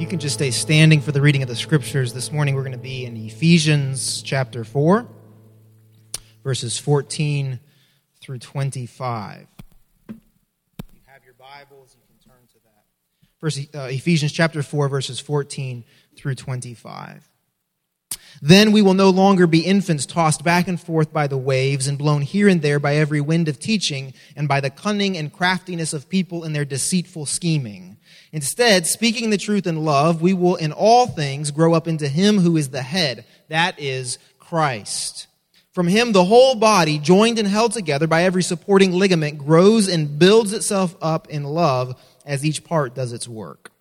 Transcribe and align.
you 0.00 0.06
can 0.06 0.18
just 0.18 0.36
stay 0.36 0.50
standing 0.50 1.02
for 1.02 1.12
the 1.12 1.20
reading 1.20 1.42
of 1.42 1.48
the 1.48 1.54
scriptures, 1.54 2.14
this 2.14 2.32
morning 2.32 2.54
we're 2.54 2.62
going 2.62 2.72
to 2.72 2.78
be 2.78 3.04
in 3.04 3.18
Ephesians 3.18 4.22
chapter 4.22 4.64
4, 4.64 5.06
verses 6.42 6.78
14 6.78 7.60
through 8.22 8.38
25. 8.38 9.46
If 10.08 10.16
you 10.94 11.00
have 11.04 11.22
your 11.22 11.34
Bibles, 11.34 11.94
you 11.94 12.06
can 12.06 12.30
turn 12.30 12.40
to 12.48 12.54
that. 12.64 12.84
First, 13.40 13.76
uh, 13.76 13.94
Ephesians 13.94 14.32
chapter 14.32 14.62
4, 14.62 14.88
verses 14.88 15.20
14 15.20 15.84
through 16.16 16.34
25. 16.34 17.28
Then 18.40 18.72
we 18.72 18.80
will 18.80 18.94
no 18.94 19.10
longer 19.10 19.46
be 19.46 19.60
infants 19.60 20.06
tossed 20.06 20.42
back 20.42 20.66
and 20.66 20.80
forth 20.80 21.12
by 21.12 21.26
the 21.26 21.36
waves 21.36 21.86
and 21.86 21.98
blown 21.98 22.22
here 22.22 22.48
and 22.48 22.62
there 22.62 22.78
by 22.78 22.96
every 22.96 23.20
wind 23.20 23.48
of 23.48 23.58
teaching 23.58 24.14
and 24.34 24.48
by 24.48 24.62
the 24.62 24.70
cunning 24.70 25.18
and 25.18 25.30
craftiness 25.30 25.92
of 25.92 26.08
people 26.08 26.44
in 26.44 26.54
their 26.54 26.64
deceitful 26.64 27.26
scheming. 27.26 27.98
Instead, 28.32 28.86
speaking 28.86 29.30
the 29.30 29.38
truth 29.38 29.66
in 29.66 29.84
love, 29.84 30.22
we 30.22 30.32
will 30.32 30.54
in 30.56 30.72
all 30.72 31.06
things 31.06 31.50
grow 31.50 31.74
up 31.74 31.88
into 31.88 32.08
Him 32.08 32.38
who 32.38 32.56
is 32.56 32.68
the 32.68 32.82
head, 32.82 33.24
that 33.48 33.78
is 33.80 34.18
Christ. 34.38 35.26
From 35.72 35.88
Him, 35.88 36.12
the 36.12 36.24
whole 36.24 36.54
body, 36.54 36.98
joined 36.98 37.38
and 37.38 37.48
held 37.48 37.72
together 37.72 38.06
by 38.06 38.24
every 38.24 38.42
supporting 38.42 38.92
ligament, 38.92 39.38
grows 39.38 39.88
and 39.88 40.18
builds 40.18 40.52
itself 40.52 40.96
up 41.00 41.28
in 41.28 41.44
love 41.44 42.00
as 42.24 42.44
each 42.44 42.64
part 42.64 42.94
does 42.94 43.12
its 43.12 43.28
work. 43.28 43.72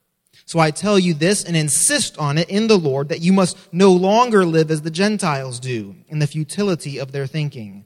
So 0.46 0.58
I 0.58 0.72
tell 0.72 0.98
you 0.98 1.14
this 1.14 1.44
and 1.44 1.56
insist 1.56 2.18
on 2.18 2.40
it 2.40 2.50
in 2.50 2.66
the 2.66 2.78
Lord 2.78 3.10
that 3.10 3.22
you 3.22 3.32
must 3.32 3.56
no 3.72 3.92
longer 3.92 4.46
live 4.46 4.72
as 4.72 4.82
the 4.82 4.90
Gentiles 4.90 5.60
do, 5.60 5.96
in 6.08 6.18
the 6.18 6.26
futility 6.26 6.98
of 6.98 7.12
their 7.12 7.28
thinking. 7.28 7.86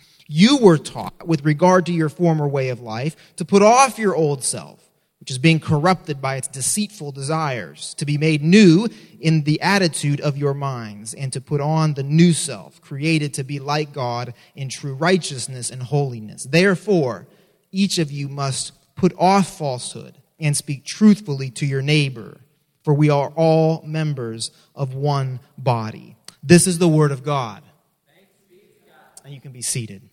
You 0.33 0.59
were 0.59 0.77
taught, 0.77 1.27
with 1.27 1.43
regard 1.43 1.85
to 1.87 1.91
your 1.91 2.07
former 2.07 2.47
way 2.47 2.69
of 2.69 2.79
life, 2.79 3.17
to 3.35 3.43
put 3.43 3.61
off 3.61 3.99
your 3.99 4.15
old 4.15 4.45
self, 4.45 4.79
which 5.19 5.29
is 5.29 5.37
being 5.37 5.59
corrupted 5.59 6.21
by 6.21 6.37
its 6.37 6.47
deceitful 6.47 7.11
desires, 7.11 7.93
to 7.95 8.05
be 8.05 8.17
made 8.17 8.41
new 8.41 8.87
in 9.19 9.43
the 9.43 9.59
attitude 9.59 10.21
of 10.21 10.37
your 10.37 10.53
minds, 10.53 11.13
and 11.13 11.33
to 11.33 11.41
put 11.41 11.59
on 11.59 11.95
the 11.95 12.03
new 12.03 12.31
self, 12.31 12.79
created 12.79 13.33
to 13.33 13.43
be 13.43 13.59
like 13.59 13.91
God 13.91 14.33
in 14.55 14.69
true 14.69 14.93
righteousness 14.93 15.69
and 15.69 15.83
holiness. 15.83 16.45
Therefore, 16.45 17.27
each 17.73 17.97
of 17.97 18.09
you 18.09 18.29
must 18.29 18.71
put 18.95 19.13
off 19.17 19.57
falsehood 19.57 20.15
and 20.39 20.55
speak 20.55 20.85
truthfully 20.85 21.49
to 21.49 21.65
your 21.65 21.81
neighbor, 21.81 22.39
for 22.85 22.93
we 22.93 23.09
are 23.09 23.33
all 23.35 23.83
members 23.85 24.51
of 24.75 24.93
one 24.93 25.41
body. 25.57 26.15
This 26.41 26.67
is 26.67 26.77
the 26.77 26.87
word 26.87 27.11
of 27.11 27.21
God. 27.21 27.63
And 29.25 29.33
you 29.33 29.41
can 29.41 29.51
be 29.51 29.61
seated. 29.61 30.03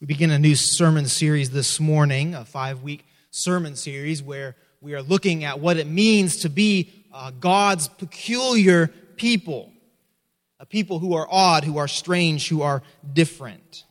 We 0.00 0.06
begin 0.06 0.30
a 0.30 0.38
new 0.38 0.54
sermon 0.54 1.06
series 1.06 1.50
this 1.50 1.80
morning, 1.80 2.36
a 2.36 2.44
five 2.44 2.82
week 2.82 3.04
sermon 3.32 3.74
series 3.74 4.22
where 4.22 4.54
we 4.80 4.94
are 4.94 5.02
looking 5.02 5.42
at 5.42 5.58
what 5.58 5.76
it 5.76 5.88
means 5.88 6.42
to 6.42 6.48
be 6.48 6.92
uh, 7.12 7.32
God's 7.32 7.88
peculiar 7.88 8.92
people, 9.16 9.72
a 10.60 10.66
people 10.66 11.00
who 11.00 11.14
are 11.14 11.26
odd, 11.28 11.64
who 11.64 11.78
are 11.78 11.88
strange, 11.88 12.48
who 12.48 12.62
are 12.62 12.84
different. 13.12 13.86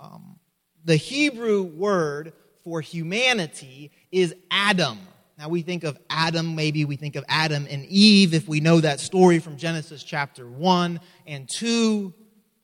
Um, 0.00 0.38
the 0.86 0.96
Hebrew 0.96 1.64
word 1.64 2.32
for 2.64 2.80
humanity 2.80 3.90
is 4.10 4.34
Adam. 4.50 4.98
Now 5.38 5.50
we 5.50 5.60
think 5.60 5.84
of 5.84 5.98
Adam, 6.08 6.54
maybe 6.54 6.86
we 6.86 6.96
think 6.96 7.14
of 7.14 7.26
Adam 7.28 7.66
and 7.68 7.84
Eve 7.84 8.32
if 8.32 8.48
we 8.48 8.60
know 8.60 8.80
that 8.80 9.00
story 9.00 9.38
from 9.38 9.58
Genesis 9.58 10.02
chapter 10.02 10.48
1 10.48 10.98
and 11.26 11.46
2. 11.46 12.14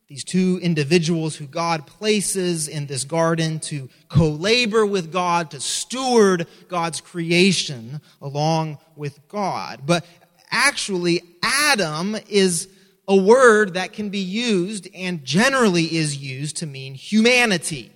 These 0.06 0.24
two 0.24 0.60
individuals 0.62 1.36
who 1.36 1.46
God 1.46 1.86
places 1.86 2.68
in 2.68 2.86
this 2.86 3.04
garden 3.04 3.58
to 3.60 3.88
co 4.08 4.28
labor 4.28 4.84
with 4.84 5.10
God, 5.10 5.50
to 5.52 5.60
steward 5.60 6.46
God's 6.68 7.00
creation 7.00 8.00
along 8.20 8.78
with 8.96 9.26
God. 9.28 9.82
But 9.86 10.04
actually, 10.50 11.22
Adam 11.42 12.16
is 12.28 12.68
a 13.08 13.16
word 13.16 13.74
that 13.74 13.92
can 13.92 14.10
be 14.10 14.18
used 14.18 14.88
and 14.94 15.24
generally 15.24 15.96
is 15.96 16.16
used 16.16 16.58
to 16.58 16.66
mean 16.66 16.94
humanity. 16.94 17.90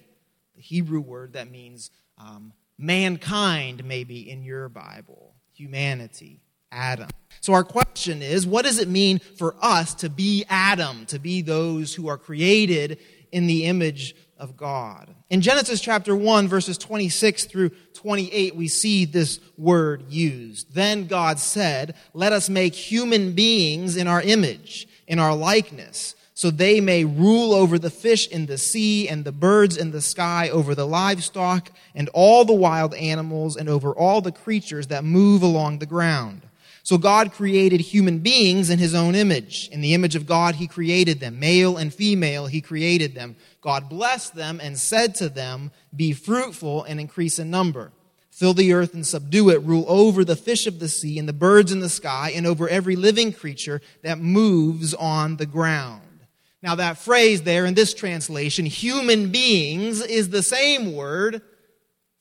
The 0.56 0.62
Hebrew 0.62 1.00
word 1.00 1.34
that 1.34 1.50
means 1.50 1.90
um, 2.19 2.52
mankind, 2.78 3.84
maybe 3.84 4.30
in 4.30 4.42
your 4.42 4.69
Bible. 4.69 5.34
Humanity. 5.52 6.40
Adam. 6.70 7.08
So 7.41 7.53
our 7.53 7.65
question 7.65 8.22
is, 8.22 8.47
what 8.47 8.65
does 8.65 8.78
it 8.78 8.88
mean 8.88 9.19
for 9.19 9.54
us 9.60 9.94
to 9.97 10.10
be 10.10 10.44
Adam, 10.49 11.06
to 11.06 11.19
be 11.19 11.43
those 11.43 11.94
who 11.94 12.09
are 12.09 12.19
created 12.19 12.99
in 13.32 13.47
the 13.47 13.65
image 13.65 14.15
of 14.38 14.56
God. 14.56 15.15
In 15.31 15.41
Genesis 15.41 15.81
chapter 15.81 16.15
1, 16.15 16.49
verses 16.49 16.78
26 16.78 17.47
through 17.47 17.71
28, 17.94 18.54
we 18.54 18.69
see 18.69 19.04
this 19.04 19.41
word 19.56 20.04
used. 20.09 20.72
Then 20.75 21.06
God 21.06 21.38
said, 21.38 21.94
Let 22.15 22.32
us 22.32 22.49
make 22.49 22.75
human 22.75 23.32
beings 23.32 23.97
in 23.97 24.06
our 24.06 24.22
image, 24.22 24.87
in 25.06 25.19
our 25.19 25.34
likeness, 25.34 26.15
so 26.34 26.50
they 26.50 26.81
may 26.81 27.05
rule 27.05 27.53
over 27.53 27.78
the 27.78 27.91
fish 27.91 28.28
in 28.28 28.47
the 28.47 28.59
sea 28.59 29.09
and 29.09 29.25
the 29.25 29.32
birds 29.32 29.76
in 29.76 29.91
the 29.91 30.00
sky, 30.00 30.49
over 30.50 30.75
the 30.75 30.87
livestock 30.87 31.72
and 31.97 32.09
all 32.15 32.44
the 32.44 32.53
wild 32.53 32.94
animals, 32.94 33.56
and 33.56 33.69
over 33.69 33.93
all 33.93 34.20
the 34.20 34.32
creatures 34.32 34.87
that 34.87 35.05
move 35.05 35.43
along 35.43 35.81
the 35.81 35.87
ground. 35.87 36.47
So 36.88 36.97
God 36.97 37.32
created 37.32 37.82
human 37.82 38.21
beings 38.21 38.71
in 38.71 38.78
his 38.78 38.94
own 38.94 39.15
image. 39.15 39.69
In 39.71 39.82
the 39.82 39.93
image 39.93 40.16
of 40.16 40.25
God, 40.25 40.54
he 40.54 40.66
created 40.66 41.21
them. 41.21 41.38
Male 41.38 41.76
and 41.76 41.93
female, 41.93 42.47
he 42.47 42.62
created 42.62 43.15
them. 43.15 43.37
God 43.60 43.91
blessed 43.91 44.34
them 44.34 44.59
and 44.59 44.78
said 44.78 45.15
to 45.16 45.28
them, 45.28 45.71
Be 45.94 46.15
fruitful 46.15 46.84
and 46.84 46.99
increase 46.99 47.38
in 47.38 47.50
number. 47.50 47.93
Fill 48.31 48.54
the 48.54 48.72
earth 48.72 48.94
and 48.94 49.06
subdue 49.06 49.50
it. 49.50 49.62
Rule 49.65 49.84
over 49.87 50.25
the 50.25 50.34
fish 50.34 50.66
of 50.66 50.78
the 50.78 50.88
sea 50.88 51.19
and 51.19 51.28
the 51.28 51.34
birds 51.34 51.72
in 51.72 51.81
the 51.81 51.91
sky 51.91 52.32
and 52.34 52.47
over 52.47 52.66
every 52.66 52.97
living 52.97 53.34
creature 53.34 53.82
that 54.03 54.19
moves 54.19 54.94
on 54.94 55.37
the 55.37 55.44
ground. 55.44 56.20
Now, 56.62 56.76
that 56.76 56.97
phrase 56.97 57.43
there 57.43 57.66
in 57.66 57.75
this 57.75 57.93
translation, 57.93 58.65
human 58.65 59.31
beings, 59.31 60.00
is 60.00 60.31
the 60.31 60.43
same 60.43 60.94
word 60.94 61.43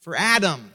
for 0.02 0.14
Adam. 0.14 0.74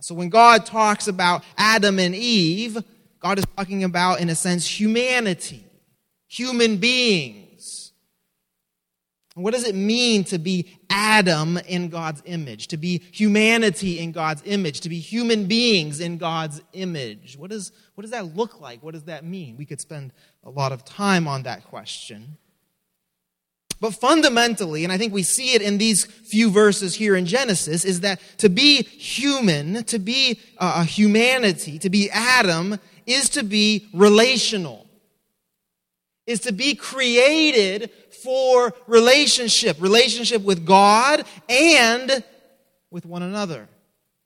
So 0.00 0.14
when 0.14 0.28
God 0.28 0.66
talks 0.66 1.08
about 1.08 1.44
Adam 1.56 1.98
and 1.98 2.14
Eve, 2.14 2.82
God 3.20 3.38
is 3.38 3.44
talking 3.56 3.84
about, 3.84 4.20
in 4.20 4.28
a 4.30 4.34
sense, 4.34 4.66
humanity, 4.66 5.64
human 6.26 6.78
beings. 6.78 7.92
what 9.34 9.54
does 9.54 9.66
it 9.66 9.74
mean 9.74 10.24
to 10.24 10.38
be 10.38 10.78
Adam 10.90 11.56
in 11.68 11.88
God's 11.88 12.22
image, 12.26 12.66
to 12.68 12.76
be 12.76 12.98
humanity 13.12 13.98
in 13.98 14.12
God's 14.12 14.42
image, 14.44 14.80
to 14.80 14.88
be 14.88 14.98
human 14.98 15.46
beings 15.46 16.00
in 16.00 16.18
God's 16.18 16.60
image? 16.72 17.36
What, 17.38 17.52
is, 17.52 17.72
what 17.94 18.02
does 18.02 18.10
that 18.10 18.36
look 18.36 18.60
like? 18.60 18.82
What 18.82 18.94
does 18.94 19.04
that 19.04 19.24
mean? 19.24 19.56
We 19.56 19.64
could 19.64 19.80
spend 19.80 20.12
a 20.44 20.50
lot 20.50 20.72
of 20.72 20.84
time 20.84 21.28
on 21.28 21.44
that 21.44 21.64
question. 21.64 22.36
But 23.80 23.94
fundamentally, 23.94 24.84
and 24.84 24.92
I 24.92 24.98
think 24.98 25.14
we 25.14 25.22
see 25.22 25.54
it 25.54 25.62
in 25.62 25.78
these 25.78 26.04
few 26.04 26.50
verses 26.50 26.94
here 26.94 27.16
in 27.16 27.24
Genesis, 27.24 27.84
is 27.86 28.00
that 28.00 28.20
to 28.38 28.50
be 28.50 28.82
human, 28.82 29.84
to 29.84 29.98
be 29.98 30.38
a 30.58 30.84
humanity, 30.84 31.78
to 31.78 31.88
be 31.88 32.10
Adam, 32.10 32.78
is 33.06 33.30
to 33.30 33.42
be 33.42 33.88
relational, 33.94 34.86
is 36.26 36.40
to 36.40 36.52
be 36.52 36.74
created 36.74 37.90
for 38.22 38.74
relationship, 38.86 39.80
relationship 39.80 40.42
with 40.42 40.66
God 40.66 41.24
and 41.48 42.22
with 42.90 43.06
one 43.06 43.22
another. 43.22 43.66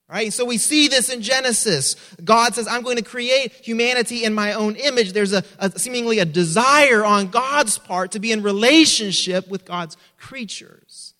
Right? 0.07 0.31
So 0.31 0.45
we 0.45 0.59
see 0.59 0.87
this 0.87 1.09
in 1.09 1.23
Genesis. 1.23 1.95
God 2.23 2.53
says, 2.53 2.67
I'm 2.67 2.83
going 2.83 2.97
to 2.97 3.03
create 3.03 3.51
humanity 3.53 4.23
in 4.23 4.35
my 4.35 4.53
own 4.53 4.75
image. 4.75 5.13
There's 5.13 5.33
a, 5.33 5.43
a, 5.57 5.71
seemingly 5.79 6.19
a 6.19 6.25
desire 6.25 7.03
on 7.03 7.29
God's 7.29 7.79
part 7.79 8.11
to 8.11 8.19
be 8.19 8.31
in 8.31 8.43
relationship 8.43 9.47
with 9.47 9.65
God's 9.65 9.97
creatures. 10.17 11.15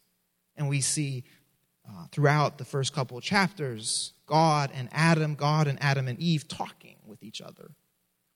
And 0.56 0.70
we 0.70 0.82
see 0.82 1.24
uh, 1.90 2.06
throughout 2.12 2.60
the 2.60 2.66
first 2.66 2.94
couple 2.94 3.20
chapters, 3.22 4.14
God 4.28 4.72
and 4.74 4.88
Adam, 4.92 5.34
God 5.34 5.68
and 5.68 5.82
Adam 5.82 6.08
and 6.08 6.20
Eve 6.20 6.48
talking 6.48 6.98
with 7.08 7.24
each 7.24 7.42
other. 7.42 7.72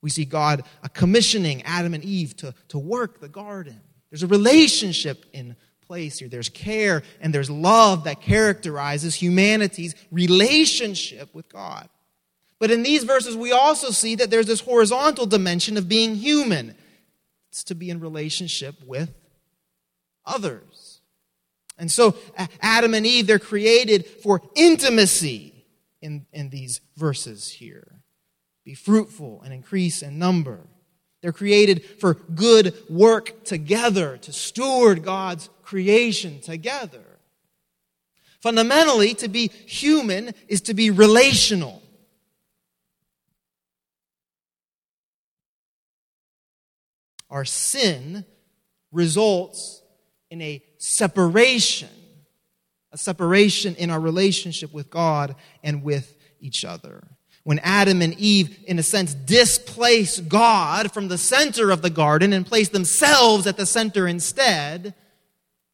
We 0.02 0.10
see 0.10 0.26
God 0.26 0.64
uh, 0.84 0.88
commissioning 0.88 1.62
Adam 1.64 1.94
and 1.94 2.04
Eve 2.04 2.36
to, 2.38 2.56
to 2.70 2.80
work 2.80 3.20
the 3.20 3.30
garden. 3.30 3.82
There's 4.10 4.24
a 4.24 4.28
relationship 4.28 5.26
in 5.32 5.56
place 5.90 6.20
here. 6.20 6.30
There's 6.30 6.50
care 6.50 7.02
and 7.20 7.34
there's 7.34 7.50
love 7.50 8.04
that 8.04 8.22
characterizes 8.22 9.16
humanity's 9.16 9.96
relationship 10.12 11.34
with 11.34 11.50
God. 11.52 11.90
But 12.60 12.70
in 12.70 12.84
these 12.84 13.04
verses, 13.06 13.36
we 13.36 13.52
also 13.52 13.90
see 13.90 14.14
that 14.16 14.30
there's 14.30 14.46
this 14.46 14.60
horizontal 14.60 15.26
dimension 15.26 15.78
of 15.78 15.90
being 15.90 16.14
human. 16.14 16.76
It's 17.50 17.64
to 17.66 17.76
be 17.76 17.90
in 17.90 18.00
relationship 18.00 18.76
with 18.86 19.10
others. 20.28 21.02
And 21.80 21.92
so, 21.92 22.16
Adam 22.62 22.94
and 22.94 23.08
Eve, 23.08 23.26
they're 23.26 23.40
created 23.40 24.06
for 24.06 24.44
intimacy 24.56 25.66
in, 26.04 26.28
in 26.32 26.52
these 26.52 26.82
verses 26.98 27.50
here. 27.50 28.04
Be 28.64 28.76
fruitful 28.76 29.42
and 29.44 29.52
increase 29.52 30.04
in 30.04 30.20
number. 30.20 30.68
They're 31.22 31.34
created 31.34 31.84
for 31.84 32.14
good 32.14 32.74
work 32.90 33.44
together, 33.44 34.18
to 34.18 34.32
steward 34.32 35.04
God's 35.04 35.50
creation 35.64 36.40
together. 36.40 37.04
Fundamentally, 38.40 39.14
to 39.16 39.28
be 39.28 39.50
human 39.50 40.34
is 40.48 40.62
to 40.62 40.74
be 40.74 40.92
relational. 40.92 41.82
Our 47.30 47.44
sin 47.46 48.26
results 48.92 49.84
in 50.32 50.42
a 50.42 50.64
separation, 50.78 51.90
a 52.94 52.98
separation 52.98 53.76
in 53.76 53.90
our 53.90 54.00
relationship 54.00 54.74
with 54.74 54.90
God 54.90 55.36
and 55.64 55.84
with 55.84 56.16
each 56.40 56.64
other 56.64 57.19
when 57.44 57.60
Adam 57.60 58.02
and 58.02 58.14
Eve, 58.20 58.60
in 58.68 58.80
a 58.80 58.84
sense, 58.84 59.14
displace 59.14 60.20
God 60.20 60.92
from 60.92 61.08
the 61.08 61.18
center 61.18 61.72
of 61.72 61.82
the 61.82 61.90
garden 61.90 62.34
and 62.34 62.46
place 62.46 62.70
themselves 62.70 63.48
at 63.48 63.58
the 63.58 63.66
center 63.66 64.08
instead, 64.08 64.94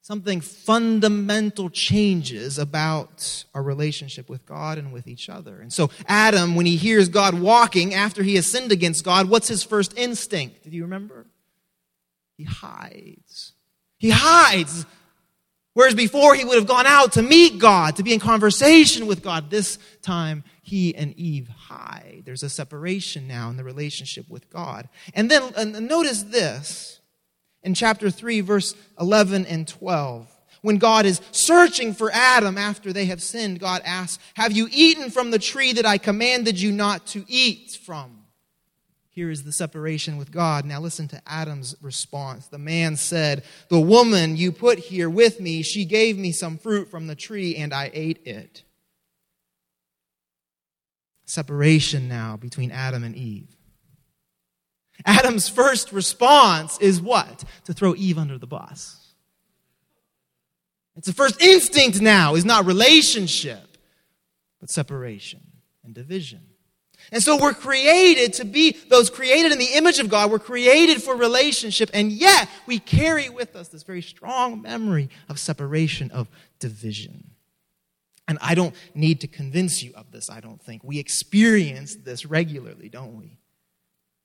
something 0.02 0.40
fundamental 0.40 1.70
changes 1.70 2.60
about 2.60 3.44
our 3.56 3.64
relationship 3.64 4.30
with 4.30 4.46
God 4.46 4.78
and 4.78 4.94
with 4.94 5.08
each 5.08 5.30
other. 5.30 5.60
And 5.60 5.74
so, 5.74 5.90
Adam, 6.08 6.54
when 6.56 6.68
he 6.68 6.76
hears 6.76 7.10
God 7.10 7.34
walking 7.34 7.96
after 7.96 8.22
he 8.22 8.36
has 8.36 8.46
sinned 8.46 8.72
against 8.72 9.04
God, 9.04 9.30
what's 9.30 9.48
his 9.48 9.64
first 9.64 9.98
instinct? 9.98 10.64
Did 10.64 10.74
you 10.74 10.84
remember? 10.84 11.26
He 12.38 12.44
hides. 12.44 13.54
He 13.98 14.12
hides. 14.12 14.86
Whereas 15.74 15.96
before 15.96 16.36
he 16.36 16.46
would 16.46 16.58
have 16.58 16.68
gone 16.68 16.86
out 16.86 17.14
to 17.14 17.24
meet 17.24 17.58
God, 17.58 17.96
to 17.96 18.04
be 18.04 18.14
in 18.14 18.20
conversation 18.20 19.08
with 19.08 19.24
God, 19.24 19.50
this 19.50 19.80
time 20.04 20.44
he 20.66 20.96
and 20.96 21.16
Eve 21.16 21.48
hide. 21.48 22.24
There's 22.26 22.42
a 22.42 22.50
separation 22.50 23.28
now 23.28 23.52
in 23.52 23.56
the 23.56 23.64
relationship 23.64 24.28
with 24.28 24.50
God. 24.50 24.90
And 25.14 25.30
then 25.30 25.54
and 25.56 25.88
notice 25.88 26.24
this 26.24 27.02
in 27.62 27.76
chapter 27.76 28.10
3, 28.10 28.42
verse 28.42 28.74
11 29.00 29.46
and 29.46 29.68
12. 29.68 30.28
When 30.64 30.80
God 30.80 31.06
is 31.06 31.22
searching 31.30 31.94
for 31.94 32.10
Adam 32.12 32.58
after 32.58 32.92
they 32.92 33.06
have 33.06 33.22
sinned, 33.22 33.60
God 33.60 33.84
asks, 33.86 34.18
Have 34.34 34.54
you 34.54 34.68
eaten 34.72 35.12
from 35.12 35.30
the 35.30 35.38
tree 35.38 35.72
that 35.74 35.86
I 35.86 36.00
commanded 36.00 36.60
you 36.60 36.72
not 36.72 37.06
to 37.08 37.24
eat 37.28 37.78
from? 37.86 38.24
Here 39.12 39.30
is 39.30 39.44
the 39.44 39.52
separation 39.52 40.18
with 40.18 40.32
God. 40.32 40.66
Now 40.66 40.82
listen 40.82 41.08
to 41.10 41.22
Adam's 41.28 41.76
response. 41.80 42.48
The 42.48 42.58
man 42.58 42.96
said, 42.96 43.44
The 43.70 43.80
woman 43.80 44.36
you 44.36 44.52
put 44.52 44.80
here 44.80 45.12
with 45.12 45.40
me, 45.40 45.62
she 45.62 45.86
gave 45.86 46.18
me 46.18 46.32
some 46.32 46.58
fruit 46.58 46.90
from 46.90 47.06
the 47.06 47.16
tree, 47.16 47.56
and 47.56 47.72
I 47.72 47.92
ate 47.94 48.26
it 48.26 48.64
separation 51.26 52.08
now 52.08 52.38
between 52.38 52.72
Adam 52.72 53.04
and 53.04 53.16
Eve. 53.16 53.56
Adam's 55.06 55.50
first 55.50 55.92
response 55.92 56.78
is 56.80 57.02
what? 57.02 57.44
To 57.66 57.74
throw 57.74 57.96
Eve 57.96 58.18
under 58.18 58.38
the 58.38 58.48
bus. 58.48 59.14
It's 60.96 61.08
the 61.08 61.14
first 61.14 61.42
instinct 61.42 62.00
now 62.00 62.36
is 62.36 62.46
not 62.46 62.66
relationship, 62.66 63.78
but 64.62 64.70
separation 64.70 65.42
and 65.84 65.94
division. 65.94 66.42
And 67.12 67.22
so 67.22 67.38
we're 67.40 67.54
created 67.54 68.34
to 68.34 68.46
be 68.46 68.78
those 68.90 69.10
created 69.10 69.52
in 69.52 69.60
the 69.60 69.74
image 69.76 70.00
of 70.00 70.10
God. 70.10 70.32
We're 70.32 70.40
created 70.40 71.04
for 71.04 71.16
relationship, 71.16 71.90
and 71.94 72.12
yet 72.12 72.50
we 72.66 72.80
carry 72.80 73.30
with 73.30 73.56
us 73.56 73.68
this 73.68 73.84
very 73.84 74.02
strong 74.02 74.62
memory 74.62 75.10
of 75.30 75.38
separation, 75.38 76.10
of 76.12 76.30
division. 76.60 77.35
And 78.28 78.40
I 78.42 78.56
don't 78.56 78.74
need 78.96 79.22
to 79.22 79.28
convince 79.28 79.84
you 79.84 79.94
of 79.96 80.12
this, 80.12 80.30
I 80.30 80.40
don't 80.40 80.62
think. 80.62 80.84
We 80.84 80.98
experience 80.98 81.96
this 81.96 82.26
regularly, 82.26 82.90
don't 82.90 83.16
we? 83.18 83.38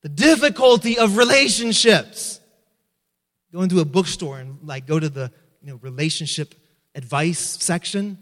The 0.02 0.08
difficulty 0.08 0.98
of 0.98 1.16
relationships. 1.16 2.40
Go 3.52 3.62
into 3.62 3.80
a 3.80 3.84
bookstore 3.84 4.38
and 4.38 4.58
like 4.62 4.86
go 4.86 4.98
to 4.98 5.08
the 5.08 5.30
you 5.60 5.72
know, 5.72 5.78
relationship 5.82 6.54
advice 6.94 7.40
section. 7.40 8.18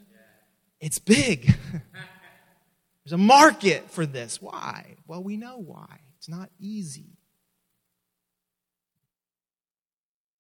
It's 0.81 0.99
big. 0.99 1.55
There's 3.05 3.13
a 3.13 3.19
market 3.19 3.91
for 3.91 4.05
this. 4.05 4.43
Why? 4.43 4.97
Well, 5.07 5.23
we 5.23 5.37
know 5.37 5.59
why. 5.59 6.01
It's 6.19 6.29
not 6.29 6.51
easy. 6.59 7.07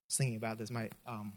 I 0.03 0.09
was 0.09 0.17
thinking 0.17 0.37
about 0.37 0.59
this. 0.59 0.71
My 0.71 0.91
um, 1.07 1.35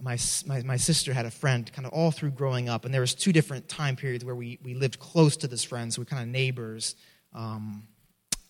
my, 0.00 0.18
my, 0.46 0.62
my, 0.62 0.76
sister 0.76 1.14
had 1.14 1.24
a 1.24 1.30
friend 1.30 1.72
kind 1.72 1.86
of 1.86 1.92
all 1.92 2.10
through 2.10 2.30
growing 2.30 2.68
up 2.68 2.84
and 2.84 2.92
there 2.92 3.00
was 3.00 3.14
two 3.14 3.32
different 3.32 3.68
time 3.68 3.96
periods 3.96 4.24
where 4.24 4.34
we, 4.34 4.58
we 4.62 4.74
lived 4.74 4.98
close 4.98 5.36
to 5.38 5.48
this 5.48 5.64
friend 5.64 5.92
so 5.92 6.02
we're 6.02 6.06
kind 6.06 6.22
of 6.22 6.28
neighbors 6.28 6.96
um, 7.34 7.86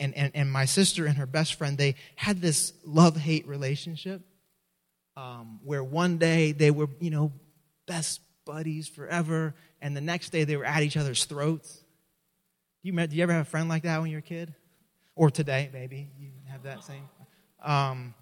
and, 0.01 0.15
and, 0.17 0.33
and 0.35 0.51
my 0.51 0.65
sister 0.65 1.07
and 1.07 1.17
her 1.17 1.27
best 1.27 1.55
friend 1.55 1.79
they 1.79 1.95
had 2.17 2.41
this 2.41 2.73
love-hate 2.85 3.47
relationship 3.47 4.23
um, 5.17 5.61
where 5.65 5.83
one 5.83 6.19
day 6.19 6.53
they 6.53 6.71
were 6.71 6.89
you 7.01 7.11
know 7.11 7.33
best 7.87 8.21
buddies 8.45 8.89
forever 8.89 9.55
and 9.81 9.97
the 9.97 10.01
next 10.01 10.31
day 10.31 10.45
they 10.45 10.57
were 10.57 10.65
at 10.65 10.83
each 10.83 10.97
other's 10.97 11.25
throats. 11.25 11.83
Do 12.83 12.91
you, 12.91 13.07
do 13.07 13.17
you 13.17 13.23
ever 13.23 13.33
have 13.33 13.47
a 13.47 13.51
friend 13.51 13.69
like 13.69 13.83
that 13.83 14.01
when 14.01 14.11
you 14.11 14.17
were 14.17 14.21
a 14.21 14.23
kid? 14.23 14.55
Or 15.15 15.31
today 15.31 15.71
maybe 15.73 16.11
you 16.19 16.31
have 16.51 16.63
that 16.65 16.85
same 16.85 17.09
um, 17.63 18.15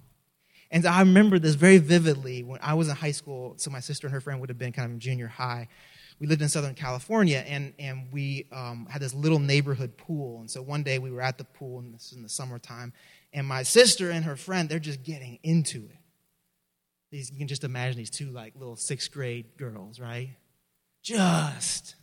and 0.74 0.84
I 0.86 0.98
remember 0.98 1.38
this 1.38 1.54
very 1.54 1.78
vividly 1.78 2.42
when 2.42 2.58
I 2.60 2.74
was 2.74 2.88
in 2.88 2.96
high 2.96 3.12
school. 3.12 3.54
So 3.58 3.70
my 3.70 3.78
sister 3.78 4.08
and 4.08 4.12
her 4.12 4.20
friend 4.20 4.40
would 4.40 4.48
have 4.48 4.58
been 4.58 4.72
kind 4.72 4.90
of 4.90 4.98
junior 4.98 5.28
high. 5.28 5.68
We 6.18 6.26
lived 6.26 6.42
in 6.42 6.48
Southern 6.48 6.74
California, 6.74 7.44
and, 7.46 7.74
and 7.78 8.08
we 8.12 8.46
um, 8.50 8.88
had 8.90 9.00
this 9.00 9.14
little 9.14 9.38
neighborhood 9.38 9.96
pool. 9.96 10.40
And 10.40 10.50
so 10.50 10.62
one 10.62 10.82
day 10.82 10.98
we 10.98 11.12
were 11.12 11.20
at 11.20 11.38
the 11.38 11.44
pool, 11.44 11.78
and 11.78 11.94
this 11.94 12.06
is 12.06 12.16
in 12.16 12.24
the 12.24 12.28
summertime, 12.28 12.92
and 13.32 13.46
my 13.46 13.62
sister 13.62 14.10
and 14.10 14.24
her 14.24 14.34
friend, 14.34 14.68
they're 14.68 14.80
just 14.80 15.04
getting 15.04 15.38
into 15.44 15.78
it. 15.78 15.98
These, 17.12 17.30
you 17.30 17.38
can 17.38 17.46
just 17.46 17.62
imagine 17.62 17.98
these 17.98 18.10
two 18.10 18.30
like 18.30 18.54
little 18.56 18.74
sixth 18.74 19.12
grade 19.12 19.56
girls, 19.56 20.00
right? 20.00 20.30
Just 21.04 21.94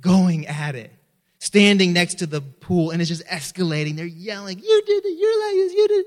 going 0.00 0.46
at 0.46 0.76
it 0.76 0.92
standing 1.40 1.92
next 1.92 2.20
to 2.20 2.26
the 2.26 2.40
pool 2.40 2.92
and 2.92 3.02
it's 3.02 3.08
just 3.08 3.26
escalating. 3.26 3.96
They're 3.96 4.06
yelling, 4.06 4.60
You 4.60 4.82
did 4.86 5.04
it, 5.04 5.18
you're 5.18 5.48
like 5.48 5.54
this, 5.56 5.72
you 5.72 5.88
did 5.88 6.06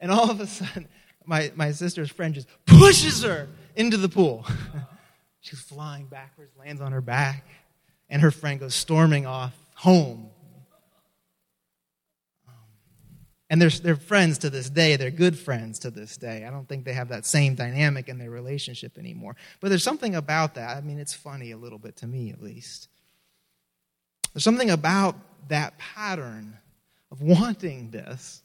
And 0.00 0.10
all 0.10 0.30
of 0.30 0.40
a 0.40 0.46
sudden, 0.46 0.88
my, 1.24 1.52
my 1.56 1.72
sister's 1.72 2.10
friend 2.10 2.34
just 2.34 2.48
pushes 2.64 3.22
her 3.22 3.48
into 3.74 3.96
the 3.96 4.08
pool. 4.08 4.46
She's 5.40 5.60
flying 5.60 6.06
backwards, 6.06 6.52
lands 6.56 6.80
on 6.80 6.92
her 6.92 7.00
back, 7.00 7.46
and 8.08 8.22
her 8.22 8.30
friend 8.30 8.58
goes 8.58 8.74
storming 8.74 9.26
off 9.26 9.54
home. 9.74 10.30
Um, 12.48 12.54
and 13.50 13.62
they're, 13.62 13.70
they're 13.70 13.96
friends 13.96 14.38
to 14.38 14.50
this 14.50 14.68
day. 14.68 14.96
They're 14.96 15.10
good 15.10 15.38
friends 15.38 15.78
to 15.80 15.90
this 15.90 16.16
day. 16.16 16.44
I 16.44 16.50
don't 16.50 16.68
think 16.68 16.84
they 16.84 16.94
have 16.94 17.08
that 17.08 17.26
same 17.26 17.54
dynamic 17.54 18.08
in 18.08 18.18
their 18.18 18.30
relationship 18.30 18.98
anymore. 18.98 19.36
But 19.60 19.68
there's 19.68 19.84
something 19.84 20.14
about 20.14 20.54
that. 20.54 20.76
I 20.76 20.80
mean, 20.80 20.98
it's 20.98 21.14
funny 21.14 21.52
a 21.52 21.56
little 21.56 21.78
bit 21.78 21.96
to 21.96 22.06
me, 22.06 22.30
at 22.30 22.42
least. 22.42 22.88
There's 24.34 24.44
something 24.44 24.70
about 24.70 25.16
that 25.48 25.78
pattern 25.78 26.58
of 27.10 27.22
wanting 27.22 27.90
this 27.90 28.42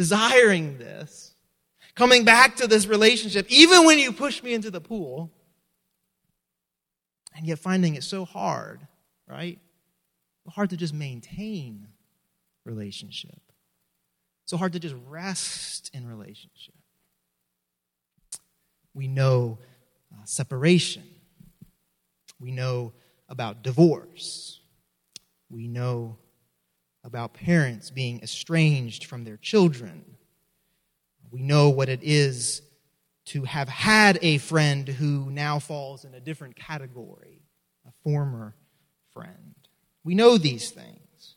desiring 0.00 0.78
this, 0.78 1.34
coming 1.94 2.24
back 2.24 2.56
to 2.56 2.66
this 2.66 2.86
relationship, 2.86 3.44
even 3.50 3.84
when 3.84 3.98
you 3.98 4.12
push 4.12 4.42
me 4.42 4.54
into 4.54 4.70
the 4.70 4.80
pool, 4.80 5.30
and 7.36 7.46
yet 7.46 7.58
finding 7.58 7.96
it 7.96 8.02
so 8.02 8.24
hard, 8.24 8.80
right? 9.28 9.58
Hard 10.48 10.70
to 10.70 10.78
just 10.78 10.94
maintain 10.94 11.86
relationship. 12.64 13.42
So 14.46 14.56
hard 14.56 14.72
to 14.72 14.78
just 14.78 14.94
rest 15.06 15.90
in 15.92 16.08
relationship. 16.08 16.74
We 18.94 19.06
know 19.06 19.58
uh, 20.10 20.24
separation. 20.24 21.04
We 22.40 22.52
know 22.52 22.94
about 23.28 23.62
divorce. 23.62 24.60
We 25.50 25.68
know 25.68 26.16
about 27.04 27.34
parents 27.34 27.90
being 27.90 28.20
estranged 28.22 29.04
from 29.04 29.24
their 29.24 29.36
children. 29.36 30.04
We 31.30 31.42
know 31.42 31.70
what 31.70 31.88
it 31.88 32.00
is 32.02 32.62
to 33.26 33.44
have 33.44 33.68
had 33.68 34.18
a 34.22 34.38
friend 34.38 34.88
who 34.88 35.30
now 35.30 35.58
falls 35.58 36.04
in 36.04 36.14
a 36.14 36.20
different 36.20 36.56
category, 36.56 37.42
a 37.86 37.92
former 38.02 38.54
friend. 39.12 39.54
We 40.04 40.14
know 40.14 40.36
these 40.36 40.70
things. 40.70 41.36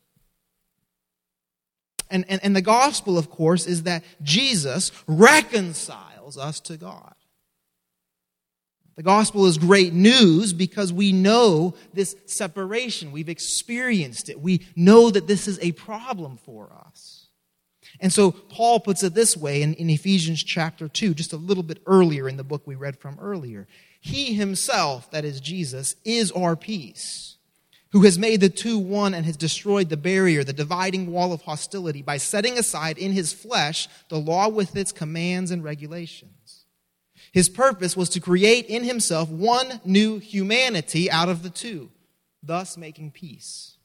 And, 2.10 2.25
and, 2.27 2.43
and 2.43 2.55
the 2.55 2.62
gospel, 2.62 3.17
of 3.17 3.29
course, 3.29 3.65
is 3.65 3.84
that 3.84 4.03
Jesus 4.22 4.91
reconciles 5.08 6.38
us 6.38 6.60
to 6.62 6.77
God. 6.77 7.15
The 8.95 9.03
gospel 9.03 9.47
is 9.47 9.57
great 9.57 9.93
news 9.93 10.53
because 10.53 10.93
we 10.93 11.12
know 11.12 11.73
this 11.93 12.15
separation. 12.25 13.12
We've 13.12 13.29
experienced 13.29 14.29
it. 14.29 14.39
We 14.39 14.67
know 14.75 15.09
that 15.09 15.27
this 15.27 15.47
is 15.47 15.57
a 15.62 15.71
problem 15.71 16.38
for 16.38 16.71
us. 16.88 17.27
And 18.00 18.13
so 18.13 18.31
Paul 18.31 18.79
puts 18.79 19.03
it 19.03 19.13
this 19.13 19.35
way 19.35 19.62
in, 19.62 19.73
in 19.75 19.89
Ephesians 19.89 20.43
chapter 20.43 20.88
2, 20.88 21.13
just 21.13 21.33
a 21.33 21.38
little 21.38 21.63
bit 21.63 21.81
earlier 21.85 22.29
in 22.29 22.38
the 22.38 22.43
book 22.43 22.63
we 22.65 22.75
read 22.75 22.97
from 22.97 23.17
earlier. 23.19 23.67
He 24.00 24.33
himself, 24.33 25.09
that 25.12 25.25
is 25.25 25.39
Jesus, 25.39 25.95
is 26.03 26.31
our 26.31 26.55
peace, 26.55 27.38
who 27.91 28.01
has 28.03 28.19
made 28.19 28.41
the 28.41 28.50
two 28.50 28.77
one 28.77 29.13
and 29.13 29.25
has 29.25 29.38
destroyed 29.38 29.89
the 29.89 29.97
barrier, 29.97 30.43
the 30.43 30.53
dividing 30.53 31.12
wall 31.12 31.33
of 31.33 31.43
hostility, 31.43 32.01
by 32.01 32.17
setting 32.17 32.57
aside 32.57 32.97
in 32.97 33.12
his 33.12 33.31
flesh 33.31 33.88
the 34.09 34.17
law 34.17 34.50
with 34.50 34.75
its 34.75 34.91
commands 34.91 35.51
and 35.51 35.63
regulations 35.63 36.42
his 37.34 37.50
purpose 37.50 37.98
was 37.98 38.10
to 38.10 38.20
create 38.20 38.68
in 38.68 38.84
himself 38.84 39.28
one 39.28 39.82
new 39.84 40.20
humanity 40.20 41.10
out 41.10 41.30
of 41.30 41.42
the 41.42 41.50
two, 41.50 41.90
thus 42.44 42.78
making 42.78 43.10
peace. 43.10 43.78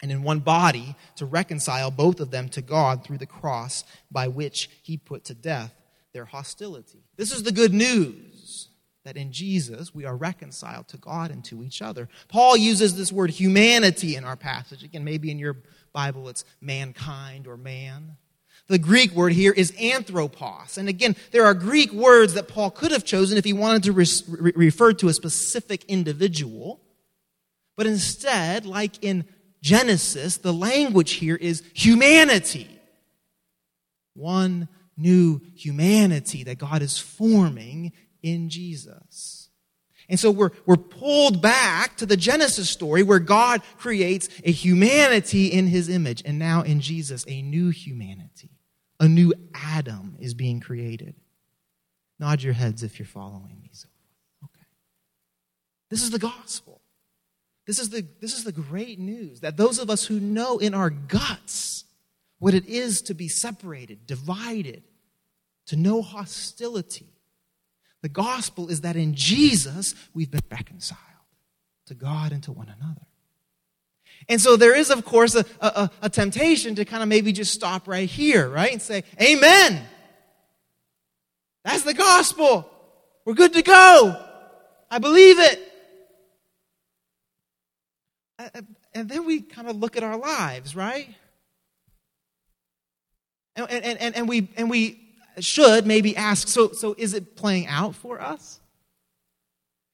And 0.00 0.12
in 0.12 0.22
one 0.22 0.38
body 0.38 0.94
to 1.16 1.26
reconcile 1.26 1.90
both 1.90 2.20
of 2.20 2.30
them 2.30 2.48
to 2.50 2.62
God 2.62 3.04
through 3.04 3.18
the 3.18 3.26
cross 3.26 3.84
by 4.10 4.28
which 4.28 4.70
he 4.82 4.96
put 4.96 5.24
to 5.24 5.34
death 5.34 5.74
their 6.12 6.24
hostility. 6.24 7.02
This 7.16 7.32
is 7.32 7.42
the 7.42 7.52
good 7.52 7.74
news 7.74 8.68
that 9.04 9.16
in 9.16 9.32
Jesus 9.32 9.92
we 9.92 10.04
are 10.04 10.16
reconciled 10.16 10.86
to 10.88 10.98
God 10.98 11.32
and 11.32 11.44
to 11.46 11.64
each 11.64 11.82
other. 11.82 12.08
Paul 12.28 12.56
uses 12.56 12.96
this 12.96 13.12
word 13.12 13.30
humanity 13.30 14.14
in 14.14 14.24
our 14.24 14.36
passage. 14.36 14.84
Again, 14.84 15.04
maybe 15.04 15.32
in 15.32 15.38
your 15.38 15.56
Bible 15.92 16.28
it's 16.28 16.44
mankind 16.60 17.48
or 17.48 17.56
man. 17.56 18.16
The 18.72 18.78
Greek 18.78 19.12
word 19.12 19.34
here 19.34 19.52
is 19.52 19.70
anthropos. 19.78 20.78
And 20.78 20.88
again, 20.88 21.14
there 21.30 21.44
are 21.44 21.52
Greek 21.52 21.92
words 21.92 22.32
that 22.32 22.48
Paul 22.48 22.70
could 22.70 22.90
have 22.90 23.04
chosen 23.04 23.36
if 23.36 23.44
he 23.44 23.52
wanted 23.52 23.82
to 23.82 23.92
re- 23.92 24.52
refer 24.56 24.94
to 24.94 25.08
a 25.08 25.12
specific 25.12 25.84
individual. 25.88 26.80
But 27.76 27.86
instead, 27.86 28.64
like 28.64 29.04
in 29.04 29.26
Genesis, 29.60 30.38
the 30.38 30.54
language 30.54 31.12
here 31.12 31.36
is 31.36 31.62
humanity. 31.74 32.80
One 34.14 34.68
new 34.96 35.42
humanity 35.54 36.44
that 36.44 36.56
God 36.56 36.80
is 36.80 36.96
forming 36.96 37.92
in 38.22 38.48
Jesus. 38.48 39.50
And 40.08 40.18
so 40.18 40.30
we're, 40.30 40.52
we're 40.64 40.78
pulled 40.78 41.42
back 41.42 41.98
to 41.98 42.06
the 42.06 42.16
Genesis 42.16 42.70
story 42.70 43.02
where 43.02 43.18
God 43.18 43.60
creates 43.76 44.30
a 44.44 44.50
humanity 44.50 45.48
in 45.48 45.66
his 45.66 45.90
image. 45.90 46.22
And 46.24 46.38
now 46.38 46.62
in 46.62 46.80
Jesus, 46.80 47.26
a 47.28 47.42
new 47.42 47.68
humanity. 47.68 48.51
A 49.02 49.08
new 49.08 49.34
Adam 49.52 50.16
is 50.20 50.32
being 50.32 50.60
created. 50.60 51.16
Nod 52.20 52.40
your 52.40 52.52
heads 52.52 52.84
if 52.84 53.00
you're 53.00 53.06
following 53.06 53.58
me. 53.60 53.70
So, 53.72 53.88
okay. 54.44 54.64
This 55.90 56.04
is 56.04 56.10
the 56.10 56.20
gospel. 56.20 56.80
This 57.66 57.80
is 57.80 57.90
the, 57.90 58.06
this 58.20 58.32
is 58.32 58.44
the 58.44 58.52
great 58.52 59.00
news 59.00 59.40
that 59.40 59.56
those 59.56 59.80
of 59.80 59.90
us 59.90 60.04
who 60.04 60.20
know 60.20 60.58
in 60.58 60.72
our 60.72 60.88
guts 60.88 61.84
what 62.38 62.54
it 62.54 62.64
is 62.66 63.02
to 63.02 63.14
be 63.14 63.26
separated, 63.26 64.06
divided, 64.06 64.84
to 65.66 65.74
know 65.74 66.00
hostility, 66.00 67.12
the 68.02 68.08
gospel 68.08 68.68
is 68.68 68.82
that 68.82 68.94
in 68.94 69.14
Jesus 69.14 69.96
we've 70.14 70.30
been 70.30 70.42
reconciled 70.48 71.00
to 71.86 71.94
God 71.94 72.30
and 72.30 72.42
to 72.44 72.52
one 72.52 72.68
another. 72.68 73.06
And 74.28 74.40
so 74.40 74.56
there 74.56 74.74
is, 74.74 74.90
of 74.90 75.04
course, 75.04 75.34
a, 75.34 75.44
a, 75.60 75.90
a 76.02 76.10
temptation 76.10 76.74
to 76.76 76.84
kind 76.84 77.02
of 77.02 77.08
maybe 77.08 77.32
just 77.32 77.52
stop 77.52 77.88
right 77.88 78.08
here, 78.08 78.48
right? 78.48 78.72
And 78.72 78.80
say, 78.80 79.04
Amen. 79.20 79.82
That's 81.64 81.82
the 81.82 81.94
gospel. 81.94 82.68
We're 83.24 83.34
good 83.34 83.52
to 83.54 83.62
go. 83.62 84.16
I 84.90 84.98
believe 84.98 85.38
it. 85.38 85.68
And 88.94 89.08
then 89.08 89.24
we 89.24 89.40
kind 89.40 89.68
of 89.68 89.76
look 89.76 89.96
at 89.96 90.02
our 90.02 90.16
lives, 90.16 90.74
right? 90.74 91.08
And, 93.56 93.70
and, 93.70 93.98
and, 93.98 94.16
and, 94.16 94.28
we, 94.28 94.50
and 94.56 94.68
we 94.68 95.00
should 95.38 95.86
maybe 95.86 96.16
ask 96.16 96.48
so, 96.48 96.72
so 96.72 96.94
is 96.98 97.14
it 97.14 97.36
playing 97.36 97.66
out 97.68 97.94
for 97.94 98.20
us? 98.20 98.60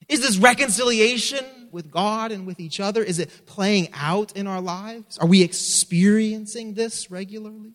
Is 0.08 0.20
this 0.20 0.38
reconciliation 0.38 1.44
with 1.72 1.90
God 1.90 2.32
and 2.32 2.46
with 2.46 2.60
each 2.60 2.80
other? 2.80 3.02
Is 3.02 3.18
it 3.18 3.46
playing 3.46 3.88
out 3.94 4.36
in 4.36 4.46
our 4.46 4.60
lives? 4.60 5.18
Are 5.18 5.26
we 5.26 5.42
experiencing 5.42 6.74
this 6.74 7.10
regularly? 7.10 7.72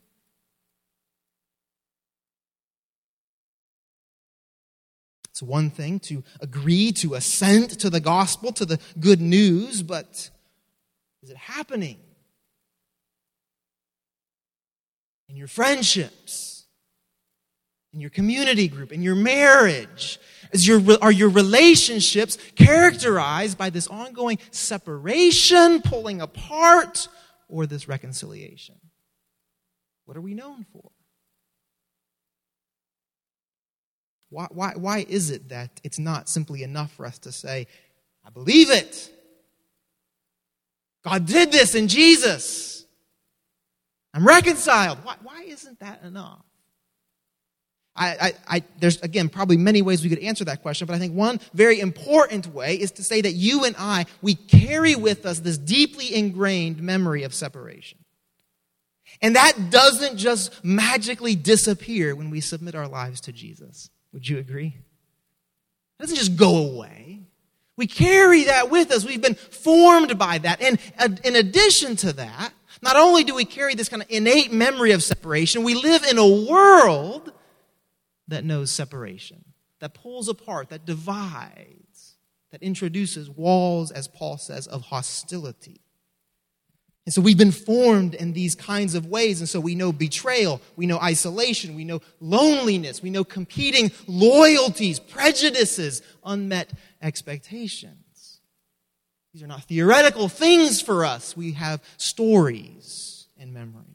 It's 5.34 5.42
one 5.42 5.72
thing 5.72 6.00
to 6.02 6.24
agree, 6.42 6.92
to 6.92 7.16
assent 7.16 7.80
to 7.80 7.90
the 7.90 8.00
gospel, 8.00 8.52
to 8.52 8.66
the 8.66 8.80
good 9.00 9.20
news, 9.20 9.82
but 9.82 10.30
is 11.24 11.32
it 11.32 11.38
happening 11.38 11.98
in 15.28 15.36
your 15.36 15.48
friendships? 15.48 16.53
In 17.94 18.00
your 18.00 18.10
community 18.10 18.68
group, 18.68 18.92
in 18.92 19.02
your 19.02 19.16
marriage? 19.16 20.20
Is 20.52 20.68
your, 20.68 20.82
are 21.02 21.12
your 21.12 21.30
relationships 21.30 22.38
characterized 22.56 23.58
by 23.58 23.70
this 23.70 23.88
ongoing 23.88 24.40
separation, 24.52 25.82
pulling 25.82 26.22
apart, 26.22 27.08
or 27.48 27.66
this 27.66 27.88
reconciliation? 27.88 28.76
What 30.06 30.18
are 30.18 30.22
we 30.22 30.34
known 30.34 30.66
for? 30.72 30.92
Why, 34.30 34.48
why, 34.50 34.74
why 34.76 35.06
is 35.08 35.30
it 35.30 35.50
that 35.50 35.80
it's 35.84 36.00
not 36.00 36.28
simply 36.28 36.64
enough 36.64 36.92
for 36.94 37.06
us 37.06 37.20
to 37.20 37.32
say, 37.32 37.68
I 38.26 38.32
believe 38.32 38.72
it? 38.72 39.12
God 41.04 41.26
did 41.26 41.52
this 41.52 41.76
in 41.76 41.88
Jesus. 41.88 42.86
I'm 44.14 44.26
reconciled. 44.26 45.00
Why, 45.04 45.16
why 45.22 45.44
isn't 45.44 45.80
that 45.80 46.04
enough? 46.04 46.44
I, 47.96 48.08
I, 48.08 48.34
I, 48.48 48.64
there's, 48.80 49.00
again, 49.02 49.30
probably 49.30 49.58
many 49.58 49.82
ways 49.82 50.04
we 50.04 50.10
could 50.10 50.20
answer 50.20 50.44
that 50.46 50.62
question, 50.62 50.88
but 50.88 50.96
I 50.96 51.00
think 51.00 51.14
one 51.14 51.40
very 51.54 51.80
important 51.80 52.48
way 52.48 52.76
is 52.76 52.92
to 52.94 53.04
say 53.04 53.22
that 53.22 53.34
you 53.34 53.66
and 53.66 53.76
I, 53.78 54.06
we 54.22 54.34
carry 54.34 54.96
with 54.96 55.26
us 55.26 55.40
this 55.40 55.58
deeply 55.58 56.16
ingrained 56.16 56.82
memory 56.82 57.24
of 57.24 57.34
separation. 57.34 58.00
And 59.22 59.36
that 59.36 59.70
doesn't 59.70 60.18
just 60.18 60.64
magically 60.66 61.36
disappear 61.36 62.16
when 62.16 62.32
we 62.32 62.42
submit 62.42 62.74
our 62.74 62.88
lives 62.88 63.22
to 63.22 63.32
Jesus. 63.32 63.90
Would 64.12 64.28
you 64.28 64.40
agree? 64.40 64.76
It 66.00 66.02
doesn't 66.02 66.18
just 66.18 66.36
go 66.36 66.58
away. 66.58 67.22
We 67.78 67.88
carry 67.88 68.46
that 68.46 68.72
with 68.72 68.92
us. 68.92 69.06
We've 69.06 69.22
been 69.22 69.36
formed 69.36 70.18
by 70.18 70.40
that. 70.40 70.62
And 70.62 70.80
uh, 70.98 71.10
in 71.24 71.36
addition 71.36 71.96
to 71.98 72.14
that, 72.14 72.54
not 72.82 72.96
only 72.96 73.24
do 73.24 73.34
we 73.34 73.46
carry 73.46 73.76
this 73.76 73.90
kind 73.90 74.02
of 74.02 74.10
innate 74.12 74.52
memory 74.52 74.92
of 74.92 75.04
separation, 75.04 75.64
we 75.64 75.76
live 75.76 76.04
in 76.04 76.18
a 76.18 76.28
world 76.28 77.32
that 78.34 78.44
knows 78.44 78.72
separation, 78.72 79.44
that 79.80 79.94
pulls 79.94 80.28
apart, 80.28 80.70
that 80.70 80.86
divides, 80.86 82.16
that 82.52 82.62
introduces 82.62 83.30
walls, 83.30 83.92
as 83.92 84.08
Paul 84.08 84.38
says, 84.38 84.68
of 84.68 84.84
hostility. 84.84 85.82
And 87.06 87.14
so 87.14 87.22
we've 87.22 87.38
been 87.38 87.52
formed 87.52 88.14
in 88.14 88.32
these 88.32 88.56
kinds 88.56 88.96
of 88.96 89.08
ways. 89.08 89.40
And 89.42 89.50
so 89.50 89.60
we 89.60 89.76
know 89.76 89.92
betrayal, 89.92 90.62
we 90.76 90.86
know 90.86 91.00
isolation, 91.00 91.76
we 91.76 91.84
know 91.84 92.02
loneliness, 92.22 93.02
we 93.02 93.10
know 93.10 93.26
competing 93.26 93.92
loyalties, 94.08 95.00
prejudices, 95.00 96.02
unmet 96.24 96.72
expectations. 97.02 98.40
These 99.34 99.44
are 99.44 99.48
not 99.48 99.64
theoretical 99.64 100.30
things 100.30 100.82
for 100.82 101.04
us. 101.04 101.36
We 101.36 101.54
have 101.54 101.82
stories 101.98 103.28
and 103.38 103.54
memories. 103.54 103.93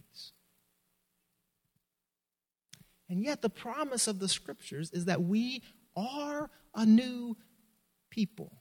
And 3.08 3.22
yet, 3.22 3.40
the 3.40 3.50
promise 3.50 4.06
of 4.06 4.18
the 4.18 4.28
scriptures 4.28 4.90
is 4.92 5.06
that 5.06 5.22
we 5.22 5.62
are 5.96 6.50
a 6.74 6.84
new 6.84 7.36
people. 8.10 8.52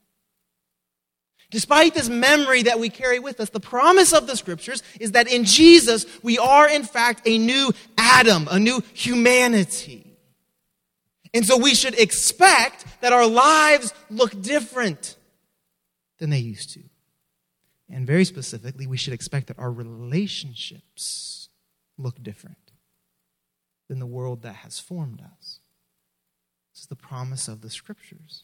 Despite 1.49 1.93
this 1.93 2.09
memory 2.09 2.63
that 2.63 2.79
we 2.79 2.89
carry 2.89 3.19
with 3.19 3.39
us, 3.39 3.49
the 3.49 3.59
promise 3.59 4.11
of 4.13 4.27
the 4.27 4.35
scriptures 4.35 4.83
is 4.99 5.13
that 5.13 5.31
in 5.31 5.45
Jesus 5.45 6.05
we 6.21 6.37
are 6.37 6.67
in 6.67 6.83
fact 6.83 7.21
a 7.25 7.37
new 7.37 7.71
Adam, 7.97 8.49
a 8.51 8.59
new 8.59 8.81
humanity. 8.93 10.17
And 11.33 11.45
so 11.45 11.57
we 11.57 11.73
should 11.73 11.97
expect 11.97 12.85
that 13.01 13.13
our 13.13 13.27
lives 13.27 13.93
look 14.09 14.41
different 14.41 15.15
than 16.19 16.29
they 16.29 16.39
used 16.39 16.73
to. 16.73 16.83
And 17.89 18.05
very 18.05 18.25
specifically, 18.25 18.85
we 18.87 18.97
should 18.97 19.13
expect 19.13 19.47
that 19.47 19.59
our 19.59 19.71
relationships 19.71 21.47
look 21.97 22.21
different 22.21 22.57
than 23.88 24.00
the 24.00 24.06
world 24.06 24.41
that 24.41 24.56
has 24.56 24.79
formed 24.79 25.22
us. 25.22 25.60
This 26.74 26.82
is 26.82 26.88
the 26.88 26.96
promise 26.96 27.48
of 27.48 27.62
the 27.62 27.70
scriptures. 27.70 28.44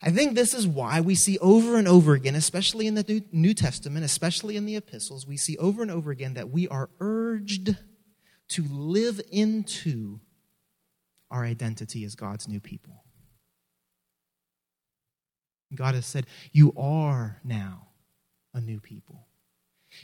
I 0.00 0.10
think 0.10 0.34
this 0.34 0.54
is 0.54 0.66
why 0.66 1.00
we 1.00 1.14
see 1.14 1.38
over 1.38 1.76
and 1.76 1.88
over 1.88 2.14
again, 2.14 2.36
especially 2.36 2.86
in 2.86 2.94
the 2.94 3.24
New 3.32 3.52
Testament, 3.52 4.04
especially 4.04 4.56
in 4.56 4.64
the 4.64 4.76
epistles, 4.76 5.26
we 5.26 5.36
see 5.36 5.56
over 5.58 5.82
and 5.82 5.90
over 5.90 6.10
again 6.10 6.34
that 6.34 6.50
we 6.50 6.68
are 6.68 6.88
urged 7.00 7.76
to 8.48 8.64
live 8.70 9.20
into 9.30 10.20
our 11.30 11.44
identity 11.44 12.04
as 12.04 12.14
God's 12.14 12.48
new 12.48 12.60
people. 12.60 13.04
God 15.74 15.94
has 15.94 16.06
said, 16.06 16.26
You 16.52 16.72
are 16.76 17.40
now 17.44 17.88
a 18.54 18.60
new 18.60 18.80
people. 18.80 19.27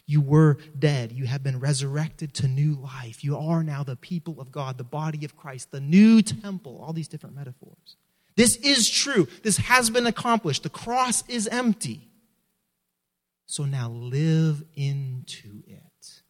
You 0.07 0.21
were 0.21 0.59
dead. 0.79 1.12
You 1.12 1.26
have 1.26 1.43
been 1.43 1.61
resurrected 1.61 2.35
to 2.35 2.49
new 2.49 2.75
life. 2.75 3.23
You 3.23 3.37
are 3.37 3.62
now 3.62 3.83
the 3.83 3.97
people 3.97 4.41
of 4.41 4.50
God, 4.50 4.79
the 4.79 4.85
body 4.85 5.25
of 5.25 5.37
Christ, 5.37 5.71
the 5.71 5.81
new 5.81 6.23
temple, 6.23 6.83
all 6.83 6.93
these 6.93 7.09
different 7.09 7.37
metaphors. 7.37 7.97
This 8.37 8.57
is 8.57 8.91
true. 8.91 9.29
This 9.43 9.59
has 9.59 9.91
been 9.91 10.07
accomplished. 10.07 10.62
The 10.62 10.71
cross 10.71 11.26
is 11.29 11.47
empty. 11.47 12.09
So 13.47 13.64
now 13.64 13.91
live 13.91 14.64
into 14.75 15.62
it. 15.67 16.23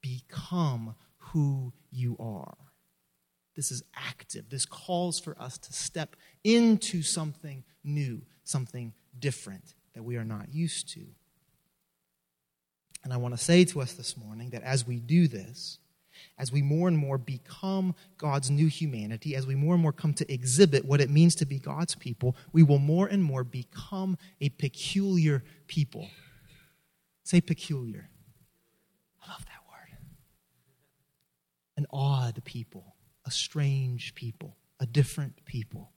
Become 0.00 0.94
who 1.18 1.72
you 1.90 2.16
are. 2.18 2.56
This 3.56 3.70
is 3.70 3.82
active. 3.94 4.48
This 4.48 4.64
calls 4.64 5.20
for 5.20 5.36
us 5.40 5.58
to 5.58 5.72
step 5.72 6.16
into 6.44 7.02
something 7.02 7.64
new, 7.84 8.22
something 8.44 8.94
different 9.18 9.74
that 9.94 10.02
we 10.02 10.16
are 10.16 10.24
not 10.24 10.54
used 10.54 10.88
to. 10.94 11.04
And 13.02 13.12
I 13.12 13.16
want 13.16 13.36
to 13.36 13.42
say 13.42 13.64
to 13.66 13.80
us 13.80 13.92
this 13.92 14.16
morning 14.16 14.50
that 14.50 14.62
as 14.62 14.86
we 14.86 14.98
do 14.98 15.26
this, 15.26 15.78
as 16.38 16.52
we 16.52 16.62
more 16.62 16.88
and 16.88 16.96
more 16.96 17.18
become 17.18 17.94
God's 18.18 18.50
new 18.50 18.66
humanity, 18.66 19.34
as 19.34 19.46
we 19.46 19.54
more 19.54 19.74
and 19.74 19.82
more 19.82 19.92
come 19.92 20.12
to 20.14 20.32
exhibit 20.32 20.84
what 20.84 21.00
it 21.00 21.10
means 21.10 21.34
to 21.36 21.46
be 21.46 21.58
God's 21.58 21.94
people, 21.94 22.36
we 22.52 22.62
will 22.62 22.78
more 22.78 23.06
and 23.06 23.22
more 23.22 23.44
become 23.44 24.18
a 24.40 24.50
peculiar 24.50 25.42
people. 25.66 26.08
Say 27.24 27.40
peculiar. 27.40 28.10
I 29.24 29.30
love 29.30 29.44
that 29.46 29.62
word. 29.70 29.98
An 31.76 31.86
odd 31.90 32.42
people, 32.44 32.96
a 33.24 33.30
strange 33.30 34.14
people, 34.14 34.56
a 34.78 34.86
different 34.86 35.44
people. 35.44 35.92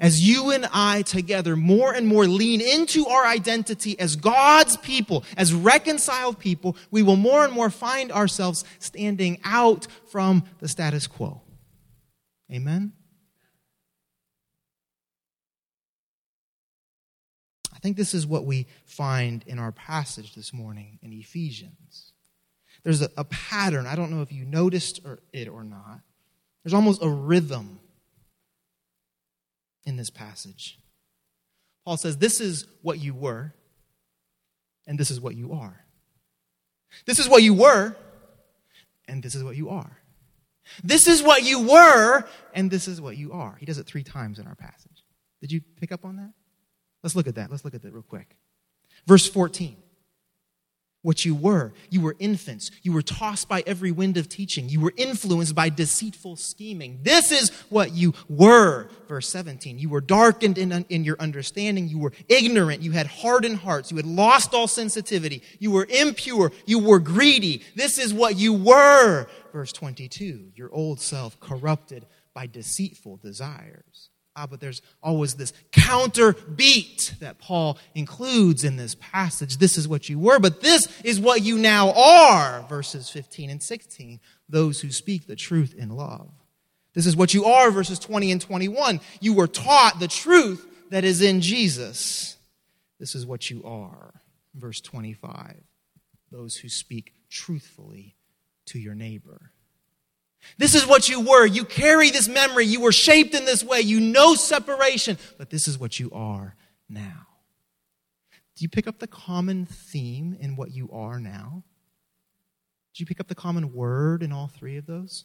As 0.00 0.26
you 0.26 0.50
and 0.50 0.66
I 0.72 1.02
together 1.02 1.56
more 1.56 1.92
and 1.94 2.06
more 2.06 2.26
lean 2.26 2.60
into 2.60 3.06
our 3.06 3.26
identity 3.26 3.98
as 3.98 4.16
God's 4.16 4.76
people, 4.76 5.24
as 5.36 5.52
reconciled 5.52 6.38
people, 6.38 6.76
we 6.90 7.02
will 7.02 7.16
more 7.16 7.44
and 7.44 7.52
more 7.52 7.70
find 7.70 8.10
ourselves 8.10 8.64
standing 8.78 9.40
out 9.44 9.86
from 10.10 10.44
the 10.58 10.68
status 10.68 11.06
quo. 11.06 11.42
Amen? 12.50 12.92
I 17.74 17.78
think 17.78 17.96
this 17.96 18.14
is 18.14 18.26
what 18.26 18.44
we 18.44 18.66
find 18.84 19.44
in 19.46 19.58
our 19.58 19.72
passage 19.72 20.34
this 20.34 20.52
morning 20.52 20.98
in 21.02 21.12
Ephesians. 21.12 22.12
There's 22.84 23.02
a, 23.02 23.10
a 23.16 23.24
pattern. 23.24 23.86
I 23.86 23.96
don't 23.96 24.10
know 24.10 24.22
if 24.22 24.32
you 24.32 24.44
noticed 24.44 25.00
or, 25.04 25.20
it 25.32 25.48
or 25.48 25.64
not. 25.64 26.00
There's 26.62 26.74
almost 26.74 27.02
a 27.02 27.08
rhythm 27.08 27.80
in 29.84 29.96
this 29.96 30.10
passage. 30.10 30.78
Paul 31.84 31.96
says, 31.96 32.18
This 32.18 32.40
is 32.40 32.66
what 32.82 32.98
you 32.98 33.14
were, 33.14 33.54
and 34.86 34.98
this 34.98 35.10
is 35.10 35.20
what 35.20 35.34
you 35.34 35.52
are. 35.52 35.84
This 37.06 37.18
is 37.18 37.28
what 37.28 37.42
you 37.42 37.54
were, 37.54 37.96
and 39.08 39.22
this 39.22 39.34
is 39.34 39.42
what 39.42 39.56
you 39.56 39.70
are. 39.70 39.98
This 40.84 41.08
is 41.08 41.22
what 41.22 41.44
you 41.44 41.60
were, 41.60 42.24
and 42.54 42.70
this 42.70 42.86
is 42.86 43.00
what 43.00 43.16
you 43.16 43.32
are. 43.32 43.56
He 43.58 43.66
does 43.66 43.78
it 43.78 43.86
three 43.86 44.04
times 44.04 44.38
in 44.38 44.46
our 44.46 44.54
passage. 44.54 45.04
Did 45.40 45.50
you 45.50 45.60
pick 45.80 45.90
up 45.90 46.04
on 46.04 46.16
that? 46.16 46.32
Let's 47.02 47.16
look 47.16 47.26
at 47.26 47.34
that. 47.34 47.50
Let's 47.50 47.64
look 47.64 47.74
at 47.74 47.82
that 47.82 47.92
real 47.92 48.02
quick. 48.02 48.36
Verse 49.06 49.28
14 49.28 49.76
what 51.02 51.24
you 51.24 51.34
were. 51.34 51.72
You 51.90 52.00
were 52.00 52.16
infants. 52.18 52.70
You 52.82 52.92
were 52.92 53.02
tossed 53.02 53.48
by 53.48 53.62
every 53.66 53.90
wind 53.90 54.16
of 54.16 54.28
teaching. 54.28 54.68
You 54.68 54.80
were 54.80 54.94
influenced 54.96 55.54
by 55.54 55.68
deceitful 55.68 56.36
scheming. 56.36 57.00
This 57.02 57.32
is 57.32 57.50
what 57.68 57.92
you 57.92 58.14
were. 58.28 58.88
Verse 59.08 59.28
17. 59.28 59.78
You 59.78 59.88
were 59.88 60.00
darkened 60.00 60.58
in, 60.58 60.72
in 60.88 61.04
your 61.04 61.16
understanding. 61.18 61.88
You 61.88 61.98
were 61.98 62.12
ignorant. 62.28 62.82
You 62.82 62.92
had 62.92 63.08
hardened 63.08 63.58
hearts. 63.58 63.90
You 63.90 63.96
had 63.96 64.06
lost 64.06 64.54
all 64.54 64.68
sensitivity. 64.68 65.42
You 65.58 65.72
were 65.72 65.86
impure. 65.90 66.52
You 66.66 66.78
were 66.78 67.00
greedy. 67.00 67.62
This 67.74 67.98
is 67.98 68.14
what 68.14 68.36
you 68.36 68.54
were. 68.54 69.26
Verse 69.52 69.72
22. 69.72 70.52
Your 70.54 70.72
old 70.72 71.00
self 71.00 71.38
corrupted 71.40 72.06
by 72.32 72.46
deceitful 72.46 73.18
desires. 73.18 74.08
Ah, 74.34 74.46
but 74.46 74.60
there's 74.60 74.80
always 75.02 75.34
this 75.34 75.52
counter 75.72 76.32
beat 76.32 77.14
that 77.20 77.38
Paul 77.38 77.78
includes 77.94 78.64
in 78.64 78.76
this 78.76 78.96
passage. 78.98 79.58
This 79.58 79.76
is 79.76 79.86
what 79.86 80.08
you 80.08 80.18
were, 80.18 80.38
but 80.38 80.62
this 80.62 80.88
is 81.04 81.20
what 81.20 81.42
you 81.42 81.58
now 81.58 81.92
are. 81.92 82.64
Verses 82.66 83.10
15 83.10 83.50
and 83.50 83.62
16. 83.62 84.20
Those 84.48 84.80
who 84.80 84.90
speak 84.90 85.26
the 85.26 85.36
truth 85.36 85.74
in 85.76 85.90
love. 85.90 86.30
This 86.94 87.06
is 87.06 87.16
what 87.16 87.34
you 87.34 87.44
are, 87.44 87.70
verses 87.70 87.98
20 87.98 88.32
and 88.32 88.40
21. 88.40 89.00
You 89.20 89.34
were 89.34 89.46
taught 89.46 89.98
the 89.98 90.08
truth 90.08 90.66
that 90.90 91.04
is 91.04 91.20
in 91.20 91.40
Jesus. 91.40 92.36
This 92.98 93.14
is 93.14 93.26
what 93.26 93.50
you 93.50 93.62
are. 93.64 94.22
Verse 94.54 94.80
25. 94.80 95.56
Those 96.30 96.56
who 96.56 96.68
speak 96.68 97.12
truthfully 97.30 98.16
to 98.66 98.78
your 98.78 98.94
neighbor. 98.94 99.52
This 100.58 100.74
is 100.74 100.86
what 100.86 101.08
you 101.08 101.20
were. 101.20 101.46
You 101.46 101.64
carry 101.64 102.10
this 102.10 102.28
memory. 102.28 102.66
You 102.66 102.80
were 102.80 102.92
shaped 102.92 103.34
in 103.34 103.44
this 103.44 103.64
way. 103.64 103.80
You 103.80 104.00
know 104.00 104.34
separation, 104.34 105.18
but 105.38 105.50
this 105.50 105.68
is 105.68 105.78
what 105.78 105.98
you 105.98 106.10
are 106.12 106.56
now. 106.88 107.26
Do 108.56 108.64
you 108.64 108.68
pick 108.68 108.86
up 108.86 108.98
the 108.98 109.06
common 109.06 109.66
theme 109.66 110.36
in 110.38 110.56
what 110.56 110.72
you 110.72 110.90
are 110.92 111.18
now? 111.18 111.64
Do 112.94 113.02
you 113.02 113.06
pick 113.06 113.20
up 113.20 113.28
the 113.28 113.34
common 113.34 113.72
word 113.72 114.22
in 114.22 114.32
all 114.32 114.48
three 114.48 114.76
of 114.76 114.86
those? 114.86 115.24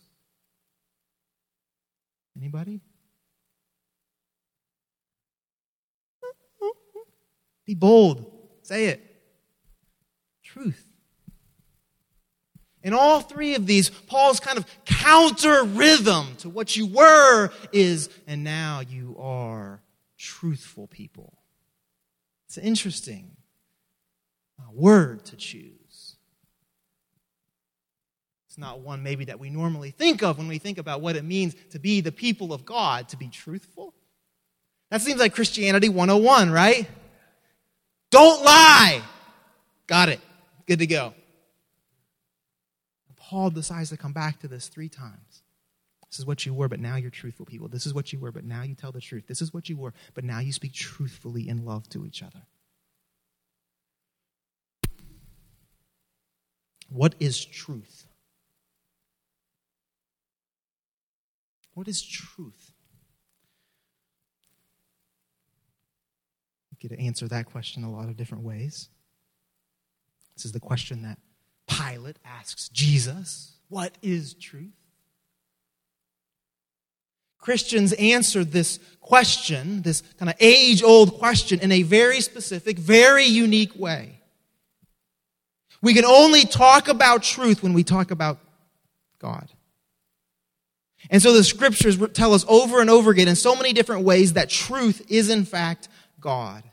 Anybody? 2.38 2.82
Be 7.66 7.76
bold. 7.76 8.26
Say 8.62 8.86
it. 8.86 9.04
Truth. 10.44 10.86
In 12.84 12.94
all 12.94 13.22
three 13.22 13.56
of 13.56 13.66
these, 13.66 13.90
Paul's 13.90 14.40
kind 14.40 14.58
of 14.58 14.66
counter 14.86 15.64
rhythm 15.64 16.36
to 16.40 16.50
what 16.50 16.76
you 16.76 16.88
were 16.88 17.52
is, 17.72 18.10
and 18.28 18.44
now 18.44 18.82
you 18.82 19.16
are 19.20 19.82
truthful 20.18 20.88
people. 20.88 21.38
It's 22.48 22.58
an 22.58 22.64
interesting 22.64 23.38
word 24.74 25.26
to 25.26 25.36
choose. 25.36 26.16
It's 28.48 28.58
not 28.58 28.80
one 28.80 29.04
maybe 29.04 29.26
that 29.26 29.40
we 29.40 29.50
normally 29.50 29.92
think 29.92 30.24
of 30.24 30.38
when 30.38 30.48
we 30.48 30.58
think 30.58 30.78
about 30.78 31.02
what 31.02 31.16
it 31.16 31.24
means 31.24 31.56
to 31.72 31.80
be 31.80 32.02
the 32.02 32.12
people 32.12 32.54
of 32.54 32.66
God, 32.66 33.10
to 33.10 33.18
be 33.18 33.28
truthful. 33.28 33.94
That 34.90 35.02
seems 35.02 35.20
like 35.20 35.34
Christianity 35.34 35.90
101, 35.90 36.52
right? 36.52 36.88
Don't 38.10 38.44
lie. 38.44 39.02
Got 39.86 40.10
it. 40.10 40.22
Good 40.66 40.80
to 40.80 40.88
go. 40.88 41.14
Paul 43.30 43.50
decides 43.50 43.90
to 43.90 43.98
come 43.98 44.14
back 44.14 44.40
to 44.40 44.48
this 44.48 44.70
three 44.70 44.88
times. 44.88 45.44
This 46.10 46.20
is 46.20 46.26
what 46.26 46.46
you 46.46 46.54
were, 46.54 46.70
but 46.70 46.80
now 46.80 46.96
you're 46.96 47.12
truthful 47.12 47.46
people. 47.46 47.68
This 47.68 47.86
is 47.86 47.94
what 47.94 48.14
you 48.14 48.20
were, 48.20 48.32
but 48.32 48.46
now 48.46 48.64
you 48.64 48.74
tell 48.74 48.94
the 48.94 49.02
truth. 49.02 49.28
This 49.28 49.42
is 49.42 49.54
what 49.54 49.68
you 49.68 49.76
were, 49.76 49.94
but 50.14 50.24
now 50.24 50.40
you 50.40 50.54
speak 50.54 50.72
truthfully 50.72 51.50
in 51.50 51.66
love 51.66 51.90
to 51.90 52.06
each 52.06 52.24
other. 52.24 52.44
What 56.90 57.16
is 57.20 57.44
truth? 57.44 58.06
What 61.74 61.90
is 61.90 62.02
truth? 62.02 62.72
You 66.72 66.78
get 66.90 66.96
to 66.96 67.04
answer 67.04 67.28
that 67.28 67.46
question 67.46 67.84
a 67.84 67.92
lot 67.92 68.08
of 68.08 68.16
different 68.16 68.46
ways. 68.46 68.88
This 70.34 70.46
is 70.46 70.54
the 70.54 70.62
question 70.62 71.02
that 71.02 71.18
Pilate 71.68 72.18
asks 72.26 72.70
Jesus, 72.70 73.58
What 73.70 73.98
is 74.02 74.34
truth? 74.34 74.74
Christians 77.40 77.94
answered 77.94 78.52
this 78.52 78.80
question, 79.00 79.82
this 79.82 80.02
kind 80.20 80.30
of 80.30 80.36
age 80.40 80.84
old 80.84 81.18
question, 81.18 81.60
in 81.60 81.72
a 81.72 81.84
very 81.84 82.20
specific, 82.20 82.78
very 82.78 83.24
unique 83.24 83.78
way. 83.80 84.20
We 85.82 85.94
can 85.94 86.06
only 86.06 86.44
talk 86.44 86.88
about 86.88 87.24
truth 87.24 87.64
when 87.64 87.74
we 87.74 87.84
talk 87.84 88.12
about 88.12 88.40
God. 89.20 89.50
And 91.10 91.22
so 91.22 91.32
the 91.32 91.44
scriptures 91.44 91.98
tell 92.14 92.34
us 92.34 92.44
over 92.50 92.82
and 92.82 92.90
over 92.90 93.12
again 93.12 93.28
in 93.28 93.36
so 93.36 93.56
many 93.56 93.72
different 93.72 94.04
ways 94.04 94.34
that 94.34 94.50
truth 94.50 95.06
is 95.08 95.30
in 95.30 95.46
fact 95.46 95.88
God. 96.20 96.64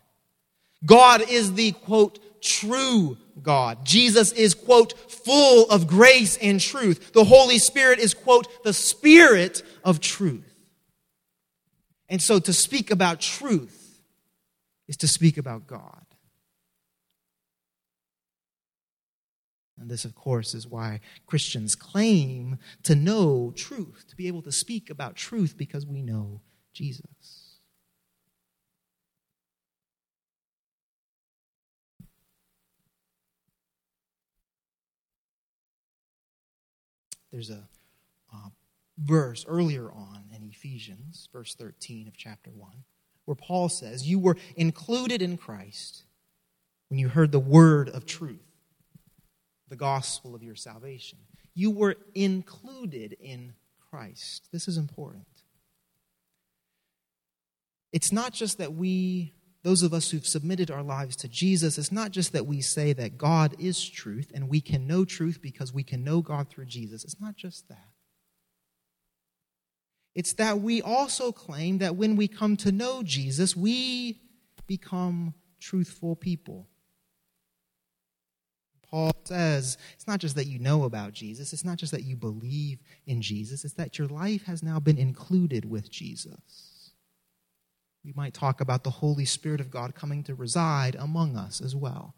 God 0.84 1.22
is 1.28 1.54
the 1.54 1.72
quote, 1.72 2.42
true 2.42 3.16
God. 3.42 3.84
Jesus 3.84 4.32
is, 4.32 4.54
quote, 4.54 4.98
full 5.10 5.68
of 5.70 5.86
grace 5.86 6.36
and 6.38 6.60
truth. 6.60 7.12
The 7.12 7.24
Holy 7.24 7.58
Spirit 7.58 7.98
is, 7.98 8.14
quote, 8.14 8.64
the 8.64 8.72
Spirit 8.72 9.62
of 9.84 10.00
truth. 10.00 10.54
And 12.08 12.22
so 12.22 12.38
to 12.38 12.52
speak 12.52 12.90
about 12.90 13.20
truth 13.20 14.00
is 14.88 14.96
to 14.98 15.08
speak 15.08 15.36
about 15.38 15.66
God. 15.66 16.04
And 19.78 19.90
this, 19.90 20.04
of 20.04 20.14
course, 20.14 20.54
is 20.54 20.66
why 20.66 21.00
Christians 21.26 21.74
claim 21.74 22.58
to 22.84 22.94
know 22.94 23.52
truth, 23.56 24.04
to 24.08 24.16
be 24.16 24.28
able 24.28 24.42
to 24.42 24.52
speak 24.52 24.88
about 24.88 25.16
truth 25.16 25.56
because 25.58 25.84
we 25.84 26.00
know 26.00 26.40
Jesus. 26.72 27.04
There's 37.34 37.50
a 37.50 37.66
uh, 38.32 38.48
verse 38.96 39.44
earlier 39.48 39.90
on 39.90 40.22
in 40.32 40.48
Ephesians, 40.48 41.28
verse 41.32 41.56
13 41.56 42.06
of 42.06 42.16
chapter 42.16 42.50
1, 42.50 42.70
where 43.24 43.34
Paul 43.34 43.68
says, 43.68 44.06
You 44.06 44.20
were 44.20 44.36
included 44.54 45.20
in 45.20 45.36
Christ 45.36 46.04
when 46.88 47.00
you 47.00 47.08
heard 47.08 47.32
the 47.32 47.40
word 47.40 47.88
of 47.88 48.06
truth, 48.06 48.38
the 49.68 49.74
gospel 49.74 50.36
of 50.36 50.44
your 50.44 50.54
salvation. 50.54 51.18
You 51.54 51.72
were 51.72 51.96
included 52.14 53.16
in 53.20 53.54
Christ. 53.90 54.48
This 54.52 54.68
is 54.68 54.78
important. 54.78 55.26
It's 57.92 58.12
not 58.12 58.32
just 58.32 58.58
that 58.58 58.74
we, 58.74 59.32
those 59.64 59.82
of 59.82 59.94
us 59.94 60.10
who've 60.10 60.26
submitted 60.26 60.70
our 60.70 60.82
lives 60.82 61.16
to 61.16 61.28
Jesus, 61.28 61.78
it's 61.78 61.90
not 61.90 62.10
just 62.10 62.32
that 62.34 62.46
we 62.46 62.60
say 62.60 62.92
that 62.92 63.16
God 63.16 63.56
is 63.58 63.82
truth 63.82 64.30
and 64.34 64.48
we 64.50 64.60
can 64.60 64.86
know 64.86 65.06
truth 65.06 65.40
because 65.40 65.72
we 65.72 65.82
can 65.82 66.04
know 66.04 66.20
God 66.20 66.50
through 66.50 66.66
Jesus. 66.66 67.02
It's 67.02 67.18
not 67.18 67.34
just 67.34 67.66
that. 67.68 67.88
It's 70.14 70.34
that 70.34 70.60
we 70.60 70.82
also 70.82 71.32
claim 71.32 71.78
that 71.78 71.96
when 71.96 72.14
we 72.14 72.28
come 72.28 72.58
to 72.58 72.70
know 72.70 73.02
Jesus, 73.02 73.56
we 73.56 74.20
become 74.66 75.32
truthful 75.60 76.14
people. 76.14 76.68
Paul 78.90 79.12
says 79.24 79.78
it's 79.94 80.06
not 80.06 80.20
just 80.20 80.36
that 80.36 80.46
you 80.46 80.58
know 80.58 80.84
about 80.84 81.14
Jesus, 81.14 81.54
it's 81.54 81.64
not 81.64 81.78
just 81.78 81.90
that 81.92 82.04
you 82.04 82.16
believe 82.16 82.80
in 83.06 83.22
Jesus, 83.22 83.64
it's 83.64 83.74
that 83.74 83.98
your 83.98 84.08
life 84.08 84.44
has 84.44 84.62
now 84.62 84.78
been 84.78 84.98
included 84.98 85.64
with 85.64 85.90
Jesus. 85.90 86.73
We 88.04 88.12
might 88.14 88.34
talk 88.34 88.60
about 88.60 88.84
the 88.84 88.90
Holy 88.90 89.24
Spirit 89.24 89.60
of 89.60 89.70
God 89.70 89.94
coming 89.94 90.22
to 90.24 90.34
reside 90.34 90.94
among 90.94 91.36
us 91.36 91.60
as 91.60 91.74
well. 91.74 92.14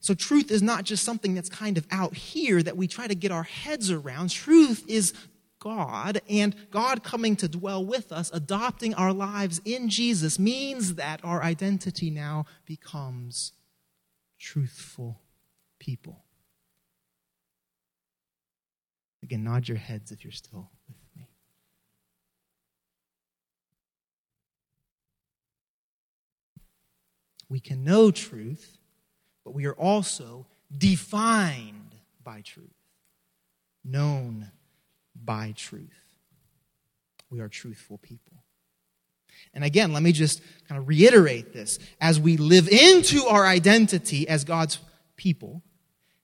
So, 0.00 0.14
truth 0.14 0.50
is 0.50 0.62
not 0.62 0.84
just 0.84 1.04
something 1.04 1.34
that's 1.34 1.48
kind 1.48 1.78
of 1.78 1.86
out 1.90 2.14
here 2.14 2.62
that 2.62 2.76
we 2.76 2.86
try 2.86 3.06
to 3.06 3.14
get 3.14 3.30
our 3.30 3.44
heads 3.44 3.90
around. 3.90 4.30
Truth 4.30 4.84
is 4.88 5.14
God, 5.58 6.20
and 6.28 6.54
God 6.70 7.02
coming 7.02 7.34
to 7.36 7.48
dwell 7.48 7.84
with 7.84 8.12
us, 8.12 8.30
adopting 8.32 8.94
our 8.94 9.12
lives 9.12 9.60
in 9.64 9.88
Jesus, 9.88 10.38
means 10.38 10.94
that 10.94 11.20
our 11.24 11.42
identity 11.42 12.10
now 12.10 12.46
becomes 12.66 13.52
truthful 14.38 15.20
people. 15.78 16.24
Again, 19.22 19.42
nod 19.42 19.66
your 19.66 19.78
heads 19.78 20.12
if 20.12 20.22
you're 20.22 20.30
still 20.30 20.70
with 20.86 20.98
me. 21.16 21.28
We 27.48 27.60
can 27.60 27.84
know 27.84 28.10
truth, 28.10 28.78
but 29.44 29.54
we 29.54 29.66
are 29.66 29.74
also 29.74 30.46
defined 30.76 31.94
by 32.22 32.40
truth, 32.40 32.66
known 33.84 34.50
by 35.14 35.52
truth. 35.56 35.90
We 37.30 37.40
are 37.40 37.48
truthful 37.48 37.98
people. 37.98 38.42
And 39.54 39.64
again, 39.64 39.92
let 39.92 40.02
me 40.02 40.12
just 40.12 40.42
kind 40.68 40.80
of 40.80 40.88
reiterate 40.88 41.52
this. 41.52 41.78
As 42.00 42.18
we 42.18 42.36
live 42.36 42.68
into 42.68 43.24
our 43.26 43.46
identity 43.46 44.28
as 44.28 44.44
God's 44.44 44.78
people, 45.16 45.62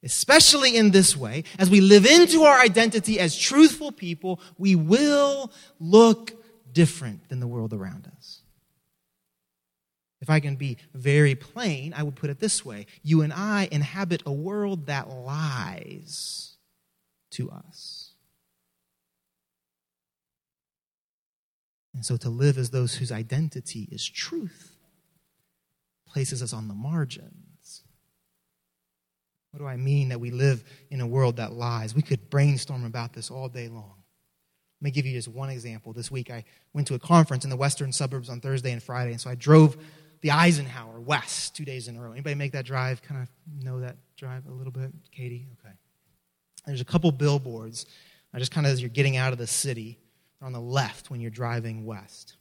especially 0.02 0.76
in 0.76 0.90
this 0.90 1.16
way, 1.16 1.44
as 1.58 1.70
we 1.70 1.80
live 1.80 2.04
into 2.04 2.42
our 2.42 2.60
identity 2.60 3.20
as 3.20 3.36
truthful 3.36 3.92
people, 3.92 4.40
we 4.58 4.74
will 4.74 5.52
look 5.78 6.32
different 6.72 7.28
than 7.28 7.40
the 7.40 7.46
world 7.46 7.72
around 7.72 8.10
us. 8.16 8.41
If 10.22 10.30
I 10.30 10.38
can 10.38 10.54
be 10.54 10.78
very 10.94 11.34
plain, 11.34 11.92
I 11.94 12.04
would 12.04 12.14
put 12.14 12.30
it 12.30 12.38
this 12.38 12.64
way 12.64 12.86
You 13.02 13.20
and 13.22 13.32
I 13.32 13.68
inhabit 13.70 14.22
a 14.24 14.32
world 14.32 14.86
that 14.86 15.10
lies 15.10 16.56
to 17.32 17.50
us. 17.50 18.14
And 21.94 22.06
so 22.06 22.16
to 22.18 22.30
live 22.30 22.56
as 22.56 22.70
those 22.70 22.94
whose 22.94 23.12
identity 23.12 23.88
is 23.90 24.08
truth 24.08 24.76
places 26.06 26.42
us 26.42 26.52
on 26.52 26.68
the 26.68 26.74
margins. 26.74 27.82
What 29.50 29.58
do 29.58 29.66
I 29.66 29.76
mean 29.76 30.08
that 30.10 30.20
we 30.20 30.30
live 30.30 30.64
in 30.90 31.00
a 31.00 31.06
world 31.06 31.36
that 31.36 31.52
lies? 31.52 31.94
We 31.94 32.00
could 32.00 32.30
brainstorm 32.30 32.86
about 32.86 33.12
this 33.12 33.30
all 33.30 33.48
day 33.48 33.68
long. 33.68 33.96
Let 34.80 34.84
me 34.84 34.90
give 34.90 35.04
you 35.04 35.12
just 35.12 35.28
one 35.28 35.50
example. 35.50 35.92
This 35.92 36.10
week 36.10 36.30
I 36.30 36.44
went 36.72 36.86
to 36.88 36.94
a 36.94 36.98
conference 36.98 37.44
in 37.44 37.50
the 37.50 37.56
western 37.56 37.92
suburbs 37.92 38.30
on 38.30 38.40
Thursday 38.40 38.72
and 38.72 38.82
Friday, 38.82 39.12
and 39.12 39.20
so 39.20 39.30
I 39.30 39.34
drove 39.34 39.76
the 40.22 40.30
Eisenhower 40.30 41.00
west 41.00 41.54
two 41.54 41.64
days 41.64 41.88
in 41.88 41.96
a 41.96 42.00
row. 42.00 42.12
Anybody 42.12 42.34
make 42.34 42.52
that 42.52 42.64
drive? 42.64 43.02
Kind 43.02 43.22
of 43.22 43.28
know 43.64 43.80
that 43.80 43.96
drive 44.16 44.46
a 44.46 44.52
little 44.52 44.72
bit? 44.72 44.92
Katie? 45.10 45.46
Okay. 45.60 45.74
There's 46.64 46.80
a 46.80 46.84
couple 46.84 47.10
billboards, 47.12 47.86
just 48.38 48.52
kind 48.52 48.66
of 48.66 48.72
as 48.72 48.80
you're 48.80 48.88
getting 48.88 49.16
out 49.16 49.32
of 49.32 49.38
the 49.38 49.48
city 49.48 49.98
on 50.40 50.52
the 50.52 50.60
left 50.60 51.10
when 51.10 51.20
you're 51.20 51.30
driving 51.30 51.84
west. 51.84 52.36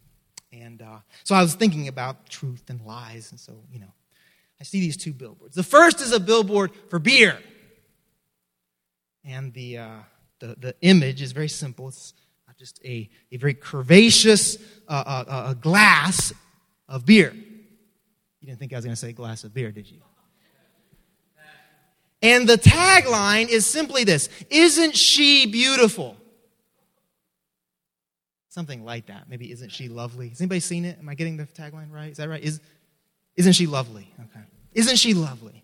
And 0.54 0.82
uh, 0.82 1.00
so 1.24 1.34
I 1.34 1.42
was 1.42 1.56
thinking 1.56 1.88
about 1.88 2.30
truth 2.30 2.70
and 2.70 2.82
lies, 2.82 3.32
and 3.32 3.40
so, 3.40 3.64
you 3.72 3.80
know, 3.80 3.94
I 4.60 4.64
see 4.64 4.80
these 4.80 4.98
two 4.98 5.14
billboards. 5.14 5.56
The 5.56 5.64
first 5.64 6.02
is 6.02 6.12
a 6.12 6.20
billboard 6.20 6.72
for 6.90 7.00
beer. 7.00 7.40
And 9.26 9.54
the, 9.54 9.80
uh, 9.80 10.00
the, 10.40 10.56
the 10.60 10.76
image 10.82 11.22
is 11.22 11.32
very 11.32 11.50
simple. 11.50 11.88
It's 11.88 12.14
just 12.60 12.80
a, 12.86 13.10
a 13.32 13.38
very 13.38 13.56
curvaceous 13.56 14.62
uh, 14.88 14.92
uh, 14.92 15.24
uh 15.28 15.54
glass 15.56 16.32
of 16.88 17.08
beer. 17.08 17.34
You 18.42 18.48
didn't 18.48 18.60
think 18.60 18.74
I 18.74 18.78
was 18.78 18.86
going 18.86 18.96
to 18.96 19.00
say 19.00 19.14
glass 19.14 19.44
of 19.44 19.54
beer, 19.54 19.72
did 19.72 19.90
you? 19.90 20.02
And 22.24 22.48
the 22.48 22.58
tagline 22.58 23.48
is 23.50 23.66
simply 23.66 24.04
this 24.04 24.30
Isn't 24.50 24.96
she 24.96 25.46
beautiful? 25.46 26.18
Something 28.50 28.84
like 28.84 29.06
that. 29.06 29.30
Maybe 29.30 29.52
isn't 29.52 29.72
she 29.72 29.88
lovely? 29.88 30.30
Has 30.30 30.42
anybody 30.42 30.60
seen 30.60 30.84
it? 30.84 31.00
Am 31.00 31.08
I 31.08 31.16
getting 31.16 31.38
the 31.38 31.46
tagline 31.46 31.90
right? 31.90 32.12
Is 32.12 32.18
that 32.18 32.28
right? 32.28 32.44
Is, 32.44 32.60
isn't 33.38 33.54
she 33.54 33.66
lovely? 33.66 34.14
Okay. 34.20 34.46
Isn't 34.74 34.98
she 34.98 35.14
lovely? 35.14 35.64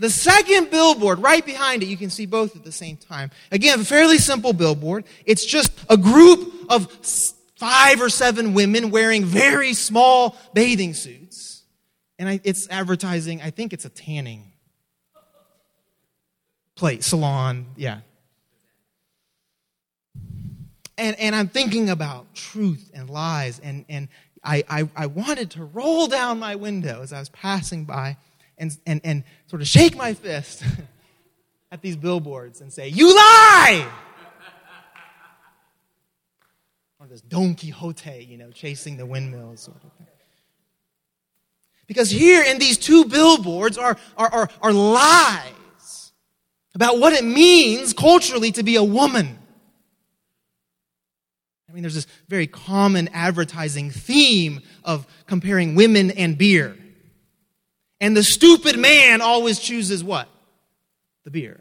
The 0.00 0.10
second 0.10 0.70
billboard, 0.70 1.20
right 1.20 1.44
behind 1.44 1.82
it, 1.82 1.86
you 1.86 1.96
can 1.96 2.10
see 2.10 2.26
both 2.26 2.56
at 2.56 2.64
the 2.64 2.72
same 2.72 2.96
time. 2.96 3.30
Again, 3.52 3.80
a 3.80 3.84
fairly 3.84 4.18
simple 4.18 4.52
billboard. 4.52 5.04
It's 5.26 5.44
just 5.44 5.72
a 5.88 5.96
group 5.96 6.52
of 6.70 6.90
five 7.56 8.00
or 8.00 8.08
seven 8.08 8.54
women 8.54 8.90
wearing 8.90 9.24
very 9.24 9.74
small 9.74 10.36
bathing 10.54 10.94
suits. 10.94 11.49
And 12.20 12.28
I, 12.28 12.40
it's 12.44 12.68
advertising, 12.68 13.42
I 13.42 13.50
think 13.50 13.72
it's 13.72 13.84
a 13.84 13.88
tanning 13.88 14.52
place, 16.76 17.06
salon, 17.06 17.66
yeah, 17.76 18.00
and, 21.00 21.18
and 21.18 21.34
I'm 21.34 21.48
thinking 21.48 21.88
about 21.88 22.34
truth 22.34 22.90
and 22.92 23.08
lies, 23.08 23.58
and, 23.58 23.86
and 23.88 24.08
I, 24.44 24.64
I, 24.68 24.88
I 24.94 25.06
wanted 25.06 25.50
to 25.52 25.64
roll 25.64 26.06
down 26.08 26.38
my 26.38 26.56
window 26.56 27.00
as 27.02 27.12
I 27.12 27.18
was 27.18 27.30
passing 27.30 27.86
by 27.86 28.18
and, 28.58 28.76
and, 28.86 29.00
and 29.02 29.24
sort 29.46 29.62
of 29.62 29.68
shake 29.68 29.96
my 29.96 30.12
fist 30.12 30.62
at 31.72 31.80
these 31.80 31.96
billboards 31.96 32.60
and 32.60 32.70
say, 32.70 32.88
You 32.88 33.14
lie! 33.14 33.88
or 36.98 37.06
this 37.06 37.22
Don 37.22 37.54
Quixote, 37.54 38.26
you 38.28 38.36
know, 38.36 38.50
chasing 38.50 38.98
the 38.98 39.06
windmills 39.06 39.60
sort 39.62 39.82
of 39.82 39.92
thing. 39.94 40.09
Because 41.90 42.08
here 42.08 42.40
in 42.44 42.60
these 42.60 42.78
two 42.78 43.06
billboards 43.06 43.76
are, 43.76 43.96
are, 44.16 44.32
are, 44.32 44.48
are 44.62 44.72
lies 44.72 46.12
about 46.72 47.00
what 47.00 47.12
it 47.14 47.24
means 47.24 47.92
culturally 47.92 48.52
to 48.52 48.62
be 48.62 48.76
a 48.76 48.84
woman. 48.84 49.36
I 51.68 51.72
mean, 51.72 51.82
there's 51.82 51.96
this 51.96 52.06
very 52.28 52.46
common 52.46 53.08
advertising 53.12 53.90
theme 53.90 54.60
of 54.84 55.04
comparing 55.26 55.74
women 55.74 56.12
and 56.12 56.38
beer. 56.38 56.78
And 58.00 58.16
the 58.16 58.22
stupid 58.22 58.78
man 58.78 59.20
always 59.20 59.58
chooses 59.58 60.04
what? 60.04 60.28
The 61.24 61.32
beer. 61.32 61.60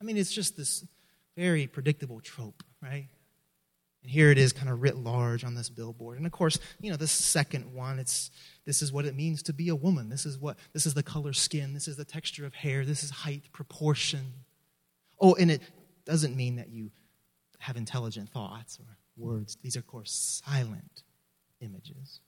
I 0.00 0.04
mean, 0.04 0.16
it's 0.16 0.32
just 0.32 0.56
this 0.56 0.84
very 1.36 1.68
predictable 1.68 2.20
trope, 2.20 2.64
right? 2.82 3.06
And 4.02 4.10
here 4.10 4.32
it 4.32 4.38
is 4.38 4.52
kind 4.52 4.68
of 4.68 4.82
writ 4.82 4.96
large 4.96 5.44
on 5.44 5.54
this 5.54 5.68
billboard. 5.68 6.16
And 6.16 6.26
of 6.26 6.32
course, 6.32 6.58
you 6.80 6.90
know, 6.90 6.96
the 6.96 7.06
second 7.06 7.72
one, 7.72 8.00
it's 8.00 8.32
this 8.64 8.82
is 8.82 8.92
what 8.92 9.04
it 9.04 9.16
means 9.16 9.42
to 9.44 9.52
be 9.52 9.68
a 9.68 9.74
woman. 9.74 10.08
This 10.08 10.24
is 10.24 10.38
what 10.38 10.58
this 10.72 10.86
is 10.86 10.94
the 10.94 11.02
color 11.02 11.32
skin, 11.32 11.74
this 11.74 11.88
is 11.88 11.96
the 11.96 12.04
texture 12.04 12.46
of 12.46 12.54
hair, 12.54 12.84
this 12.84 13.02
is 13.02 13.10
height, 13.10 13.44
proportion. 13.52 14.32
Oh, 15.20 15.34
and 15.34 15.50
it 15.50 15.62
doesn't 16.04 16.36
mean 16.36 16.56
that 16.56 16.70
you 16.70 16.90
have 17.58 17.76
intelligent 17.76 18.30
thoughts 18.30 18.78
or 18.78 18.96
words. 19.16 19.56
These 19.62 19.76
are, 19.76 19.80
of 19.80 19.86
course, 19.86 20.42
silent 20.44 21.02
images. 21.60 22.20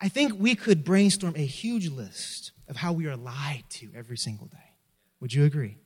I 0.00 0.08
think 0.08 0.34
we 0.38 0.54
could 0.54 0.84
brainstorm 0.84 1.34
a 1.36 1.46
huge 1.46 1.88
list 1.88 2.52
of 2.66 2.76
how 2.76 2.92
we 2.92 3.06
are 3.06 3.16
lied 3.16 3.64
to 3.70 3.90
every 3.94 4.16
single 4.16 4.46
day. 4.46 4.76
Would 5.20 5.32
you 5.32 5.44
agree? 5.44 5.76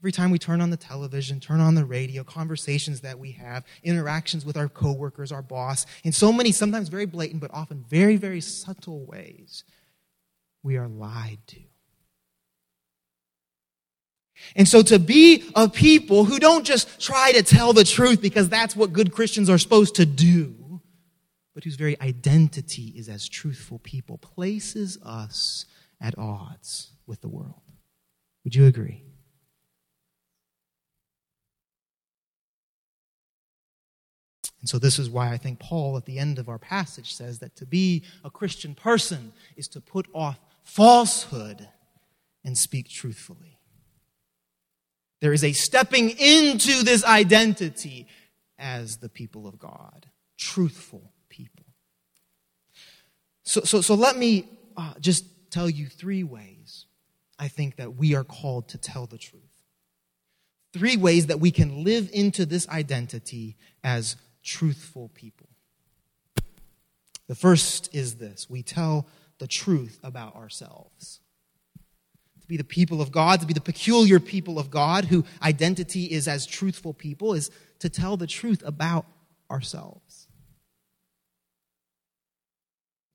Every 0.00 0.12
time 0.12 0.30
we 0.30 0.38
turn 0.38 0.60
on 0.60 0.70
the 0.70 0.76
television, 0.76 1.40
turn 1.40 1.60
on 1.60 1.74
the 1.74 1.84
radio, 1.84 2.22
conversations 2.22 3.00
that 3.00 3.18
we 3.18 3.32
have, 3.32 3.64
interactions 3.82 4.44
with 4.44 4.56
our 4.56 4.68
coworkers, 4.68 5.32
our 5.32 5.42
boss, 5.42 5.86
in 6.04 6.12
so 6.12 6.32
many, 6.32 6.52
sometimes 6.52 6.88
very 6.88 7.06
blatant, 7.06 7.40
but 7.40 7.50
often 7.52 7.84
very, 7.88 8.16
very 8.16 8.40
subtle 8.40 9.04
ways, 9.06 9.64
we 10.62 10.76
are 10.76 10.86
lied 10.86 11.38
to. 11.48 11.58
And 14.54 14.68
so 14.68 14.82
to 14.82 15.00
be 15.00 15.50
a 15.56 15.68
people 15.68 16.24
who 16.24 16.38
don't 16.38 16.64
just 16.64 17.00
try 17.00 17.32
to 17.32 17.42
tell 17.42 17.72
the 17.72 17.82
truth 17.82 18.22
because 18.22 18.48
that's 18.48 18.76
what 18.76 18.92
good 18.92 19.12
Christians 19.12 19.50
are 19.50 19.58
supposed 19.58 19.96
to 19.96 20.06
do, 20.06 20.80
but 21.54 21.64
whose 21.64 21.74
very 21.74 22.00
identity 22.00 22.94
is 22.96 23.08
as 23.08 23.28
truthful 23.28 23.80
people, 23.80 24.16
places 24.18 24.96
us 25.02 25.64
at 26.00 26.16
odds 26.16 26.92
with 27.04 27.20
the 27.20 27.28
world. 27.28 27.62
Would 28.44 28.54
you 28.54 28.66
agree? 28.66 29.02
And 34.60 34.68
so, 34.68 34.78
this 34.78 34.98
is 34.98 35.08
why 35.08 35.30
I 35.30 35.36
think 35.36 35.60
Paul, 35.60 35.96
at 35.96 36.04
the 36.04 36.18
end 36.18 36.38
of 36.38 36.48
our 36.48 36.58
passage, 36.58 37.14
says 37.14 37.38
that 37.38 37.54
to 37.56 37.66
be 37.66 38.02
a 38.24 38.30
Christian 38.30 38.74
person 38.74 39.32
is 39.56 39.68
to 39.68 39.80
put 39.80 40.06
off 40.12 40.38
falsehood 40.64 41.68
and 42.44 42.58
speak 42.58 42.88
truthfully. 42.88 43.58
There 45.20 45.32
is 45.32 45.44
a 45.44 45.52
stepping 45.52 46.10
into 46.10 46.82
this 46.82 47.04
identity 47.04 48.06
as 48.58 48.98
the 48.98 49.08
people 49.08 49.46
of 49.46 49.58
God, 49.58 50.06
truthful 50.36 51.12
people. 51.28 51.64
So, 53.42 53.62
so, 53.62 53.80
so 53.80 53.94
let 53.94 54.16
me 54.16 54.48
uh, 54.76 54.94
just 55.00 55.24
tell 55.50 55.70
you 55.70 55.86
three 55.86 56.22
ways 56.22 56.86
I 57.38 57.48
think 57.48 57.76
that 57.76 57.96
we 57.96 58.14
are 58.14 58.24
called 58.24 58.68
to 58.70 58.78
tell 58.78 59.06
the 59.06 59.18
truth. 59.18 59.42
Three 60.72 60.96
ways 60.96 61.26
that 61.26 61.40
we 61.40 61.50
can 61.50 61.84
live 61.84 62.10
into 62.12 62.44
this 62.44 62.68
identity 62.68 63.56
as 63.82 64.16
truthful 64.48 65.10
people. 65.14 65.46
The 67.28 67.34
first 67.34 67.94
is 67.94 68.14
this 68.14 68.48
we 68.48 68.62
tell 68.62 69.06
the 69.38 69.46
truth 69.46 70.00
about 70.02 70.34
ourselves. 70.34 71.20
To 72.40 72.46
be 72.46 72.56
the 72.56 72.64
people 72.64 73.02
of 73.02 73.12
God, 73.12 73.40
to 73.40 73.46
be 73.46 73.52
the 73.52 73.60
peculiar 73.60 74.18
people 74.18 74.58
of 74.58 74.70
God, 74.70 75.04
who 75.04 75.24
identity 75.42 76.04
is 76.04 76.26
as 76.26 76.46
truthful 76.46 76.94
people, 76.94 77.34
is 77.34 77.50
to 77.80 77.90
tell 77.90 78.16
the 78.16 78.26
truth 78.26 78.62
about 78.64 79.04
ourselves. 79.50 80.26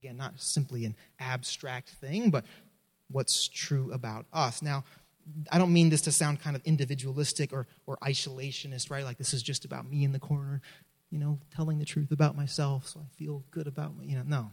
Again, 0.03 0.17
not 0.17 0.39
simply 0.39 0.85
an 0.85 0.95
abstract 1.19 1.89
thing, 1.89 2.29
but 2.29 2.45
what's 3.09 3.47
true 3.47 3.91
about 3.91 4.27
us. 4.31 4.61
Now, 4.61 4.83
I 5.51 5.57
don't 5.57 5.73
mean 5.73 5.89
this 5.89 6.01
to 6.01 6.11
sound 6.11 6.41
kind 6.41 6.55
of 6.55 6.61
individualistic 6.65 7.53
or, 7.53 7.65
or 7.87 7.97
isolationist, 8.03 8.91
right? 8.91 9.05
Like 9.05 9.17
this 9.17 9.33
is 9.33 9.41
just 9.41 9.65
about 9.65 9.89
me 9.89 10.03
in 10.03 10.11
the 10.11 10.19
corner 10.19 10.61
you 11.13 11.19
know, 11.19 11.37
telling 11.55 11.77
the 11.77 11.85
truth 11.85 12.11
about 12.11 12.35
myself 12.35 12.87
so 12.87 12.99
I 12.99 13.07
feel 13.15 13.43
good 13.51 13.67
about. 13.67 13.93
You 14.01 14.15
know, 14.15 14.23
no. 14.25 14.51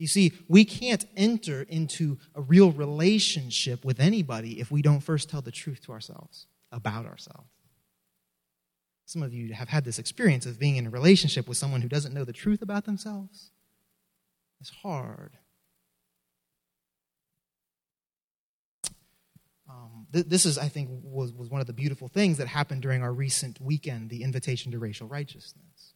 You 0.00 0.08
see, 0.08 0.32
we 0.48 0.64
can't 0.64 1.04
enter 1.16 1.62
into 1.68 2.18
a 2.34 2.42
real 2.42 2.72
relationship 2.72 3.84
with 3.84 4.00
anybody 4.00 4.58
if 4.58 4.72
we 4.72 4.82
don't 4.82 4.98
first 4.98 5.30
tell 5.30 5.40
the 5.40 5.52
truth 5.52 5.82
to 5.82 5.92
ourselves 5.92 6.46
about 6.72 7.06
ourselves. 7.06 7.48
Some 9.06 9.22
of 9.22 9.32
you 9.32 9.54
have 9.54 9.68
had 9.68 9.84
this 9.84 10.00
experience 10.00 10.46
of 10.46 10.58
being 10.58 10.74
in 10.74 10.88
a 10.88 10.90
relationship 10.90 11.46
with 11.46 11.58
someone 11.58 11.80
who 11.80 11.88
doesn't 11.88 12.12
know 12.12 12.24
the 12.24 12.32
truth 12.32 12.60
about 12.60 12.84
themselves. 12.84 13.52
It's 14.60 14.70
hard. 14.70 15.38
Th- 20.12 20.26
this 20.26 20.46
is, 20.46 20.58
I 20.58 20.68
think, 20.68 20.88
was, 20.90 21.32
was 21.32 21.50
one 21.50 21.60
of 21.60 21.66
the 21.66 21.72
beautiful 21.72 22.08
things 22.08 22.38
that 22.38 22.48
happened 22.48 22.82
during 22.82 23.02
our 23.02 23.12
recent 23.12 23.60
weekend, 23.60 24.10
the 24.10 24.22
Invitation 24.22 24.72
to 24.72 24.78
Racial 24.78 25.06
Righteousness, 25.06 25.94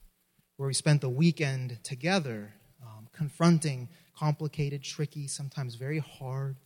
where 0.57 0.66
we 0.66 0.75
spent 0.75 1.01
the 1.01 1.09
weekend 1.09 1.83
together 1.83 2.55
um, 2.83 3.09
confronting 3.12 3.88
complicated, 4.16 4.83
tricky, 4.83 5.27
sometimes 5.27 5.75
very 5.75 5.99
hard 5.99 6.57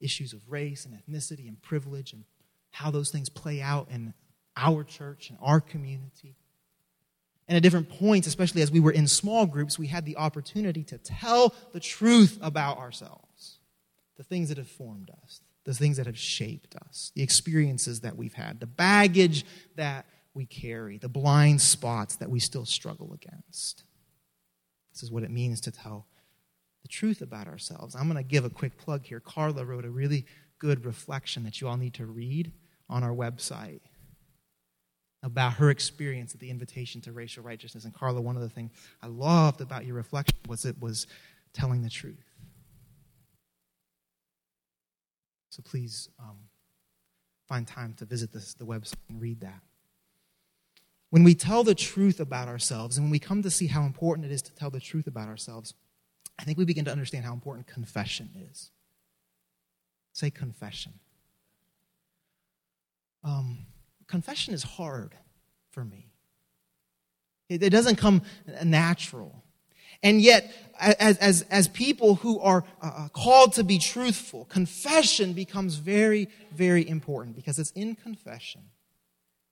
issues 0.00 0.32
of 0.32 0.40
race 0.48 0.84
and 0.84 0.94
ethnicity 0.94 1.48
and 1.48 1.60
privilege 1.62 2.12
and 2.12 2.24
how 2.70 2.90
those 2.90 3.10
things 3.10 3.28
play 3.28 3.62
out 3.62 3.88
in 3.90 4.12
our 4.56 4.84
church 4.84 5.30
and 5.30 5.38
our 5.40 5.60
community. 5.60 6.36
And 7.48 7.56
at 7.56 7.62
different 7.62 7.88
points, 7.88 8.26
especially 8.26 8.60
as 8.62 8.70
we 8.70 8.80
were 8.80 8.90
in 8.90 9.06
small 9.06 9.46
groups, 9.46 9.78
we 9.78 9.86
had 9.86 10.04
the 10.04 10.16
opportunity 10.16 10.82
to 10.84 10.98
tell 10.98 11.54
the 11.72 11.80
truth 11.80 12.38
about 12.42 12.78
ourselves, 12.78 13.58
the 14.16 14.24
things 14.24 14.48
that 14.48 14.58
have 14.58 14.68
formed 14.68 15.10
us, 15.22 15.40
the 15.66 15.74
things 15.74 15.96
that 15.96 16.06
have 16.06 16.16
shaped 16.16 16.76
us, 16.76 17.10
the 17.14 17.22
experiences 17.22 18.00
that 18.00 18.16
we've 18.16 18.34
had, 18.34 18.60
the 18.60 18.66
baggage 18.66 19.44
that 19.74 20.06
we 20.32 20.46
carry, 20.46 20.96
the 20.96 21.08
blind 21.08 21.60
spots 21.60 22.16
that 22.16 22.30
we 22.30 22.38
still 22.38 22.64
struggle 22.64 23.12
against. 23.12 23.82
This 24.92 25.02
is 25.02 25.10
what 25.10 25.24
it 25.24 25.30
means 25.30 25.60
to 25.62 25.72
tell 25.72 26.06
the 26.82 26.88
truth 26.88 27.20
about 27.20 27.48
ourselves. 27.48 27.96
I'm 27.96 28.04
going 28.04 28.16
to 28.16 28.22
give 28.22 28.44
a 28.44 28.50
quick 28.50 28.78
plug 28.78 29.04
here. 29.04 29.18
Carla 29.18 29.64
wrote 29.64 29.84
a 29.84 29.90
really 29.90 30.24
good 30.60 30.86
reflection 30.86 31.42
that 31.42 31.60
you 31.60 31.66
all 31.66 31.76
need 31.76 31.94
to 31.94 32.06
read 32.06 32.52
on 32.88 33.02
our 33.02 33.10
website 33.10 33.80
about 35.24 35.54
her 35.54 35.70
experience 35.70 36.32
at 36.32 36.38
the 36.38 36.48
invitation 36.48 37.00
to 37.00 37.12
racial 37.12 37.42
righteousness. 37.42 37.84
And 37.84 37.92
Carla, 37.92 38.20
one 38.20 38.36
of 38.36 38.42
the 38.42 38.48
things 38.48 38.70
I 39.02 39.08
loved 39.08 39.60
about 39.60 39.84
your 39.84 39.96
reflection 39.96 40.36
was 40.46 40.64
it 40.64 40.80
was 40.80 41.08
telling 41.52 41.82
the 41.82 41.90
truth. 41.90 42.25
So 45.56 45.62
please 45.62 46.10
um, 46.18 46.36
find 47.48 47.66
time 47.66 47.94
to 47.94 48.04
visit 48.04 48.30
this, 48.30 48.52
the 48.52 48.66
website 48.66 48.96
and 49.08 49.18
read 49.18 49.40
that. 49.40 49.62
When 51.08 51.24
we 51.24 51.34
tell 51.34 51.64
the 51.64 51.74
truth 51.74 52.20
about 52.20 52.46
ourselves 52.46 52.98
and 52.98 53.06
when 53.06 53.10
we 53.10 53.18
come 53.18 53.42
to 53.42 53.50
see 53.50 53.68
how 53.68 53.84
important 53.84 54.26
it 54.26 54.32
is 54.32 54.42
to 54.42 54.54
tell 54.54 54.68
the 54.68 54.80
truth 54.80 55.06
about 55.06 55.28
ourselves, 55.28 55.72
I 56.38 56.44
think 56.44 56.58
we 56.58 56.66
begin 56.66 56.84
to 56.84 56.92
understand 56.92 57.24
how 57.24 57.32
important 57.32 57.66
confession 57.66 58.28
is. 58.50 58.70
Say 60.12 60.28
confession. 60.28 60.92
Um, 63.24 63.64
confession 64.08 64.52
is 64.52 64.62
hard 64.62 65.14
for 65.70 65.86
me. 65.86 66.10
It, 67.48 67.62
it 67.62 67.70
doesn't 67.70 67.96
come 67.96 68.20
natural. 68.62 69.42
And 70.02 70.20
yet, 70.20 70.52
as, 70.78 71.18
as, 71.18 71.42
as 71.42 71.68
people 71.68 72.16
who 72.16 72.38
are 72.40 72.64
uh, 72.82 72.86
uh, 72.86 73.08
called 73.08 73.54
to 73.54 73.64
be 73.64 73.78
truthful, 73.78 74.44
confession 74.46 75.32
becomes 75.32 75.76
very, 75.76 76.28
very 76.52 76.86
important 76.88 77.34
because 77.34 77.58
it's 77.58 77.70
in 77.72 77.94
confession 77.94 78.62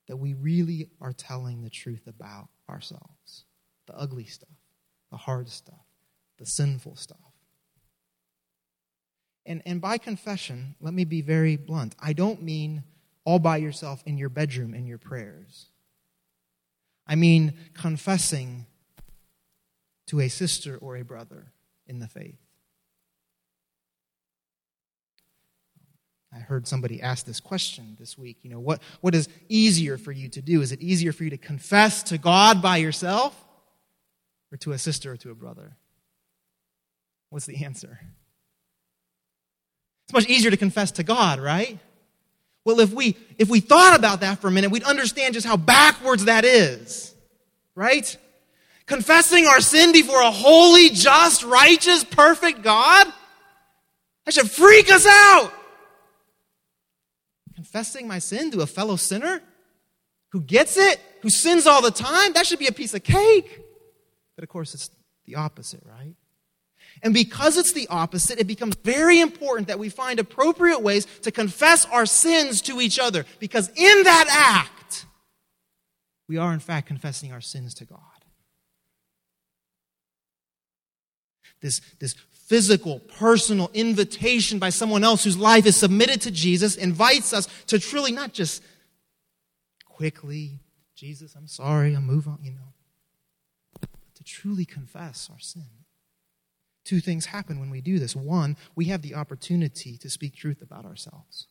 that 0.07 0.17
we 0.17 0.33
really 0.33 0.89
are 1.01 1.13
telling 1.13 1.63
the 1.63 1.69
truth 1.69 2.07
about 2.07 2.49
ourselves 2.69 3.45
the 3.87 3.95
ugly 3.95 4.25
stuff, 4.25 4.49
the 5.11 5.17
hard 5.17 5.47
stuff, 5.47 5.85
the 6.39 6.45
sinful 6.45 6.95
stuff. 6.95 7.19
And, 9.45 9.61
and 9.65 9.79
by 9.79 9.99
confession, 9.99 10.75
let 10.81 10.93
me 10.93 11.05
be 11.05 11.21
very 11.21 11.55
blunt. 11.55 11.95
I 11.99 12.13
don't 12.13 12.41
mean 12.41 12.83
all 13.25 13.39
by 13.39 13.57
yourself 13.57 14.01
in 14.05 14.17
your 14.17 14.29
bedroom 14.29 14.73
in 14.73 14.85
your 14.85 14.97
prayers. 14.97 15.67
I 17.07 17.15
mean 17.15 17.53
confessing 17.73 18.65
to 20.07 20.19
a 20.19 20.29
sister 20.29 20.77
or 20.77 20.97
a 20.97 21.03
brother 21.03 21.51
in 21.87 21.99
the 21.99 22.07
faith. 22.07 22.39
I 26.35 26.39
heard 26.39 26.67
somebody 26.67 27.01
ask 27.01 27.25
this 27.25 27.39
question 27.39 27.95
this 27.97 28.17
week. 28.17 28.39
You 28.41 28.49
know, 28.49 28.59
what, 28.59 28.81
what 28.99 29.15
is 29.15 29.29
easier 29.47 29.97
for 29.97 30.11
you 30.11 30.27
to 30.29 30.41
do? 30.41 30.61
Is 30.61 30.73
it 30.73 30.81
easier 30.81 31.13
for 31.13 31.23
you 31.23 31.29
to 31.29 31.37
confess 31.37 32.03
to 32.03 32.17
God 32.17 32.61
by 32.61 32.77
yourself 32.77 33.41
or 34.51 34.57
to 34.57 34.73
a 34.73 34.77
sister 34.77 35.13
or 35.13 35.17
to 35.17 35.31
a 35.31 35.35
brother? 35.35 35.77
What's 37.29 37.45
the 37.45 37.63
answer? 37.63 37.99
It's 40.05 40.13
much 40.13 40.27
easier 40.27 40.51
to 40.51 40.57
confess 40.57 40.91
to 40.91 41.03
God, 41.03 41.39
right? 41.39 41.79
Well, 42.65 42.79
if 42.79 42.91
we 42.91 43.15
if 43.37 43.47
we 43.47 43.59
thought 43.59 43.97
about 43.97 44.21
that 44.21 44.39
for 44.39 44.47
a 44.47 44.51
minute, 44.51 44.71
we'd 44.71 44.83
understand 44.83 45.35
just 45.35 45.47
how 45.47 45.55
backwards 45.55 46.25
that 46.25 46.43
is. 46.43 47.13
Right? 47.75 48.17
Confessing 48.87 49.47
our 49.47 49.61
sin 49.61 49.91
before 49.91 50.21
a 50.21 50.31
holy, 50.31 50.89
just, 50.89 51.43
righteous, 51.43 52.03
perfect 52.03 52.61
God? 52.61 53.11
That 54.25 54.33
should 54.33 54.49
freak 54.49 54.91
us 54.91 55.05
out. 55.05 55.51
Confessing 57.55 58.07
my 58.07 58.19
sin 58.19 58.51
to 58.51 58.61
a 58.61 58.67
fellow 58.67 58.95
sinner 58.95 59.41
who 60.31 60.41
gets 60.41 60.77
it, 60.77 60.99
who 61.21 61.29
sins 61.29 61.65
all 61.67 61.81
the 61.81 61.91
time, 61.91 62.33
that 62.33 62.45
should 62.45 62.59
be 62.59 62.67
a 62.67 62.71
piece 62.71 62.93
of 62.93 63.03
cake. 63.03 63.61
But 64.35 64.43
of 64.43 64.49
course, 64.49 64.73
it's 64.73 64.89
the 65.25 65.35
opposite, 65.35 65.81
right? 65.85 66.15
And 67.01 67.13
because 67.13 67.57
it's 67.57 67.73
the 67.73 67.87
opposite, 67.89 68.39
it 68.39 68.47
becomes 68.47 68.75
very 68.75 69.19
important 69.19 69.67
that 69.67 69.79
we 69.79 69.89
find 69.89 70.19
appropriate 70.19 70.81
ways 70.81 71.05
to 71.21 71.31
confess 71.31 71.85
our 71.85 72.05
sins 72.05 72.61
to 72.63 72.81
each 72.81 72.99
other. 72.99 73.25
Because 73.39 73.69
in 73.69 74.03
that 74.03 74.27
act, 74.29 75.05
we 76.27 76.37
are 76.37 76.53
in 76.53 76.59
fact 76.59 76.87
confessing 76.87 77.31
our 77.31 77.41
sins 77.41 77.73
to 77.75 77.85
God. 77.85 77.99
This, 81.65 81.81
this 81.99 82.13
physical, 82.31 82.99
personal 82.99 83.71
invitation 83.73 84.59
by 84.59 84.69
someone 84.69 85.03
else 85.03 85.23
whose 85.23 85.37
life 85.37 85.65
is 85.65 85.75
submitted 85.75 86.21
to 86.21 86.31
Jesus 86.31 86.75
invites 86.75 87.33
us 87.33 87.47
to 87.65 87.79
truly 87.79 88.11
not 88.11 88.33
just 88.33 88.63
quickly, 89.85 90.59
Jesus, 90.95 91.33
I'm 91.35 91.47
sorry, 91.47 91.95
I'll 91.95 92.01
move 92.01 92.27
on, 92.27 92.37
you 92.43 92.51
know, 92.51 92.73
but 93.81 93.89
to 94.13 94.23
truly 94.23 94.63
confess 94.63 95.27
our 95.31 95.39
sin. 95.39 95.65
Two 96.83 96.99
things 96.99 97.25
happen 97.25 97.59
when 97.59 97.71
we 97.71 97.81
do 97.81 97.97
this. 97.97 98.15
One, 98.15 98.57
we 98.75 98.85
have 98.85 99.01
the 99.01 99.15
opportunity 99.15 99.97
to 99.97 100.09
speak 100.09 100.35
truth 100.35 100.61
about 100.61 100.85
ourselves. 100.85 101.47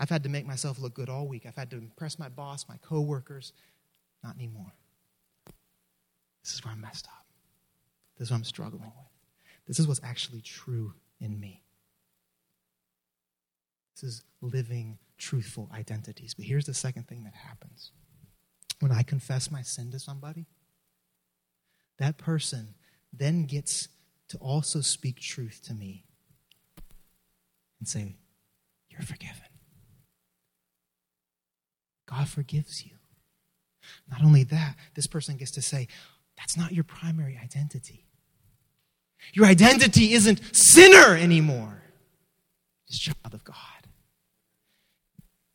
I've 0.00 0.10
had 0.10 0.24
to 0.24 0.28
make 0.28 0.46
myself 0.46 0.80
look 0.80 0.94
good 0.94 1.08
all 1.08 1.28
week. 1.28 1.44
I've 1.46 1.56
had 1.56 1.70
to 1.70 1.76
impress 1.76 2.18
my 2.18 2.28
boss, 2.28 2.66
my 2.68 2.78
coworkers. 2.78 3.52
Not 4.24 4.34
anymore. 4.34 4.72
This 6.42 6.54
is 6.54 6.64
where 6.64 6.72
I'm 6.72 6.80
messed 6.80 7.06
up. 7.06 7.19
This 8.20 8.26
is 8.26 8.32
what 8.32 8.36
I'm 8.36 8.44
struggling 8.44 8.82
with. 8.82 9.08
This 9.66 9.78
is 9.78 9.88
what's 9.88 10.02
actually 10.04 10.42
true 10.42 10.92
in 11.22 11.40
me. 11.40 11.62
This 13.94 14.10
is 14.10 14.22
living 14.42 14.98
truthful 15.16 15.70
identities. 15.74 16.34
But 16.34 16.44
here's 16.44 16.66
the 16.66 16.74
second 16.74 17.08
thing 17.08 17.24
that 17.24 17.32
happens 17.32 17.92
when 18.80 18.92
I 18.92 19.02
confess 19.04 19.50
my 19.50 19.62
sin 19.62 19.90
to 19.92 19.98
somebody, 19.98 20.44
that 21.98 22.18
person 22.18 22.74
then 23.10 23.46
gets 23.46 23.88
to 24.28 24.36
also 24.36 24.82
speak 24.82 25.18
truth 25.18 25.62
to 25.64 25.72
me 25.74 26.04
and 27.78 27.88
say, 27.88 28.16
You're 28.90 29.00
forgiven. 29.00 29.48
God 32.06 32.28
forgives 32.28 32.84
you. 32.84 32.92
Not 34.10 34.22
only 34.22 34.44
that, 34.44 34.76
this 34.94 35.06
person 35.06 35.38
gets 35.38 35.52
to 35.52 35.62
say, 35.62 35.88
That's 36.36 36.58
not 36.58 36.72
your 36.72 36.84
primary 36.84 37.40
identity. 37.42 38.04
Your 39.32 39.46
identity 39.46 40.12
isn't 40.12 40.40
sinner 40.54 41.14
anymore, 41.16 41.82
it's 42.86 42.98
child 42.98 43.34
of 43.34 43.44
God. 43.44 43.56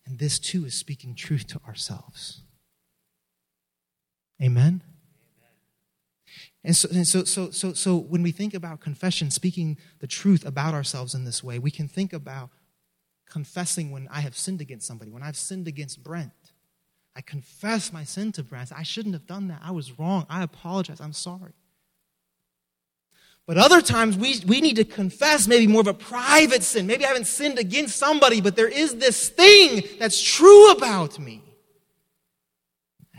And 0.05 0.19
this 0.19 0.39
too 0.39 0.65
is 0.65 0.77
speaking 0.77 1.15
truth 1.15 1.47
to 1.47 1.59
ourselves. 1.67 2.41
Amen? 4.41 4.83
And 6.63 6.75
so, 6.75 6.89
and 6.91 7.07
so, 7.07 7.23
so, 7.23 7.51
so, 7.51 7.73
so 7.73 7.95
when 7.95 8.23
we 8.23 8.31
think 8.31 8.53
about 8.53 8.79
confession, 8.79 9.29
speaking 9.29 9.77
the 9.99 10.07
truth 10.07 10.45
about 10.45 10.73
ourselves 10.73 11.13
in 11.13 11.23
this 11.23 11.43
way, 11.43 11.59
we 11.59 11.71
can 11.71 11.87
think 11.87 12.11
about 12.11 12.49
confessing 13.29 13.91
when 13.91 14.07
I 14.11 14.21
have 14.21 14.35
sinned 14.35 14.61
against 14.61 14.87
somebody, 14.87 15.11
when 15.11 15.23
I've 15.23 15.37
sinned 15.37 15.67
against 15.67 16.03
Brent. 16.03 16.31
I 17.15 17.21
confess 17.21 17.93
my 17.93 18.03
sin 18.03 18.31
to 18.33 18.43
Brent. 18.43 18.71
I 18.75 18.83
shouldn't 18.83 19.13
have 19.13 19.27
done 19.27 19.47
that. 19.47 19.61
I 19.63 19.71
was 19.71 19.97
wrong. 19.97 20.25
I 20.29 20.43
apologize. 20.43 20.99
I'm 20.99 21.13
sorry. 21.13 21.53
But 23.47 23.57
other 23.57 23.81
times 23.81 24.17
we, 24.17 24.41
we 24.47 24.59
need 24.59 24.77
to 24.77 24.83
confess 24.83 25.47
maybe 25.47 25.67
more 25.67 25.81
of 25.81 25.87
a 25.87 25.93
private 25.93 26.63
sin. 26.63 26.87
Maybe 26.87 27.05
I 27.05 27.09
haven't 27.09 27.27
sinned 27.27 27.59
against 27.59 27.97
somebody, 27.97 28.41
but 28.41 28.55
there 28.55 28.67
is 28.67 28.95
this 28.95 29.29
thing 29.29 29.83
that's 29.99 30.21
true 30.21 30.71
about 30.71 31.19
me. 31.19 31.43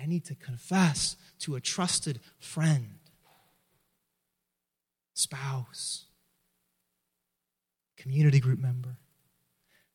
I 0.01 0.07
need 0.07 0.25
to 0.27 0.35
confess 0.35 1.17
to 1.41 1.55
a 1.55 1.61
trusted 1.61 2.21
friend, 2.39 2.99
spouse, 5.15 6.07
community 7.97 8.41
group 8.41 8.59
member. 8.59 8.97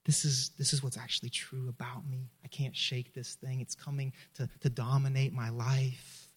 This 0.06 0.26
is, 0.26 0.52
this 0.58 0.74
is 0.74 0.82
what's 0.82 0.98
actually 0.98 1.30
true 1.30 1.70
about 1.70 2.08
me. 2.10 2.32
I 2.44 2.48
can't 2.48 2.76
shake 2.76 3.14
this 3.14 3.36
thing. 3.36 3.62
It's 3.62 3.76
coming 3.76 4.14
to, 4.36 4.50
to 4.62 4.70
dominate 4.70 5.34
my 5.34 5.50
life. 5.50 6.28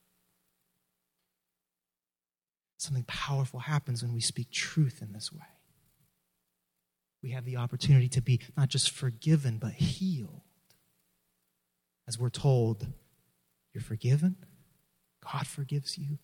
Something 2.76 3.04
powerful 3.04 3.60
happens 3.60 4.02
when 4.02 4.12
we 4.12 4.20
speak 4.20 4.50
truth 4.50 5.00
in 5.00 5.12
this 5.12 5.32
way. 5.32 5.46
We 7.22 7.30
have 7.30 7.44
the 7.44 7.56
opportunity 7.56 8.08
to 8.08 8.20
be 8.20 8.40
not 8.56 8.68
just 8.68 8.90
forgiven, 8.90 9.58
but 9.58 9.72
healed. 9.72 10.42
As 12.06 12.18
we're 12.18 12.28
told, 12.28 12.86
you're 13.72 13.82
forgiven, 13.82 14.36
God 15.22 15.46
forgives 15.46 15.96
you, 15.96 16.18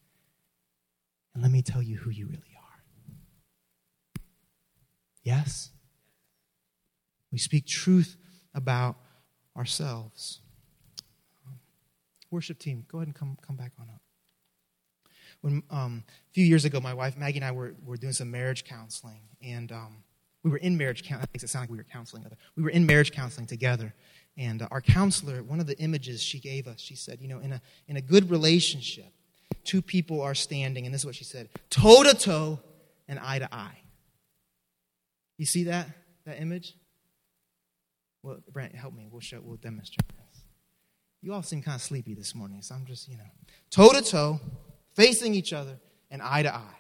and 1.33 1.43
let 1.43 1.51
me 1.51 1.63
tell 1.63 1.83
you 1.83 1.97
who 1.97 2.11
you 2.11 2.27
really 2.27 2.37
are. 2.57 4.23
Yes? 5.23 5.71
We 7.33 7.39
speak 7.39 7.67
truth 7.67 8.17
about 8.55 8.97
ourselves. 9.57 10.41
Worship 12.31 12.59
team, 12.59 12.85
go 12.89 12.99
ahead 12.99 13.09
and 13.09 13.15
come, 13.15 13.39
come 13.41 13.57
back 13.57 13.73
on 13.81 13.89
up 13.89 14.03
when 15.41 15.63
um, 15.71 16.05
a 16.09 16.33
few 16.33 16.45
years 16.45 16.65
ago, 16.65 16.81
my 16.81 16.95
wife 16.95 17.17
Maggie 17.17 17.39
and 17.39 17.45
I 17.45 17.53
were, 17.53 17.75
were 17.85 17.97
doing 17.97 18.13
some 18.13 18.31
marriage 18.31 18.65
counseling, 18.65 19.21
and 19.43 19.73
um, 19.73 19.97
we 20.43 20.51
were 20.51 20.59
in 20.59 20.77
marriage 20.77 21.03
counseling. 21.03 21.29
Makes 21.33 21.45
it 21.45 21.49
sound 21.49 21.65
like 21.65 21.71
we 21.71 21.79
were 21.79 21.87
counseling. 21.91 22.25
Other. 22.27 22.37
We 22.57 22.63
were 22.63 22.71
in 22.71 22.87
marriage 22.87 23.13
counseling 23.13 23.47
together, 23.47 23.95
and 24.37 24.63
uh, 24.63 24.69
our 24.71 24.81
counselor, 24.81 25.43
one 25.43 25.61
of 25.61 25.67
the 25.67 25.79
images 25.79 26.23
she 26.23 26.41
gave 26.41 26.67
us, 26.67 26.81
she 26.81 26.95
said, 26.95 27.21
you 27.21 27.29
know, 27.29 27.39
in 27.41 27.53
a 27.53 27.63
in 27.89 27.97
a 27.97 28.01
good 28.01 28.31
relationship, 28.31 29.13
two 29.65 29.83
people 29.83 30.21
are 30.21 30.35
standing, 30.35 30.85
and 30.85 30.95
this 30.95 31.03
is 31.03 31.07
what 31.07 31.15
she 31.15 31.25
said: 31.25 31.49
toe 31.71 32.03
to 32.03 32.15
toe 32.15 32.61
and 33.09 33.19
eye 33.19 33.39
to 33.39 33.55
eye. 33.55 33.79
You 35.39 35.47
see 35.47 35.65
that 35.65 35.89
that 36.27 36.41
image? 36.41 36.75
Well, 38.23 38.39
Brent, 38.53 38.75
help 38.75 38.95
me. 38.95 39.09
We'll 39.11 39.23
show. 39.23 39.41
We'll 39.43 39.57
demonstrate 39.57 40.07
this. 40.09 40.43
You 41.23 41.33
all 41.33 41.43
seem 41.43 41.63
kind 41.63 41.75
of 41.75 41.83
sleepy 41.83 42.15
this 42.15 42.35
morning, 42.35 42.61
so 42.61 42.75
I'm 42.75 42.85
just, 42.85 43.09
you 43.09 43.17
know, 43.17 43.25
toe 43.71 43.93
to 43.93 44.03
toe 44.03 44.41
facing 44.95 45.35
each 45.35 45.53
other 45.53 45.79
and 46.11 46.23
eye 46.23 46.43
to 46.43 46.55
eye. 46.55 46.79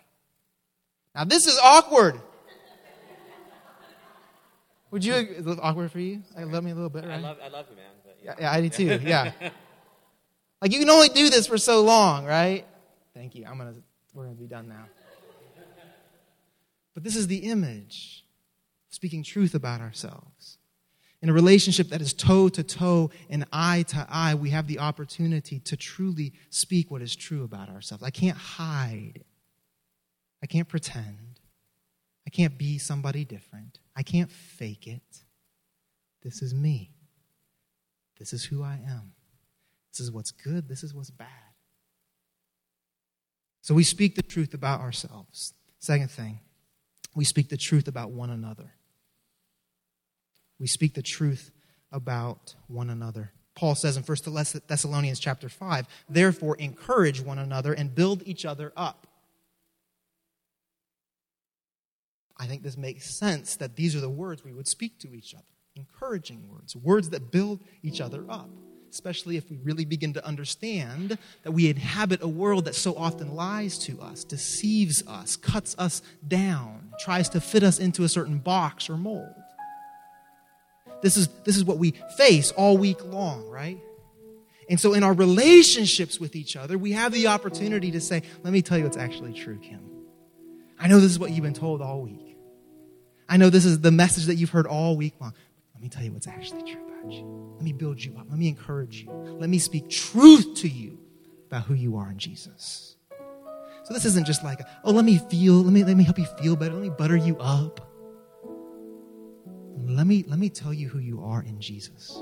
Now, 1.14 1.24
this 1.24 1.46
is 1.46 1.58
awkward. 1.62 2.20
Would 4.90 5.04
you, 5.04 5.14
is 5.14 5.46
it 5.46 5.58
awkward 5.62 5.92
for 5.92 6.00
you? 6.00 6.22
I 6.36 6.44
love 6.44 6.64
me 6.64 6.72
a 6.72 6.74
little 6.74 6.90
bit, 6.90 7.04
right? 7.04 7.12
I 7.12 7.18
love, 7.18 7.38
I 7.42 7.48
love 7.48 7.66
you, 7.70 7.76
man. 7.76 7.84
yeah. 8.24 8.34
yeah, 8.40 8.52
I 8.52 8.60
do 8.60 8.68
too, 8.68 9.00
yeah. 9.04 9.32
like, 10.60 10.72
you 10.72 10.80
can 10.80 10.90
only 10.90 11.08
do 11.08 11.30
this 11.30 11.46
for 11.46 11.58
so 11.58 11.82
long, 11.82 12.24
right? 12.24 12.66
Thank 13.14 13.34
you. 13.36 13.46
I'm 13.46 13.56
going 13.56 13.72
to, 13.72 13.80
we're 14.14 14.24
going 14.24 14.36
to 14.36 14.40
be 14.40 14.48
done 14.48 14.68
now. 14.68 14.86
But 16.94 17.04
this 17.04 17.14
is 17.14 17.28
the 17.28 17.38
image, 17.38 18.24
speaking 18.90 19.22
truth 19.22 19.54
about 19.54 19.80
ourselves. 19.80 20.58
In 21.22 21.28
a 21.28 21.32
relationship 21.34 21.88
that 21.90 22.00
is 22.00 22.14
toe 22.14 22.48
to 22.48 22.62
toe 22.62 23.10
and 23.28 23.44
eye 23.52 23.84
to 23.88 24.06
eye, 24.08 24.34
we 24.34 24.50
have 24.50 24.66
the 24.66 24.78
opportunity 24.78 25.58
to 25.60 25.76
truly 25.76 26.32
speak 26.48 26.90
what 26.90 27.02
is 27.02 27.14
true 27.14 27.44
about 27.44 27.68
ourselves. 27.68 28.02
I 28.02 28.10
can't 28.10 28.38
hide. 28.38 29.24
I 30.42 30.46
can't 30.46 30.68
pretend. 30.68 31.40
I 32.26 32.30
can't 32.30 32.56
be 32.56 32.78
somebody 32.78 33.24
different. 33.24 33.78
I 33.94 34.02
can't 34.02 34.30
fake 34.30 34.86
it. 34.86 35.02
This 36.22 36.40
is 36.40 36.54
me. 36.54 36.92
This 38.18 38.32
is 38.32 38.44
who 38.44 38.62
I 38.62 38.80
am. 38.86 39.12
This 39.92 40.00
is 40.00 40.10
what's 40.10 40.30
good. 40.30 40.68
This 40.68 40.82
is 40.82 40.94
what's 40.94 41.10
bad. 41.10 41.28
So 43.60 43.74
we 43.74 43.82
speak 43.84 44.14
the 44.14 44.22
truth 44.22 44.54
about 44.54 44.80
ourselves. 44.80 45.52
Second 45.80 46.10
thing, 46.10 46.40
we 47.14 47.24
speak 47.24 47.50
the 47.50 47.56
truth 47.58 47.88
about 47.88 48.10
one 48.10 48.30
another 48.30 48.72
we 50.60 50.66
speak 50.66 50.94
the 50.94 51.02
truth 51.02 51.50
about 51.90 52.54
one 52.68 52.90
another. 52.90 53.32
Paul 53.56 53.74
says 53.74 53.96
in 53.96 54.04
1 54.04 54.16
Thessalonians 54.68 55.18
chapter 55.18 55.48
5, 55.48 55.88
therefore 56.08 56.56
encourage 56.56 57.20
one 57.20 57.38
another 57.38 57.72
and 57.72 57.94
build 57.94 58.22
each 58.24 58.44
other 58.44 58.72
up. 58.76 59.06
I 62.38 62.46
think 62.46 62.62
this 62.62 62.76
makes 62.76 63.18
sense 63.18 63.56
that 63.56 63.76
these 63.76 63.96
are 63.96 64.00
the 64.00 64.08
words 64.08 64.44
we 64.44 64.52
would 64.52 64.68
speak 64.68 64.98
to 65.00 65.14
each 65.14 65.34
other 65.34 65.44
encouraging 65.76 66.48
words, 66.48 66.76
words 66.76 67.10
that 67.10 67.30
build 67.30 67.60
each 67.82 68.00
other 68.00 68.24
up, 68.28 68.50
especially 68.90 69.36
if 69.36 69.48
we 69.50 69.56
really 69.58 69.84
begin 69.84 70.12
to 70.12 70.26
understand 70.26 71.16
that 71.42 71.52
we 71.52 71.70
inhabit 71.70 72.22
a 72.22 72.28
world 72.28 72.64
that 72.64 72.74
so 72.74 72.94
often 72.96 73.34
lies 73.34 73.78
to 73.78 74.00
us, 74.00 74.24
deceives 74.24 75.06
us, 75.06 75.36
cuts 75.36 75.74
us 75.78 76.02
down, 76.26 76.92
tries 76.98 77.28
to 77.30 77.40
fit 77.40 77.62
us 77.62 77.78
into 77.78 78.04
a 78.04 78.08
certain 78.08 78.38
box 78.38 78.90
or 78.90 78.96
mold. 78.96 79.39
This 81.02 81.16
is, 81.16 81.28
this 81.44 81.56
is 81.56 81.64
what 81.64 81.78
we 81.78 81.92
face 82.16 82.52
all 82.52 82.76
week 82.76 83.04
long, 83.04 83.48
right? 83.48 83.78
And 84.68 84.78
so 84.78 84.94
in 84.94 85.02
our 85.02 85.12
relationships 85.12 86.20
with 86.20 86.36
each 86.36 86.56
other, 86.56 86.78
we 86.78 86.92
have 86.92 87.12
the 87.12 87.26
opportunity 87.26 87.90
to 87.90 88.00
say, 88.00 88.22
let 88.44 88.52
me 88.52 88.62
tell 88.62 88.78
you 88.78 88.84
what's 88.84 88.96
actually 88.96 89.32
true, 89.32 89.58
Kim. 89.58 89.80
I 90.78 90.88
know 90.88 91.00
this 91.00 91.10
is 91.10 91.18
what 91.18 91.30
you've 91.30 91.42
been 91.42 91.54
told 91.54 91.82
all 91.82 92.02
week. 92.02 92.36
I 93.28 93.36
know 93.36 93.50
this 93.50 93.64
is 93.64 93.80
the 93.80 93.90
message 93.90 94.26
that 94.26 94.36
you've 94.36 94.50
heard 94.50 94.66
all 94.66 94.96
week 94.96 95.14
long. 95.20 95.34
Let 95.74 95.82
me 95.82 95.88
tell 95.88 96.02
you 96.02 96.12
what's 96.12 96.26
actually 96.26 96.62
true 96.70 96.80
about 96.86 97.12
you. 97.12 97.52
Let 97.56 97.64
me 97.64 97.72
build 97.72 98.02
you 98.02 98.16
up. 98.16 98.26
Let 98.28 98.38
me 98.38 98.48
encourage 98.48 99.02
you. 99.02 99.10
Let 99.10 99.50
me 99.50 99.58
speak 99.58 99.88
truth 99.88 100.54
to 100.56 100.68
you 100.68 100.98
about 101.48 101.64
who 101.64 101.74
you 101.74 101.96
are 101.96 102.10
in 102.10 102.18
Jesus. 102.18 102.96
So 103.84 103.94
this 103.94 104.04
isn't 104.04 104.26
just 104.26 104.44
like, 104.44 104.60
oh, 104.84 104.92
let 104.92 105.04
me 105.04 105.18
feel, 105.18 105.54
let 105.54 105.72
me, 105.72 105.82
let 105.82 105.96
me 105.96 106.04
help 106.04 106.18
you 106.18 106.26
feel 106.40 106.54
better. 106.54 106.74
Let 106.74 106.82
me 106.82 106.90
butter 106.90 107.16
you 107.16 107.36
up 107.38 107.89
let 109.86 110.06
me, 110.06 110.24
let 110.26 110.38
me 110.38 110.48
tell 110.48 110.72
you 110.72 110.88
who 110.88 110.98
you 110.98 111.22
are 111.22 111.42
in 111.42 111.60
Jesus. 111.60 112.18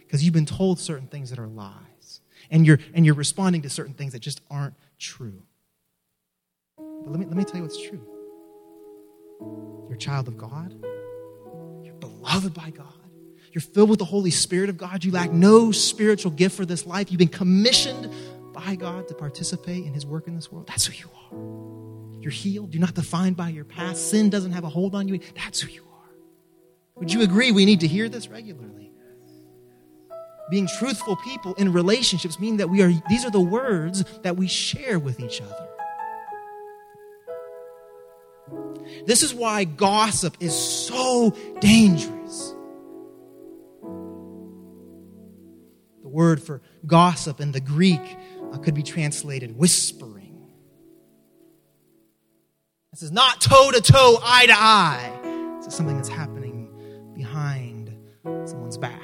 Because 0.00 0.24
you've 0.24 0.34
been 0.34 0.46
told 0.46 0.78
certain 0.78 1.06
things 1.08 1.30
that 1.30 1.38
are 1.38 1.46
lies. 1.46 2.20
And 2.50 2.66
you're, 2.66 2.78
and 2.92 3.06
you're 3.06 3.14
responding 3.14 3.62
to 3.62 3.70
certain 3.70 3.94
things 3.94 4.12
that 4.12 4.20
just 4.20 4.40
aren't 4.50 4.74
true. 4.98 5.42
But 6.76 7.10
let 7.10 7.20
me, 7.20 7.26
let 7.26 7.36
me 7.36 7.44
tell 7.44 7.56
you 7.56 7.62
what's 7.62 7.80
true. 7.80 8.06
You're 9.88 9.96
a 9.96 9.98
child 9.98 10.28
of 10.28 10.36
God. 10.36 10.74
You're 11.82 11.94
beloved 11.94 12.54
by 12.54 12.70
God. 12.70 12.86
You're 13.52 13.62
filled 13.62 13.88
with 13.88 14.00
the 14.00 14.04
Holy 14.04 14.30
Spirit 14.30 14.68
of 14.68 14.76
God. 14.76 15.04
You 15.04 15.12
lack 15.12 15.30
no 15.30 15.70
spiritual 15.70 16.32
gift 16.32 16.56
for 16.56 16.66
this 16.66 16.86
life. 16.86 17.12
You've 17.12 17.20
been 17.20 17.28
commissioned 17.28 18.12
by 18.64 18.74
God 18.74 19.08
to 19.08 19.14
participate 19.14 19.84
in 19.84 19.92
His 19.92 20.06
work 20.06 20.26
in 20.26 20.34
this 20.34 20.50
world. 20.50 20.66
That's 20.66 20.86
who 20.86 20.94
you 20.94 21.10
are. 21.14 22.22
You're 22.22 22.32
healed. 22.32 22.72
You're 22.74 22.80
not 22.80 22.94
defined 22.94 23.36
by 23.36 23.50
your 23.50 23.64
past. 23.64 24.10
Sin 24.10 24.30
doesn't 24.30 24.52
have 24.52 24.64
a 24.64 24.68
hold 24.68 24.94
on 24.94 25.08
you. 25.08 25.20
That's 25.34 25.60
who 25.60 25.70
you 25.70 25.82
are. 25.82 26.10
Would 26.96 27.12
you 27.12 27.22
agree 27.22 27.52
we 27.52 27.66
need 27.66 27.80
to 27.80 27.88
hear 27.88 28.08
this 28.08 28.28
regularly? 28.28 28.90
Being 30.50 30.68
truthful 30.78 31.16
people 31.16 31.54
in 31.54 31.72
relationships 31.72 32.38
mean 32.38 32.58
that 32.58 32.68
we 32.68 32.82
are 32.82 32.92
these 33.08 33.24
are 33.24 33.30
the 33.30 33.40
words 33.40 34.04
that 34.22 34.36
we 34.36 34.46
share 34.46 34.98
with 34.98 35.20
each 35.20 35.40
other. 35.40 35.68
This 39.06 39.22
is 39.22 39.34
why 39.34 39.64
gossip 39.64 40.36
is 40.40 40.54
so 40.54 41.34
dangerous. 41.60 42.23
Word 46.14 46.42
for 46.42 46.62
gossip 46.86 47.40
in 47.40 47.52
the 47.52 47.60
Greek 47.60 48.16
uh, 48.52 48.58
could 48.58 48.74
be 48.74 48.82
translated 48.82 49.58
whispering. 49.58 50.48
This 52.92 53.02
is 53.02 53.10
not 53.10 53.40
toe 53.40 53.72
to 53.72 53.80
toe, 53.80 54.18
eye 54.22 54.46
to 54.46 54.54
eye. 54.54 55.56
This 55.58 55.66
is 55.66 55.74
something 55.74 55.96
that's 55.96 56.08
happening 56.08 57.12
behind 57.14 57.92
someone's 58.44 58.78
back 58.78 59.02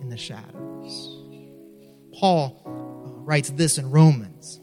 in 0.00 0.08
the 0.08 0.16
shadows. 0.16 1.22
Paul 2.12 2.60
uh, 2.66 2.70
writes 3.20 3.50
this 3.50 3.78
in 3.78 3.90
Romans. 3.90 4.60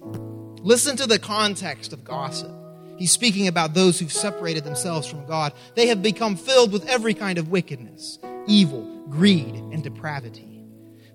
Listen 0.61 0.97
to 0.97 1.07
the 1.07 1.17
context 1.17 1.93
of 1.93 2.03
gossip. 2.03 2.51
He's 2.97 3.13
speaking 3.13 3.47
about 3.47 3.73
those 3.73 3.97
who've 3.97 4.11
separated 4.11 4.65
themselves 4.65 5.07
from 5.07 5.25
God. 5.25 5.53
They 5.75 5.87
have 5.87 6.03
become 6.03 6.35
filled 6.35 6.73
with 6.73 6.85
every 6.89 7.13
kind 7.13 7.37
of 7.37 7.47
wickedness, 7.47 8.19
evil, 8.45 9.05
greed, 9.09 9.55
and 9.55 9.81
depravity. 9.81 10.58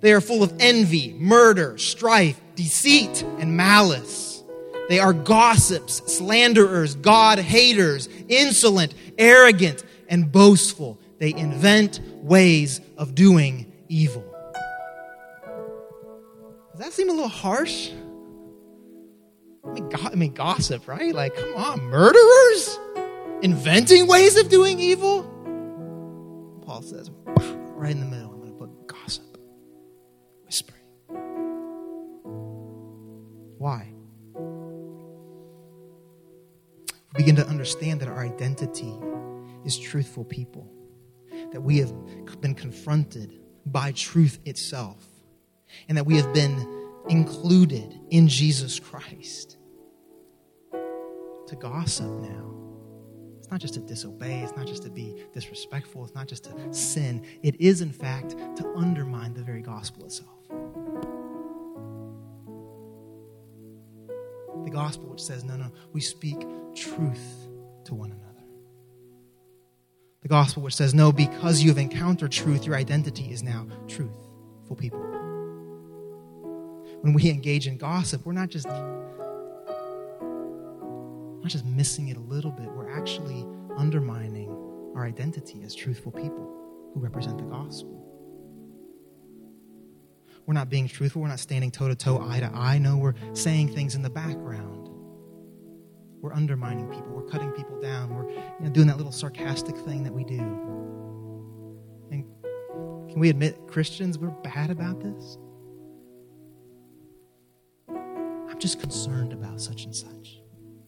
They 0.01 0.13
are 0.13 0.21
full 0.21 0.43
of 0.43 0.55
envy, 0.61 1.15
murder, 1.15 1.79
strife, 1.79 2.41
deceit, 2.55 3.23
and 3.39 3.57
malice. 3.57 4.43
They 4.89 4.99
are 4.99 5.13
gossips, 5.15 6.03
slanderers, 6.13 6.95
God 6.97 7.39
haters, 7.39 8.09
insolent, 8.29 8.95
arrogant, 9.19 9.83
and 10.09 10.31
boastful. 10.31 11.01
They 11.19 11.33
invent 11.35 12.01
ways 12.23 12.81
of 12.99 13.15
doing 13.15 13.73
evil. 13.89 14.25
Does 16.73 16.81
that 16.81 16.93
seem 16.93 17.09
a 17.09 17.13
little 17.13 17.29
harsh? 17.29 17.91
I 19.65 19.71
mean, 19.71 19.89
go- 19.89 20.09
I 20.13 20.15
mean, 20.15 20.35
gossip, 20.35 20.87
right? 20.87 21.15
Like, 21.15 21.35
come 21.35 21.55
on, 21.55 21.81
murderers? 21.85 22.79
Inventing 23.43 24.07
ways 24.07 24.37
of 24.37 24.49
doing 24.49 24.79
evil? 24.81 25.23
Paul 26.67 26.83
says, 26.83 27.11
right 27.77 27.93
in 27.93 28.01
the 28.01 28.07
middle, 28.07 28.34
Why? 33.65 33.89
We 37.15 37.17
begin 37.17 37.37
to 37.37 37.47
understand 37.47 38.01
that 38.01 38.09
our 38.09 38.23
identity 38.23 38.93
is 39.65 39.79
truthful 39.79 40.27
people, 40.27 40.71
that 41.51 41.63
we 41.63 41.79
have 41.79 41.91
been 42.43 42.55
confronted 42.55 43.41
by 43.65 43.93
truth 43.93 44.39
itself, 44.45 45.03
and 45.89 45.97
that 45.97 46.05
we 46.05 46.19
have 46.19 46.31
been 46.35 46.55
included 47.09 47.99
in 48.11 48.29
Jesus 48.29 48.79
Christ. 48.79 49.57
To 51.47 51.57
gossip 51.57 52.21
now. 52.21 52.51
It's 53.39 53.51
not 53.51 53.61
just 53.61 53.73
to 53.75 53.81
disobey, 53.81 54.41
it's 54.41 54.55
not 54.59 54.67
just 54.67 54.83
to 54.83 54.91
be 54.91 55.25
disrespectful, 55.33 56.05
it's 56.05 56.15
not 56.15 56.29
just 56.29 56.45
to 56.45 56.75
sin. 56.75 57.25
It 57.43 57.59
is, 57.63 57.81
in 57.81 57.93
fact, 57.93 58.33
to 58.57 58.75
undermine 58.77 59.33
the 59.33 59.43
very 59.43 59.63
gospel 59.63 60.05
itself. 60.05 60.44
The 64.65 64.71
gospel, 64.71 65.09
which 65.11 65.23
says, 65.23 65.45
no, 65.45 65.57
no, 65.57 65.71
we 65.93 66.01
speak 66.01 66.41
truth 66.75 67.49
to 67.85 67.95
one 67.95 68.11
another. 68.11 68.25
The 70.23 70.29
gospel, 70.29 70.63
which 70.63 70.75
says, 70.75 70.95
no, 70.95 71.13
because 71.13 71.63
you 71.63 71.69
have 71.69 71.79
encountered 71.79 72.33
truth, 72.33 72.65
your 72.65 72.77
identity 72.77 73.31
is 73.31 73.43
now 73.43 73.67
truthful 73.89 74.77
people 74.77 75.05
when 77.05 77.13
we 77.13 77.29
engage 77.29 77.67
in 77.67 77.77
gossip, 77.77 78.25
we're 78.25 78.33
not 78.33 78.49
just 78.49 78.67
not 78.67 78.81
just 81.49 81.67
missing 81.67 82.09
it 82.09 82.17
a 82.17 82.21
little 82.21 82.51
bit, 82.51 82.67
we're 82.71 82.99
actually 82.99 83.45
undermining 83.77 84.49
our 84.97 85.05
identity 85.05 85.63
as 85.65 85.75
truthful 85.75 86.11
people 86.11 86.91
who 86.95 87.01
represent 87.01 87.37
the 87.37 87.45
gospel. 87.45 88.04
We're 90.47 90.55
not 90.55 90.69
being 90.69 90.89
truthful, 90.89 91.23
we're 91.23 91.29
not 91.29 91.41
standing 91.41 91.71
toe 91.71 91.89
to 91.89 91.95
toe, 91.95 92.21
eye 92.29 92.41
to 92.41 92.51
eye. 92.55 92.79
No, 92.79 92.97
we're 92.97 93.15
saying 93.33 93.75
things 93.75 93.95
in 93.95 94.03
the 94.03 94.11
background. 94.11 94.89
We're 96.21 96.35
undermining 96.35 96.89
people, 96.89 97.09
we're 97.13 97.29
cutting 97.31 97.51
people 97.53 97.81
down, 97.81 98.15
we're 98.15 98.31
you 98.31 98.41
know, 98.61 98.71
doing 98.71 98.87
that 98.87 98.97
little 98.97 99.13
sarcastic 99.13 99.77
thing 99.77 100.05
that 100.05 100.13
we 100.13 100.25
do. 100.25 100.39
And 102.11 102.25
can 103.11 103.21
we 103.21 103.31
admit, 103.31 103.59
Christians, 103.67 104.19
we're 104.19 104.31
bad 104.31 104.71
about 104.71 105.01
this? 105.01 105.39
I'm 107.89 108.59
just 108.59 108.81
concerned 108.81 109.33
about 109.33 109.61
such 109.61 109.85
and 109.85 109.95
such. 109.95 110.41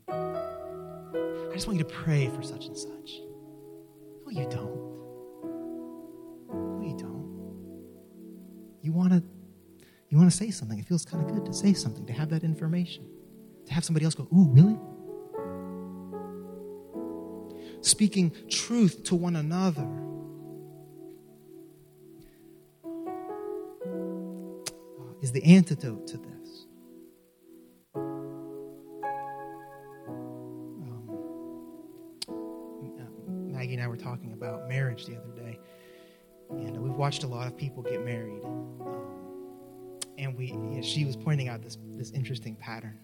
I 0.08 1.52
just 1.52 1.66
want 1.66 1.78
you 1.78 1.84
to 1.84 1.90
pray 1.90 2.28
for 2.28 2.42
such 2.42 2.66
and 2.66 2.76
such. 2.76 3.20
No, 4.24 4.30
you 4.30 4.46
don't. 4.48 4.76
No, 6.52 6.80
you 6.82 6.96
don't. 6.96 7.26
You 8.82 8.92
want 8.92 9.12
to 9.12 9.22
you 10.08 10.18
want 10.18 10.30
to 10.30 10.36
say 10.36 10.50
something. 10.50 10.78
It 10.78 10.86
feels 10.86 11.04
kind 11.04 11.24
of 11.24 11.34
good 11.34 11.44
to 11.46 11.52
say 11.52 11.72
something, 11.72 12.06
to 12.06 12.12
have 12.12 12.28
that 12.30 12.44
information. 12.44 13.08
To 13.66 13.74
have 13.74 13.84
somebody 13.84 14.04
else 14.04 14.14
go, 14.14 14.28
"Ooh, 14.32 14.48
really?" 14.52 14.78
Speaking 17.80 18.32
truth 18.48 19.02
to 19.04 19.14
one 19.14 19.36
another. 19.36 19.88
Is 25.22 25.32
the 25.32 25.42
antidote 25.42 26.06
to 26.08 26.18
this. 26.18 26.66
Um, 27.94 28.02
Maggie 33.50 33.74
and 33.74 33.82
I 33.82 33.88
were 33.88 33.96
talking 33.96 34.32
about 34.34 34.68
marriage 34.68 35.06
the 35.06 35.16
other 35.16 35.32
day, 35.34 35.58
and 36.50 36.80
we've 36.80 36.94
watched 36.94 37.24
a 37.24 37.26
lot 37.26 37.48
of 37.48 37.56
people 37.56 37.82
get 37.82 38.04
married. 38.04 38.44
Um, 38.44 39.25
and 40.18 40.36
we, 40.36 40.46
you 40.46 40.56
know, 40.56 40.82
she 40.82 41.04
was 41.04 41.16
pointing 41.16 41.48
out 41.48 41.62
this 41.62 41.78
this 41.96 42.10
interesting 42.10 42.56
pattern. 42.56 42.98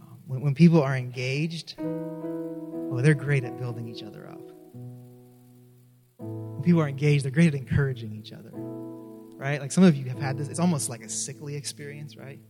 Um, 0.00 0.18
when, 0.26 0.40
when 0.40 0.54
people 0.54 0.82
are 0.82 0.96
engaged, 0.96 1.74
well, 1.78 3.02
they're 3.02 3.14
great 3.14 3.44
at 3.44 3.58
building 3.58 3.88
each 3.88 4.02
other 4.02 4.28
up. 4.28 4.40
When 6.18 6.62
people 6.62 6.80
are 6.80 6.88
engaged, 6.88 7.24
they're 7.24 7.30
great 7.30 7.48
at 7.48 7.54
encouraging 7.54 8.14
each 8.14 8.32
other, 8.32 8.50
right? 8.52 9.60
Like 9.60 9.72
some 9.72 9.84
of 9.84 9.96
you 9.96 10.08
have 10.08 10.18
had 10.18 10.36
this. 10.38 10.48
It's 10.48 10.60
almost 10.60 10.88
like 10.88 11.02
a 11.02 11.08
sickly 11.08 11.56
experience, 11.56 12.16
right? 12.16 12.40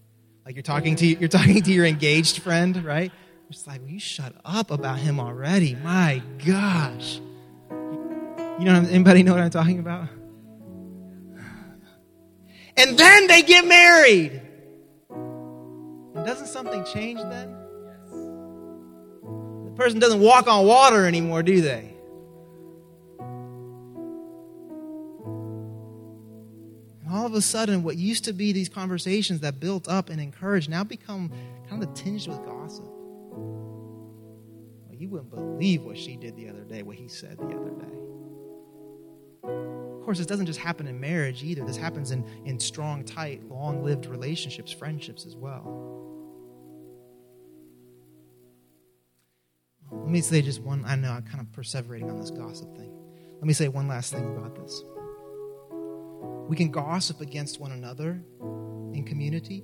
Like 0.44 0.54
you're 0.54 0.62
talking 0.62 0.96
to 0.96 1.06
you're 1.06 1.28
talking 1.28 1.62
to 1.62 1.72
your 1.72 1.86
engaged 1.86 2.42
friend, 2.42 2.84
right? 2.84 3.12
It's 3.50 3.66
like, 3.66 3.80
will 3.80 3.88
you 3.88 4.00
shut 4.00 4.34
up 4.44 4.70
about 4.70 4.98
him 4.98 5.20
already? 5.20 5.74
My 5.76 6.22
gosh. 6.44 7.20
You 7.70 8.64
know, 8.64 8.86
anybody 8.90 9.22
know 9.22 9.32
what 9.32 9.40
I'm 9.40 9.50
talking 9.50 9.78
about? 9.78 10.08
And 12.78 12.96
then 12.96 13.26
they 13.26 13.42
get 13.42 13.66
married. 13.66 14.40
And 15.10 16.24
doesn't 16.24 16.46
something 16.46 16.84
change 16.84 17.20
then? 17.20 17.56
The 19.64 19.72
person 19.74 19.98
doesn't 19.98 20.20
walk 20.20 20.46
on 20.46 20.64
water 20.64 21.04
anymore, 21.04 21.42
do 21.42 21.60
they? 21.60 21.92
And 27.02 27.12
all 27.12 27.26
of 27.26 27.34
a 27.34 27.42
sudden, 27.42 27.82
what 27.82 27.96
used 27.96 28.22
to 28.26 28.32
be 28.32 28.52
these 28.52 28.68
conversations 28.68 29.40
that 29.40 29.58
built 29.58 29.88
up 29.88 30.08
and 30.08 30.20
encouraged 30.20 30.70
now 30.70 30.84
become 30.84 31.32
kind 31.68 31.82
of 31.82 31.92
tinged 31.94 32.28
with 32.28 32.38
gossip. 32.44 32.84
Well, 34.86 34.94
you 34.96 35.08
wouldn't 35.08 35.30
believe 35.30 35.82
what 35.82 35.98
she 35.98 36.14
did 36.16 36.36
the 36.36 36.48
other 36.48 36.62
day, 36.62 36.84
what 36.84 36.94
he 36.94 37.08
said 37.08 37.38
the 37.38 37.46
other 37.46 37.70
day 37.70 37.88
course, 40.08 40.16
this 40.16 40.26
doesn't 40.26 40.46
just 40.46 40.58
happen 40.58 40.86
in 40.86 40.98
marriage 40.98 41.44
either. 41.44 41.62
This 41.66 41.76
happens 41.76 42.12
in, 42.12 42.24
in 42.46 42.58
strong, 42.58 43.04
tight, 43.04 43.46
long 43.50 43.84
lived 43.84 44.06
relationships, 44.06 44.72
friendships 44.72 45.26
as 45.26 45.36
well. 45.36 45.62
Let 49.92 50.08
me 50.08 50.22
say 50.22 50.40
just 50.40 50.62
one. 50.62 50.82
I 50.86 50.96
know 50.96 51.10
I'm 51.10 51.24
kind 51.24 51.40
of 51.40 51.48
perseverating 51.48 52.08
on 52.08 52.18
this 52.18 52.30
gossip 52.30 52.74
thing. 52.74 52.90
Let 53.34 53.44
me 53.44 53.52
say 53.52 53.68
one 53.68 53.86
last 53.86 54.10
thing 54.10 54.24
about 54.34 54.56
this. 54.56 54.82
We 56.48 56.56
can 56.56 56.70
gossip 56.70 57.20
against 57.20 57.60
one 57.60 57.72
another 57.72 58.22
in 58.94 59.04
community, 59.06 59.62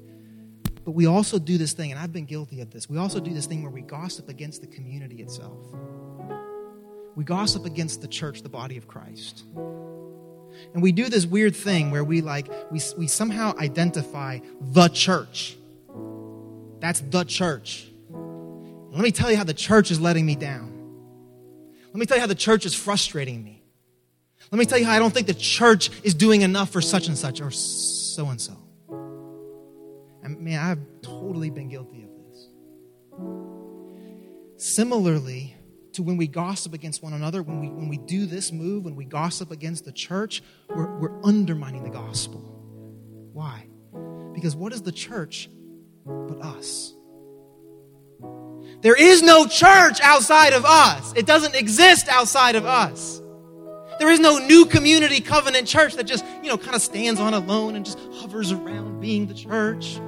but 0.84 0.90
we 0.90 1.06
also 1.06 1.38
do 1.38 1.56
this 1.56 1.72
thing, 1.72 1.90
and 1.90 1.98
I've 1.98 2.12
been 2.12 2.26
guilty 2.26 2.60
of 2.60 2.70
this. 2.70 2.86
We 2.86 2.98
also 2.98 3.18
do 3.18 3.32
this 3.32 3.46
thing 3.46 3.62
where 3.62 3.72
we 3.72 3.80
gossip 3.80 4.28
against 4.28 4.60
the 4.60 4.66
community 4.66 5.22
itself. 5.22 5.64
We 7.16 7.24
gossip 7.24 7.64
against 7.64 8.02
the 8.02 8.08
church, 8.08 8.42
the 8.42 8.50
body 8.50 8.76
of 8.76 8.86
Christ. 8.86 9.44
And 10.72 10.82
we 10.82 10.92
do 10.92 11.08
this 11.08 11.26
weird 11.26 11.54
thing 11.54 11.90
where 11.90 12.04
we 12.04 12.20
like, 12.20 12.48
we, 12.70 12.80
we 12.96 13.06
somehow 13.06 13.54
identify 13.58 14.40
the 14.60 14.88
church. 14.88 15.56
That's 16.80 17.00
the 17.00 17.24
church. 17.24 17.88
let 18.10 19.02
me 19.02 19.10
tell 19.10 19.30
you 19.30 19.36
how 19.36 19.44
the 19.44 19.54
church 19.54 19.90
is 19.90 20.00
letting 20.00 20.26
me 20.26 20.36
down. 20.36 20.72
Let 21.86 21.96
me 21.96 22.06
tell 22.06 22.16
you 22.16 22.20
how 22.20 22.26
the 22.26 22.34
church 22.34 22.66
is 22.66 22.74
frustrating 22.74 23.42
me. 23.42 23.62
Let 24.50 24.58
me 24.58 24.66
tell 24.66 24.78
you 24.78 24.84
how 24.84 24.92
I 24.92 24.98
don't 24.98 25.12
think 25.12 25.26
the 25.26 25.34
church 25.34 25.90
is 26.02 26.14
doing 26.14 26.42
enough 26.42 26.70
for 26.70 26.80
such 26.80 27.08
and 27.08 27.16
such 27.16 27.40
or 27.40 27.50
so 27.50 28.28
and 28.28 28.40
so. 28.40 28.52
And 30.22 30.40
man, 30.40 30.58
I've 30.58 30.80
totally 31.02 31.50
been 31.50 31.68
guilty 31.68 32.02
of 32.02 32.10
this. 32.16 32.48
Similarly 34.56 35.56
to 35.94 36.02
when 36.02 36.16
we 36.16 36.26
gossip 36.26 36.74
against 36.74 37.02
one 37.02 37.12
another, 37.12 37.42
when 37.42 37.60
we, 37.60 37.68
when 37.68 37.88
we 37.88 37.98
do 37.98 38.26
this 38.26 38.52
move, 38.52 38.84
when 38.84 38.96
we 38.96 39.04
gossip 39.04 39.50
against 39.50 39.84
the 39.84 39.92
church, 39.92 40.42
we're, 40.68 40.98
we're 40.98 41.24
undermining 41.24 41.82
the 41.84 41.90
gospel. 41.90 42.40
Why? 43.32 43.66
Because 44.32 44.54
what 44.56 44.72
is 44.72 44.82
the 44.82 44.92
church 44.92 45.48
but 46.04 46.40
us? 46.40 46.92
There 48.80 48.94
is 48.94 49.22
no 49.22 49.46
church 49.46 50.00
outside 50.02 50.52
of 50.52 50.64
us. 50.64 51.12
It 51.16 51.26
doesn't 51.26 51.54
exist 51.54 52.08
outside 52.08 52.56
of 52.56 52.66
us. 52.66 53.22
There 53.98 54.10
is 54.10 54.18
no 54.18 54.38
new 54.38 54.66
community 54.66 55.20
covenant 55.20 55.68
church 55.68 55.94
that 55.94 56.04
just, 56.04 56.24
you 56.42 56.48
know, 56.48 56.58
kind 56.58 56.74
of 56.74 56.82
stands 56.82 57.20
on 57.20 57.32
alone 57.32 57.76
and 57.76 57.84
just 57.86 57.98
hovers 58.14 58.52
around 58.52 59.00
being 59.00 59.26
the 59.26 59.34
church. 59.34 59.98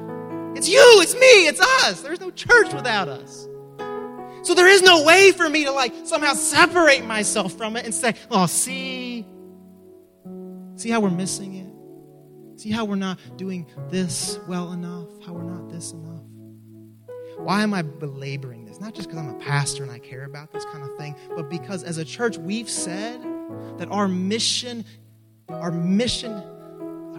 It's 0.57 0.69
you, 0.69 1.01
it's 1.01 1.15
me, 1.15 1.47
it's 1.47 1.61
us. 1.61 2.01
There's 2.01 2.21
no 2.21 2.31
church 2.31 2.75
without 2.75 3.09
us. 3.09 3.49
So 4.47 4.55
there 4.55 4.69
is 4.69 4.81
no 4.81 5.03
way 5.03 5.33
for 5.33 5.49
me 5.49 5.65
to 5.65 5.73
like 5.73 5.93
somehow 6.05 6.35
separate 6.35 7.05
myself 7.05 7.55
from 7.55 7.75
it 7.75 7.85
and 7.85 7.93
say, 7.93 8.15
oh, 8.31 8.47
see, 8.47 9.27
see 10.77 10.89
how 10.89 11.01
we're 11.01 11.11
missing 11.11 11.55
it? 11.55 12.61
See 12.61 12.71
how 12.71 12.85
we're 12.85 12.95
not 12.95 13.19
doing 13.37 13.67
this 13.91 14.39
well 14.47 14.71
enough? 14.71 15.09
How 15.27 15.33
we're 15.33 15.43
not 15.43 15.69
this 15.69 15.91
enough? 15.91 16.23
Why 17.39 17.65
am 17.65 17.75
I 17.75 17.83
belaboring 17.83 18.67
this? 18.67 18.79
Not 18.79 18.95
just 18.95 19.09
because 19.09 19.21
I'm 19.21 19.35
a 19.35 19.39
pastor 19.41 19.83
and 19.83 19.91
I 19.91 19.99
care 19.99 20.23
about 20.23 20.53
this 20.53 20.65
kind 20.67 20.85
of 20.85 20.97
thing, 20.97 21.17
but 21.35 21.51
because 21.51 21.83
as 21.83 21.99
a 21.99 22.05
church, 22.05 22.39
we've 22.39 22.71
said 22.71 23.21
that 23.79 23.89
our 23.91 24.07
mission, 24.07 24.85
our 25.49 25.73
mission 25.73 26.41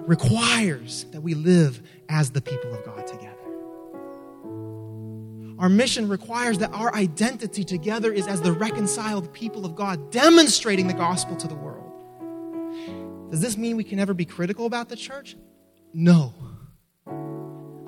requires 0.08 1.04
that 1.12 1.20
we 1.20 1.34
live 1.34 1.86
as 2.08 2.32
the 2.32 2.40
people 2.40 2.74
of 2.74 2.86
God 2.86 3.06
together. 3.06 3.27
Our 5.60 5.70
mission 5.70 6.08
requires 6.08 6.60
that 6.60 6.72
our 6.72 6.94
identity 6.94 7.64
together 7.64 8.12
is 8.12 8.28
as 8.28 8.42
the 8.42 8.52
reconciled 8.52 9.34
people 9.34 9.66
of 9.66 9.76
God, 9.76 10.12
demonstrating 10.12 10.88
the 10.88 10.94
gospel 10.94 11.36
to 11.36 11.48
the 11.48 11.56
world. 11.56 13.32
Does 13.32 13.42
this 13.42 13.58
mean 13.58 13.76
we 13.76 13.84
can 13.84 13.98
never 13.98 14.14
be 14.14 14.26
critical 14.26 14.68
about 14.68 14.88
the 14.88 14.96
church? 14.96 15.36
No. 15.94 16.34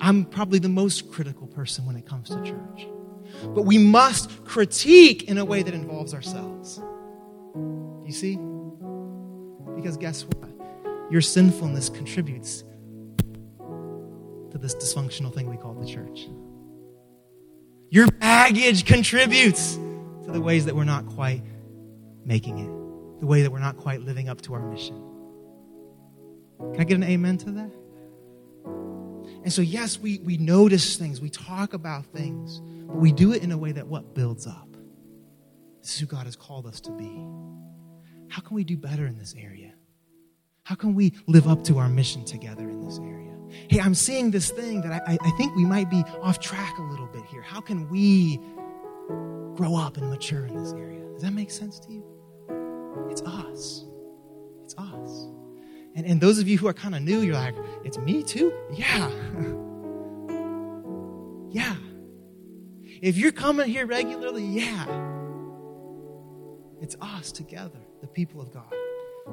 I'm 0.00 0.24
probably 0.24 0.58
the 0.58 0.68
most 0.68 1.12
critical 1.12 1.46
person 1.46 1.86
when 1.86 1.94
it 1.94 2.06
comes 2.06 2.30
to 2.30 2.42
church. 2.42 2.88
But 3.54 3.62
we 3.62 3.78
must 3.78 4.44
critique 4.44 5.24
in 5.24 5.38
a 5.38 5.44
way 5.44 5.62
that 5.62 5.72
involves 5.72 6.12
ourselves. 6.12 6.80
You 8.04 8.12
see? 8.12 8.36
Because 9.76 9.96
guess 9.96 10.24
what? 10.24 10.50
Your 11.10 11.20
sinfulness 11.20 11.88
contributes 11.88 12.64
to 14.50 14.58
this 14.58 14.74
dysfunctional 14.74 15.32
thing 15.32 15.48
we 15.48 15.56
call 15.56 15.74
the 15.74 15.86
church. 15.86 16.28
Your 17.90 18.06
baggage 18.06 18.84
contributes 18.84 19.74
to 19.74 20.30
the 20.30 20.40
ways 20.40 20.64
that 20.66 20.76
we're 20.76 20.84
not 20.84 21.06
quite 21.08 21.42
making 22.24 22.58
it, 22.58 23.20
the 23.20 23.26
way 23.26 23.42
that 23.42 23.50
we're 23.50 23.58
not 23.58 23.76
quite 23.76 24.00
living 24.02 24.28
up 24.28 24.40
to 24.42 24.54
our 24.54 24.60
mission. 24.60 24.96
Can 26.58 26.80
I 26.80 26.84
get 26.84 26.94
an 26.94 27.02
amen 27.02 27.38
to 27.38 27.50
that? 27.52 27.70
And 29.42 29.52
so, 29.52 29.62
yes, 29.62 29.98
we, 29.98 30.18
we 30.18 30.36
notice 30.36 30.96
things, 30.96 31.20
we 31.20 31.30
talk 31.30 31.72
about 31.72 32.04
things, 32.06 32.60
but 32.86 32.96
we 32.96 33.10
do 33.10 33.32
it 33.32 33.42
in 33.42 33.50
a 33.50 33.58
way 33.58 33.72
that 33.72 33.86
what 33.86 34.14
builds 34.14 34.46
up. 34.46 34.68
This 35.80 35.94
is 35.94 35.98
who 36.00 36.06
God 36.06 36.26
has 36.26 36.36
called 36.36 36.66
us 36.66 36.80
to 36.82 36.92
be. 36.92 37.26
How 38.28 38.42
can 38.42 38.54
we 38.54 38.62
do 38.62 38.76
better 38.76 39.06
in 39.06 39.18
this 39.18 39.34
area? 39.36 39.72
How 40.62 40.76
can 40.76 40.94
we 40.94 41.14
live 41.26 41.48
up 41.48 41.64
to 41.64 41.78
our 41.78 41.88
mission 41.88 42.24
together 42.24 42.68
in 42.68 42.84
this 42.84 42.98
area? 42.98 43.29
Hey, 43.68 43.80
I'm 43.80 43.94
seeing 43.94 44.30
this 44.30 44.50
thing 44.50 44.80
that 44.82 45.02
I, 45.06 45.18
I 45.20 45.30
think 45.32 45.54
we 45.56 45.64
might 45.64 45.90
be 45.90 46.02
off 46.22 46.38
track 46.40 46.78
a 46.78 46.82
little 46.82 47.06
bit 47.06 47.24
here. 47.24 47.42
How 47.42 47.60
can 47.60 47.88
we 47.88 48.40
grow 49.56 49.76
up 49.76 49.96
and 49.96 50.08
mature 50.08 50.46
in 50.46 50.54
this 50.54 50.72
area? 50.72 51.04
Does 51.12 51.22
that 51.22 51.32
make 51.32 51.50
sense 51.50 51.78
to 51.80 51.92
you? 51.92 52.04
It's 53.10 53.22
us. 53.22 53.84
It's 54.64 54.74
us. 54.78 55.26
And, 55.94 56.06
and 56.06 56.20
those 56.20 56.38
of 56.38 56.48
you 56.48 56.56
who 56.58 56.68
are 56.68 56.72
kind 56.72 56.94
of 56.94 57.02
new, 57.02 57.20
you're 57.20 57.34
like, 57.34 57.56
it's 57.84 57.98
me 57.98 58.22
too? 58.22 58.52
Yeah. 58.72 59.10
yeah. 61.50 61.76
If 63.02 63.16
you're 63.16 63.32
coming 63.32 63.68
here 63.68 63.86
regularly, 63.86 64.44
yeah. 64.44 64.86
It's 66.80 66.96
us 67.00 67.32
together, 67.32 67.78
the 68.00 68.06
people 68.06 68.40
of 68.40 68.52
God. 68.52 68.72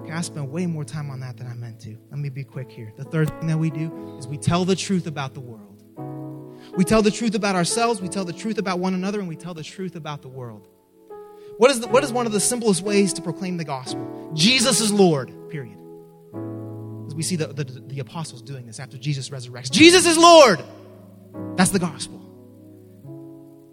Okay, 0.02 0.12
I 0.12 0.22
spent 0.22 0.50
way 0.50 0.66
more 0.66 0.84
time 0.84 1.10
on 1.10 1.20
that 1.22 1.38
than 1.38 1.48
I 1.48 1.54
meant 1.54 1.80
to. 1.82 1.98
Let 2.10 2.20
me 2.20 2.30
be 2.30 2.44
quick 2.44 2.72
here. 2.72 2.94
The 2.98 3.04
third 3.04 3.30
thing 3.30 3.48
that 3.48 3.58
we 3.58 3.70
do 3.70 4.18
is 4.18 4.28
we 4.28 4.38
tell 4.38 4.66
the 4.66 4.76
truth 4.76 5.08
about 5.08 5.34
the 5.34 5.40
world. 5.40 5.84
We 6.76 6.84
tell 6.84 7.02
the 7.02 7.12
truth 7.12 7.36
about 7.36 7.56
ourselves, 7.56 8.02
we 8.02 8.08
tell 8.08 8.26
the 8.26 8.34
truth 8.34 8.58
about 8.58 8.80
one 8.80 8.94
another, 8.94 9.20
and 9.20 9.28
we 9.28 9.36
tell 9.36 9.54
the 9.54 9.64
truth 9.64 9.96
about 9.96 10.22
the 10.22 10.28
world. 10.30 10.68
What 11.58 11.72
is, 11.72 11.80
the, 11.80 11.88
what 11.88 12.04
is 12.04 12.12
one 12.12 12.26
of 12.26 12.32
the 12.32 12.40
simplest 12.40 12.84
ways 12.84 13.14
to 13.14 13.22
proclaim 13.22 13.58
the 13.58 13.64
gospel? 13.64 14.32
Jesus 14.36 14.80
is 14.80 14.92
Lord, 14.92 15.32
period. 15.50 15.78
As 17.08 17.16
we 17.16 17.24
see 17.24 17.36
the, 17.36 17.48
the, 17.48 17.64
the 17.64 18.00
apostles 18.00 18.42
doing 18.42 18.66
this 18.68 18.80
after 18.80 18.98
Jesus 18.98 19.30
resurrects. 19.30 19.72
Jesus 19.72 20.06
is 20.06 20.18
Lord! 20.18 20.64
That's 21.56 21.72
the 21.72 21.80
gospel. 21.80 22.27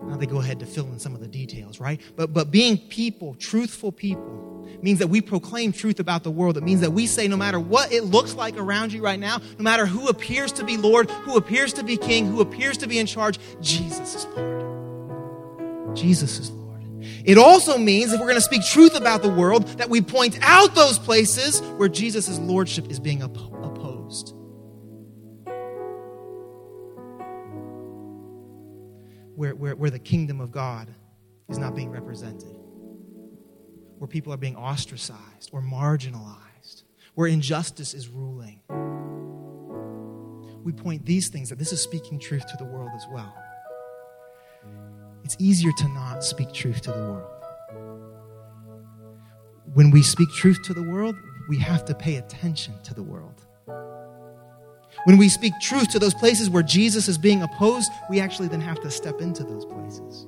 Now 0.07 0.17
they 0.17 0.27
go 0.27 0.39
ahead 0.39 0.61
to 0.61 0.67
fill 0.67 0.87
in 0.87 0.99
some 0.99 1.15
of 1.15 1.21
the 1.21 1.27
details, 1.27 1.81
right? 1.81 2.01
But, 2.17 2.33
but 2.33 2.51
being 2.51 2.79
people, 2.79 3.35
truthful 3.35 3.93
people, 3.93 4.45
means 4.83 4.99
that 4.99 5.09
we 5.09 5.21
proclaim 5.21 5.73
truth 5.73 6.01
about 6.01 6.23
the 6.25 6.31
world. 6.31 6.57
It 6.57 6.63
means 6.63 6.81
that 6.81 6.91
we 6.91 7.07
say 7.07 7.29
no 7.29 7.37
matter 7.37 7.59
what 7.59 7.93
it 7.93 8.05
looks 8.05 8.35
like 8.35 8.57
around 8.57 8.93
you 8.93 9.03
right 9.03 9.19
now, 9.19 9.39
no 9.59 9.63
matter 9.63 9.87
who 9.87 10.09
appears 10.09 10.53
to 10.53 10.65
be 10.65 10.77
Lord, 10.77 11.11
who 11.11 11.37
appears 11.37 11.73
to 11.75 11.85
be 11.85 11.97
King, 11.97 12.27
who 12.27 12.41
appears 12.41 12.77
to 12.79 12.87
be 12.87 12.99
in 12.99 13.07
charge, 13.07 13.39
Jesus 13.61 14.15
is 14.15 14.27
Lord. 14.37 15.97
Jesus 15.97 16.39
is 16.39 16.51
Lord. 16.51 16.65
It 17.25 17.39
also 17.39 17.79
means 17.79 18.13
if 18.13 18.21
we're 18.21 18.27
going 18.27 18.37
to 18.37 18.43
speak 18.43 18.65
truth 18.65 18.97
about 18.97 19.23
the 19.23 19.29
world, 19.29 19.67
that 19.79 19.89
we 19.89 20.01
point 20.01 20.39
out 20.43 20.75
those 20.75 20.99
places 20.99 21.61
where 21.77 21.89
Jesus' 21.89 22.39
lordship 22.39 22.91
is 22.91 23.01
being 23.01 23.23
opposed. 23.23 24.35
Where, 29.35 29.55
where, 29.55 29.75
where 29.75 29.91
the 29.91 29.99
kingdom 29.99 30.41
of 30.41 30.53
God 30.53 30.89
is 31.49 31.59
not 31.59 31.75
being 31.75 31.91
represented 31.91 32.57
where 33.99 34.09
people 34.09 34.33
are 34.33 34.37
being 34.37 34.57
ostracized 34.57 35.51
or 35.53 35.63
marginalized, 35.63 36.83
where 37.15 37.27
injustice 37.27 37.95
is 37.95 38.09
ruling. 38.09 38.61
We 40.63 40.73
point 40.73 41.07
these 41.07 41.29
things 41.29 41.49
that 41.49 41.59
this 41.59 41.73
is 41.73 41.81
speaking 41.81 42.19
truth 42.19 42.47
to 42.49 42.57
the 42.59 42.65
world 42.65 42.91
as 42.95 43.07
well. 43.11 43.35
It's 45.25 45.37
easier 45.39 45.73
to 45.79 45.89
not 45.89 46.25
speak 46.25 46.53
truth 46.53 46.83
to 46.83 46.93
the 46.93 46.99
world. 46.99 47.31
When 49.73 49.91
we 49.91 50.03
speak 50.03 50.29
truth 50.31 50.63
to 50.65 50.75
the 50.75 50.83
world, 50.83 51.17
we 51.49 51.59
have 51.59 51.85
to 51.87 51.95
pay 51.95 52.17
attention 52.17 52.75
to 52.85 52.95
the 52.95 53.03
world. 53.03 53.44
When 55.05 55.19
we 55.19 55.29
speak 55.29 55.53
truth 55.61 55.91
to 55.91 55.99
those 55.99 56.15
places 56.15 56.49
where 56.49 56.63
Jesus 56.63 57.09
is 57.09 57.19
being 57.19 57.43
opposed, 57.43 57.91
we 58.09 58.21
actually 58.21 58.49
then 58.49 58.61
have 58.61 58.81
to 58.81 58.91
step 58.91 59.21
into 59.21 59.45
those 59.45 59.67
places. 59.67 60.27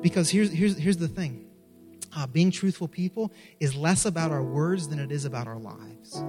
Because 0.00 0.30
here's, 0.30 0.52
here's, 0.52 0.76
here's 0.76 0.96
the 0.98 1.08
thing 1.08 1.46
uh, 2.16 2.26
being 2.26 2.50
truthful 2.50 2.88
people 2.88 3.32
is 3.60 3.74
less 3.74 4.04
about 4.04 4.30
our 4.30 4.42
words 4.42 4.88
than 4.88 4.98
it 4.98 5.10
is 5.10 5.24
about 5.24 5.46
our 5.46 5.58
lives. 5.58 6.22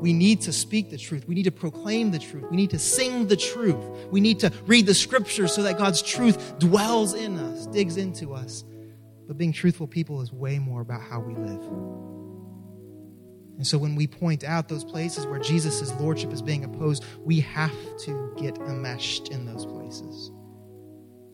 We 0.00 0.12
need 0.12 0.42
to 0.42 0.52
speak 0.52 0.90
the 0.90 0.98
truth. 0.98 1.26
We 1.26 1.34
need 1.34 1.44
to 1.44 1.50
proclaim 1.50 2.10
the 2.10 2.18
truth. 2.18 2.44
We 2.50 2.56
need 2.56 2.70
to 2.70 2.78
sing 2.78 3.28
the 3.28 3.36
truth. 3.36 3.82
We 4.10 4.20
need 4.20 4.40
to 4.40 4.52
read 4.66 4.86
the 4.86 4.94
scriptures 4.94 5.54
so 5.54 5.62
that 5.62 5.78
God's 5.78 6.02
truth 6.02 6.58
dwells 6.58 7.14
in 7.14 7.38
us, 7.38 7.66
digs 7.66 7.96
into 7.96 8.34
us. 8.34 8.64
But 9.26 9.38
being 9.38 9.52
truthful 9.52 9.86
people 9.86 10.20
is 10.20 10.32
way 10.32 10.58
more 10.58 10.80
about 10.82 11.00
how 11.00 11.20
we 11.20 11.34
live. 11.34 11.62
And 13.56 13.66
so 13.66 13.78
when 13.78 13.94
we 13.94 14.06
point 14.06 14.44
out 14.44 14.68
those 14.68 14.84
places 14.84 15.26
where 15.26 15.38
Jesus' 15.38 15.92
lordship 15.98 16.32
is 16.32 16.42
being 16.42 16.64
opposed, 16.64 17.04
we 17.24 17.40
have 17.40 17.72
to 18.00 18.34
get 18.36 18.58
enmeshed 18.58 19.28
in 19.28 19.46
those 19.46 19.64
places. 19.64 20.30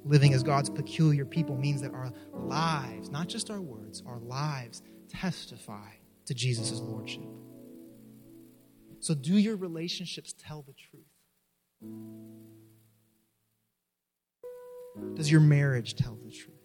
Living 0.04 0.32
as 0.34 0.42
God's 0.42 0.70
peculiar 0.70 1.24
people 1.24 1.56
means 1.56 1.82
that 1.82 1.92
our 1.92 2.12
lives, 2.32 3.10
not 3.10 3.28
just 3.28 3.50
our 3.50 3.60
words, 3.60 4.02
our 4.06 4.18
lives 4.18 4.82
testify 5.08 5.90
to 6.26 6.34
Jesus' 6.34 6.80
lordship. 6.80 7.28
So, 9.00 9.14
do 9.14 9.36
your 9.36 9.56
relationships 9.56 10.32
tell 10.32 10.62
the 10.62 10.74
truth? 10.74 11.02
Does 15.14 15.30
your 15.30 15.40
marriage 15.40 15.96
tell 15.96 16.16
the 16.24 16.30
truth? 16.30 16.56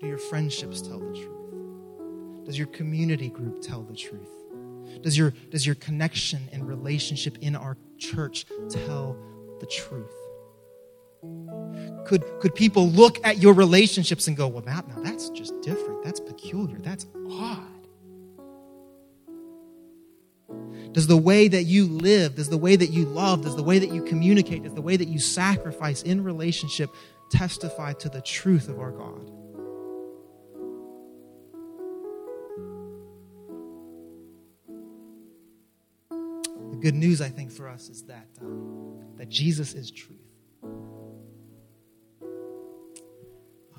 Do 0.00 0.06
your 0.06 0.18
friendships 0.18 0.80
tell 0.82 0.98
the 0.98 1.12
truth? 1.12 1.63
Does 2.44 2.58
your 2.58 2.66
community 2.68 3.30
group 3.30 3.62
tell 3.62 3.82
the 3.82 3.94
truth? 3.94 4.30
Does 5.02 5.16
your, 5.16 5.32
does 5.50 5.66
your 5.66 5.74
connection 5.76 6.48
and 6.52 6.66
relationship 6.66 7.38
in 7.40 7.56
our 7.56 7.76
church 7.98 8.46
tell 8.68 9.16
the 9.60 9.66
truth? 9.66 10.12
Could, 12.06 12.22
could 12.40 12.54
people 12.54 12.88
look 12.90 13.24
at 13.26 13.38
your 13.38 13.54
relationships 13.54 14.28
and 14.28 14.36
go, 14.36 14.46
well, 14.46 14.62
that, 14.62 14.86
now 14.88 15.00
that's 15.02 15.30
just 15.30 15.58
different. 15.62 16.04
That's 16.04 16.20
peculiar. 16.20 16.78
That's 16.78 17.06
odd. 17.30 17.70
Does 20.92 21.06
the 21.06 21.16
way 21.16 21.48
that 21.48 21.64
you 21.64 21.86
live, 21.86 22.36
does 22.36 22.48
the 22.48 22.58
way 22.58 22.76
that 22.76 22.90
you 22.90 23.04
love, 23.06 23.42
does 23.42 23.56
the 23.56 23.62
way 23.62 23.78
that 23.78 23.90
you 23.90 24.02
communicate, 24.02 24.62
does 24.62 24.74
the 24.74 24.82
way 24.82 24.96
that 24.96 25.08
you 25.08 25.18
sacrifice 25.18 26.02
in 26.02 26.22
relationship 26.22 26.90
testify 27.30 27.94
to 27.94 28.08
the 28.08 28.20
truth 28.20 28.68
of 28.68 28.78
our 28.78 28.92
God? 28.92 29.30
Good 36.84 36.94
news, 36.94 37.22
I 37.22 37.30
think, 37.30 37.50
for 37.50 37.66
us 37.66 37.88
is 37.88 38.02
that, 38.04 38.28
um, 38.42 39.16
that 39.16 39.30
Jesus 39.30 39.72
is 39.72 39.90
truth. 39.90 40.18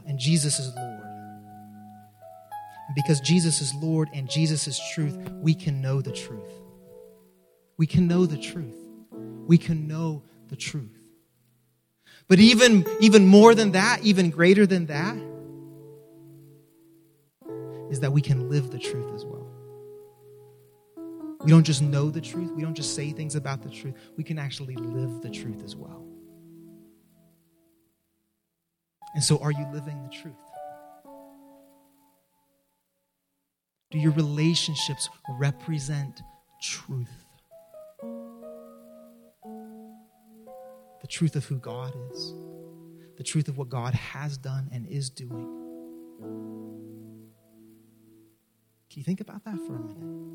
and 0.07 0.19
Jesus 0.19 0.59
is 0.59 0.73
Lord. 0.75 1.01
And 2.87 2.95
because 2.95 3.19
Jesus 3.19 3.59
is 3.61 3.73
Lord 3.75 4.09
and 4.13 4.29
Jesus 4.29 4.67
is 4.67 4.79
truth, 4.93 5.17
we 5.41 5.53
can 5.53 5.81
know 5.81 6.01
the 6.01 6.11
truth. 6.11 6.61
We 7.77 7.87
can 7.87 8.07
know 8.07 8.25
the 8.25 8.37
truth. 8.37 8.77
We 9.11 9.57
can 9.57 9.87
know 9.87 10.23
the 10.47 10.55
truth. 10.55 10.97
But 12.27 12.39
even, 12.39 12.85
even 13.01 13.27
more 13.27 13.53
than 13.55 13.73
that, 13.73 14.03
even 14.03 14.29
greater 14.29 14.65
than 14.65 14.85
that, 14.85 15.17
is 17.91 17.99
that 17.99 18.11
we 18.11 18.21
can 18.21 18.49
live 18.49 18.71
the 18.71 18.79
truth 18.79 19.13
as 19.13 19.25
well. 19.25 19.34
We 21.45 21.51
don't 21.51 21.63
just 21.63 21.83
know 21.83 22.09
the 22.09 22.21
truth, 22.21 22.51
we 22.53 22.63
don't 22.63 22.73
just 22.73 22.95
say 22.95 23.11
things 23.11 23.35
about 23.35 23.61
the 23.61 23.69
truth, 23.69 23.93
we 24.17 24.23
can 24.23 24.39
actually 24.39 24.75
live 24.77 25.21
the 25.21 25.29
truth 25.29 25.63
as 25.63 25.75
well. 25.75 26.03
And 29.13 29.23
so, 29.23 29.37
are 29.37 29.51
you 29.51 29.67
living 29.71 30.01
the 30.01 30.09
truth? 30.09 30.33
Do 33.91 33.99
your 33.99 34.11
relationships 34.13 35.07
represent 35.37 36.19
truth? 36.63 37.07
The 41.01 41.07
truth 41.07 41.35
of 41.35 41.45
who 41.45 41.59
God 41.59 41.93
is, 42.11 42.33
the 43.17 43.23
truth 43.23 43.49
of 43.49 43.59
what 43.59 43.69
God 43.69 43.93
has 43.93 44.39
done 44.39 44.67
and 44.71 44.87
is 44.87 45.11
doing. 45.11 45.45
Can 48.89 48.99
you 48.99 49.03
think 49.03 49.21
about 49.21 49.45
that 49.45 49.57
for 49.67 49.75
a 49.75 49.79
minute? 49.79 50.25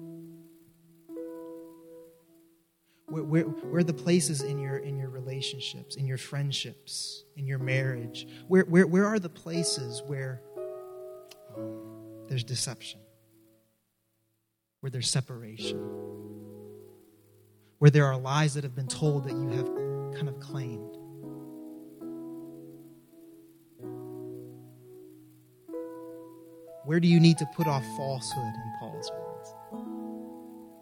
Where, 3.10 3.24
where, 3.24 3.42
where, 3.42 3.80
are 3.80 3.84
the 3.84 3.92
places 3.92 4.42
in 4.42 4.58
your 4.60 4.76
in 4.76 4.96
your 4.96 5.10
relationships, 5.10 5.96
in 5.96 6.06
your 6.06 6.16
friendships, 6.16 7.24
in 7.36 7.44
your 7.44 7.58
marriage? 7.58 8.28
Where 8.46 8.62
where, 8.62 8.86
where 8.86 9.04
are 9.04 9.18
the 9.18 9.28
places 9.28 10.00
where 10.06 10.40
um, 11.56 11.80
there's 12.28 12.44
deception, 12.44 13.00
where 14.78 14.90
there's 14.90 15.10
separation, 15.10 15.78
where 17.78 17.90
there 17.90 18.06
are 18.06 18.16
lies 18.16 18.54
that 18.54 18.62
have 18.62 18.76
been 18.76 18.86
told 18.86 19.24
that 19.24 19.32
you 19.32 19.48
have 19.48 19.66
kind 20.14 20.28
of 20.28 20.38
claimed? 20.38 20.96
Where 26.84 27.00
do 27.00 27.08
you 27.08 27.18
need 27.18 27.38
to 27.38 27.46
put 27.56 27.66
off 27.66 27.84
falsehood 27.96 28.54
in 28.54 28.72
Paul's 28.78 29.10
words 29.10 29.54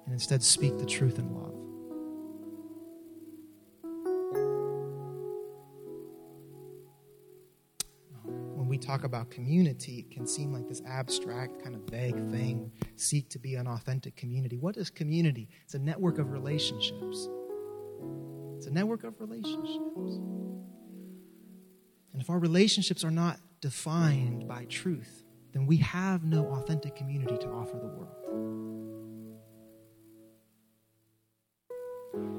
and 0.05 0.13
instead 0.13 0.43
speak 0.43 0.79
the 0.79 0.87
truth 0.87 1.19
in 1.19 1.35
love? 1.35 1.58
Talk 8.99 9.05
about 9.05 9.31
community, 9.31 10.01
it 10.01 10.11
can 10.11 10.27
seem 10.27 10.53
like 10.53 10.69
this 10.69 10.83
abstract, 10.87 11.63
kind 11.63 11.77
of 11.77 11.83
vague 11.83 12.17
thing. 12.31 12.73
Seek 12.97 13.29
to 13.31 13.39
be 13.39 13.55
an 13.55 13.69
authentic 13.69 14.17
community. 14.17 14.57
What 14.57 14.77
is 14.77 14.91
community? 14.91 15.49
It's 15.65 15.75
a 15.75 15.79
network 15.79 16.19
of 16.19 16.33
relationships. 16.33 17.29
It's 18.57 18.67
a 18.67 18.73
network 18.73 19.05
of 19.05 19.21
relationships. 19.21 20.17
And 22.13 22.21
if 22.21 22.29
our 22.29 22.39
relationships 22.41 23.05
are 23.05 23.11
not 23.11 23.39
defined 23.61 24.49
by 24.49 24.65
truth, 24.65 25.23
then 25.53 25.67
we 25.67 25.77
have 25.77 26.25
no 26.25 26.47
authentic 26.47 26.97
community 26.97 27.39
to 27.39 27.49
offer 27.49 27.77
the 27.79 27.87
world. 27.87 28.15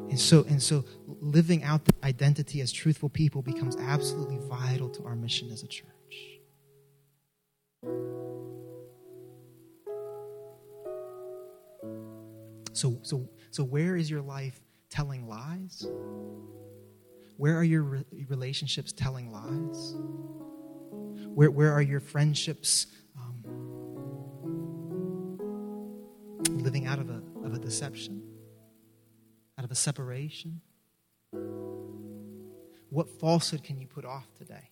And 0.09 0.19
so, 0.19 0.43
and 0.49 0.61
so 0.61 0.83
living 1.21 1.63
out 1.63 1.85
the 1.85 1.93
identity 2.03 2.59
as 2.59 2.71
truthful 2.71 3.09
people 3.09 3.41
becomes 3.41 3.77
absolutely 3.77 4.39
vital 4.39 4.89
to 4.89 5.05
our 5.05 5.15
mission 5.15 5.51
as 5.51 5.63
a 5.63 5.67
church. 5.67 5.98
So, 12.79 12.97
so, 13.01 13.29
so 13.51 13.61
where 13.61 13.97
is 13.97 14.09
your 14.09 14.21
life 14.21 14.61
telling 14.89 15.27
lies? 15.27 15.85
Where 17.35 17.57
are 17.57 17.63
your 17.63 17.81
re- 17.83 18.05
relationships 18.29 18.93
telling 18.93 19.33
lies? 19.33 19.95
Where, 21.27 21.51
where 21.51 21.73
are 21.73 21.81
your 21.81 21.99
friendships 21.99 22.87
um, 23.17 23.43
living 26.51 26.87
out 26.87 26.99
of 26.99 27.09
a, 27.09 27.21
of 27.43 27.53
a 27.53 27.59
deception, 27.59 28.23
out 29.57 29.65
of 29.65 29.71
a 29.71 29.75
separation? 29.75 30.61
What 32.91 33.09
falsehood 33.19 33.61
can 33.61 33.77
you 33.77 33.87
put 33.87 34.05
off 34.05 34.33
today? 34.35 34.69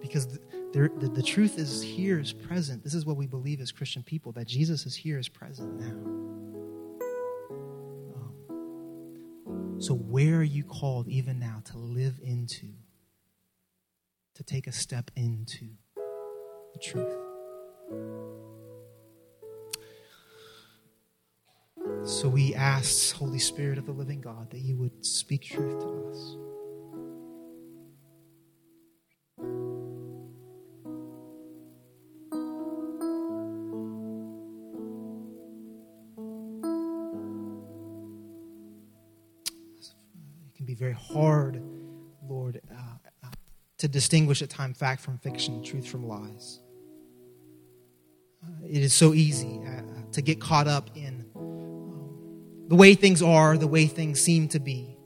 Because 0.00 0.40
the, 0.72 0.90
the, 0.98 1.08
the, 1.08 1.22
truth 1.22 1.58
is 1.58 1.82
here, 1.82 2.18
is 2.18 2.32
present. 2.32 2.82
This 2.82 2.94
is 2.94 3.04
what 3.04 3.16
we 3.16 3.26
believe 3.26 3.60
as 3.60 3.70
Christian 3.70 4.02
people 4.02 4.32
that 4.32 4.46
Jesus 4.46 4.86
is 4.86 4.94
here, 4.94 5.18
is 5.18 5.28
present 5.28 5.78
now. 5.78 5.98
Um, 9.46 9.76
so, 9.78 9.94
where 9.94 10.36
are 10.36 10.42
you 10.42 10.64
called 10.64 11.08
even 11.08 11.38
now 11.38 11.62
to 11.66 11.76
live 11.76 12.18
into, 12.22 12.68
to 14.34 14.42
take 14.42 14.66
a 14.66 14.72
step 14.72 15.10
into 15.14 15.68
the 16.72 16.78
truth? 16.78 17.18
So 22.04 22.28
we 22.28 22.54
ask, 22.54 23.14
Holy 23.14 23.38
Spirit 23.38 23.78
of 23.78 23.86
the 23.86 23.92
living 23.92 24.20
God, 24.20 24.50
that 24.50 24.58
you 24.58 24.76
would 24.76 25.04
speak 25.04 25.42
truth 25.42 25.80
to 25.80 26.08
us. 26.10 26.36
Very 40.82 40.94
hard, 40.94 41.62
Lord, 42.28 42.60
uh, 42.68 42.74
uh, 43.22 43.28
to 43.78 43.86
distinguish 43.86 44.42
at 44.42 44.50
time 44.50 44.74
fact 44.74 45.00
from 45.00 45.16
fiction, 45.18 45.62
truth 45.62 45.86
from 45.86 46.08
lies. 46.08 46.58
Uh, 48.42 48.66
it 48.66 48.82
is 48.82 48.92
so 48.92 49.14
easy 49.14 49.60
uh, 49.64 49.82
to 50.10 50.20
get 50.20 50.40
caught 50.40 50.66
up 50.66 50.90
in 50.96 51.24
um, 51.36 52.64
the 52.66 52.74
way 52.74 52.96
things 52.96 53.22
are, 53.22 53.56
the 53.56 53.68
way 53.68 53.86
things 53.86 54.20
seem 54.20 54.48
to 54.48 54.58
be. 54.58 54.96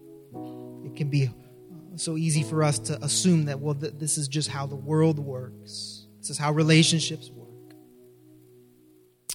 It 0.83 0.97
can 0.97 1.11
be 1.11 1.27
uh, 1.27 1.97
so 1.97 2.17
easy 2.17 2.43
for 2.43 2.63
us 2.63 2.79
to 2.79 2.97
assume 3.05 3.45
that, 3.45 3.61
well, 3.61 3.75
th- 3.75 3.93
this 3.99 4.17
is 4.17 4.29
just 4.29 4.49
how 4.49 4.65
the 4.65 4.77
world 4.77 5.19
works, 5.19 6.07
this 6.21 6.31
is 6.31 6.39
how 6.39 6.53
relationships 6.53 7.31
work. 7.31 7.75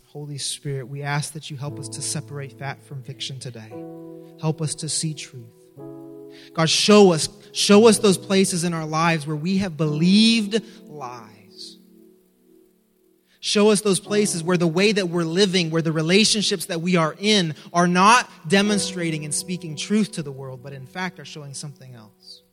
Holy 0.08 0.40
Spirit, 0.40 0.88
we 0.88 1.04
ask 1.04 1.34
that 1.34 1.52
you 1.52 1.58
help 1.58 1.78
us 1.78 1.88
to 1.90 2.02
separate 2.02 2.58
fact 2.58 2.84
from 2.84 3.04
fiction 3.04 3.40
today. 3.40 3.72
Help 4.42 4.60
us 4.60 4.74
to 4.74 4.90
see 4.90 5.14
truth. 5.14 5.61
God, 6.54 6.70
show 6.70 7.14
us, 7.14 7.30
show 7.54 7.88
us 7.88 8.00
those 8.00 8.18
places 8.18 8.64
in 8.64 8.74
our 8.74 8.86
lives 8.86 9.26
where 9.26 9.36
we 9.36 9.58
have 9.58 9.78
believed 9.78 10.62
lies. 10.88 11.78
Show 13.44 13.72
us 13.72 13.82
those 13.82 14.00
places 14.00 14.44
where 14.44 14.58
the 14.58 14.68
way 14.68 14.92
that 14.92 15.10
we're 15.10 15.24
living, 15.24 15.72
where 15.72 15.82
the 15.82 15.92
relationships 15.92 16.68
that 16.68 16.82
we 16.82 16.96
are 16.96 17.16
in 17.18 17.56
are 17.74 17.88
not 17.88 18.30
demonstrating 18.48 19.26
and 19.26 19.34
speaking 19.34 19.76
truth 19.76 20.12
to 20.14 20.24
the 20.24 20.32
world, 20.32 20.62
but 20.62 20.74
in 20.74 20.86
fact 20.86 21.20
are 21.20 21.26
showing 21.26 21.56
something 21.56 21.96
else. 21.96 22.44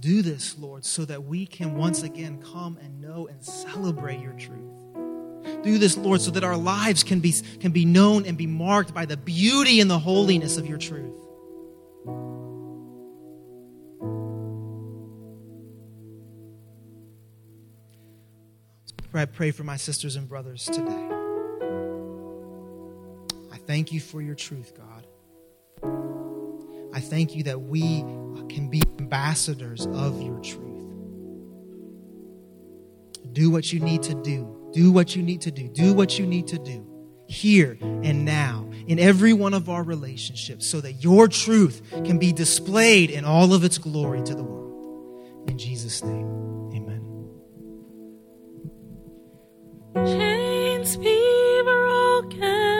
Do 0.00 0.22
this, 0.22 0.56
Lord, 0.58 0.84
so 0.84 1.04
that 1.04 1.24
we 1.24 1.46
can 1.46 1.76
once 1.76 2.02
again 2.02 2.40
come 2.40 2.78
and 2.80 3.00
know 3.00 3.26
and 3.26 3.44
celebrate 3.44 4.20
your 4.20 4.34
truth. 4.34 4.85
Do 5.62 5.78
this, 5.78 5.96
Lord, 5.96 6.20
so 6.20 6.30
that 6.32 6.44
our 6.44 6.56
lives 6.56 7.02
can 7.02 7.20
be, 7.20 7.34
can 7.60 7.72
be 7.72 7.84
known 7.84 8.26
and 8.26 8.36
be 8.36 8.46
marked 8.46 8.94
by 8.94 9.06
the 9.06 9.16
beauty 9.16 9.80
and 9.80 9.90
the 9.90 9.98
holiness 9.98 10.56
of 10.56 10.66
your 10.66 10.78
truth. 10.78 11.14
I 19.16 19.24
pray 19.24 19.50
for 19.50 19.64
my 19.64 19.76
sisters 19.76 20.16
and 20.16 20.28
brothers 20.28 20.66
today. 20.66 21.08
I 23.50 23.56
thank 23.66 23.92
you 23.92 24.00
for 24.00 24.20
your 24.20 24.34
truth, 24.34 24.74
God. 24.76 25.06
I 26.92 27.00
thank 27.00 27.34
you 27.34 27.44
that 27.44 27.62
we 27.62 28.00
can 28.48 28.68
be 28.68 28.82
ambassadors 28.98 29.86
of 29.86 30.20
your 30.20 30.38
truth. 30.40 30.84
Do 33.32 33.50
what 33.50 33.72
you 33.72 33.80
need 33.80 34.02
to 34.04 34.14
do. 34.14 34.55
Do 34.72 34.92
what 34.92 35.16
you 35.16 35.22
need 35.22 35.40
to 35.42 35.50
do. 35.50 35.68
Do 35.68 35.94
what 35.94 36.18
you 36.18 36.26
need 36.26 36.46
to 36.48 36.58
do 36.58 36.86
here 37.28 37.78
and 37.80 38.24
now 38.24 38.70
in 38.86 38.98
every 38.98 39.32
one 39.32 39.54
of 39.54 39.68
our 39.68 39.82
relationships 39.82 40.66
so 40.66 40.80
that 40.80 40.92
your 41.02 41.28
truth 41.28 41.82
can 42.04 42.18
be 42.18 42.32
displayed 42.32 43.10
in 43.10 43.24
all 43.24 43.52
of 43.52 43.64
its 43.64 43.78
glory 43.78 44.22
to 44.22 44.34
the 44.34 44.44
world. 44.44 45.48
In 45.48 45.58
Jesus' 45.58 46.02
name, 46.04 46.26
amen. 46.74 47.02
Chains 50.06 50.96
be 50.96 51.62
broken. 51.64 52.75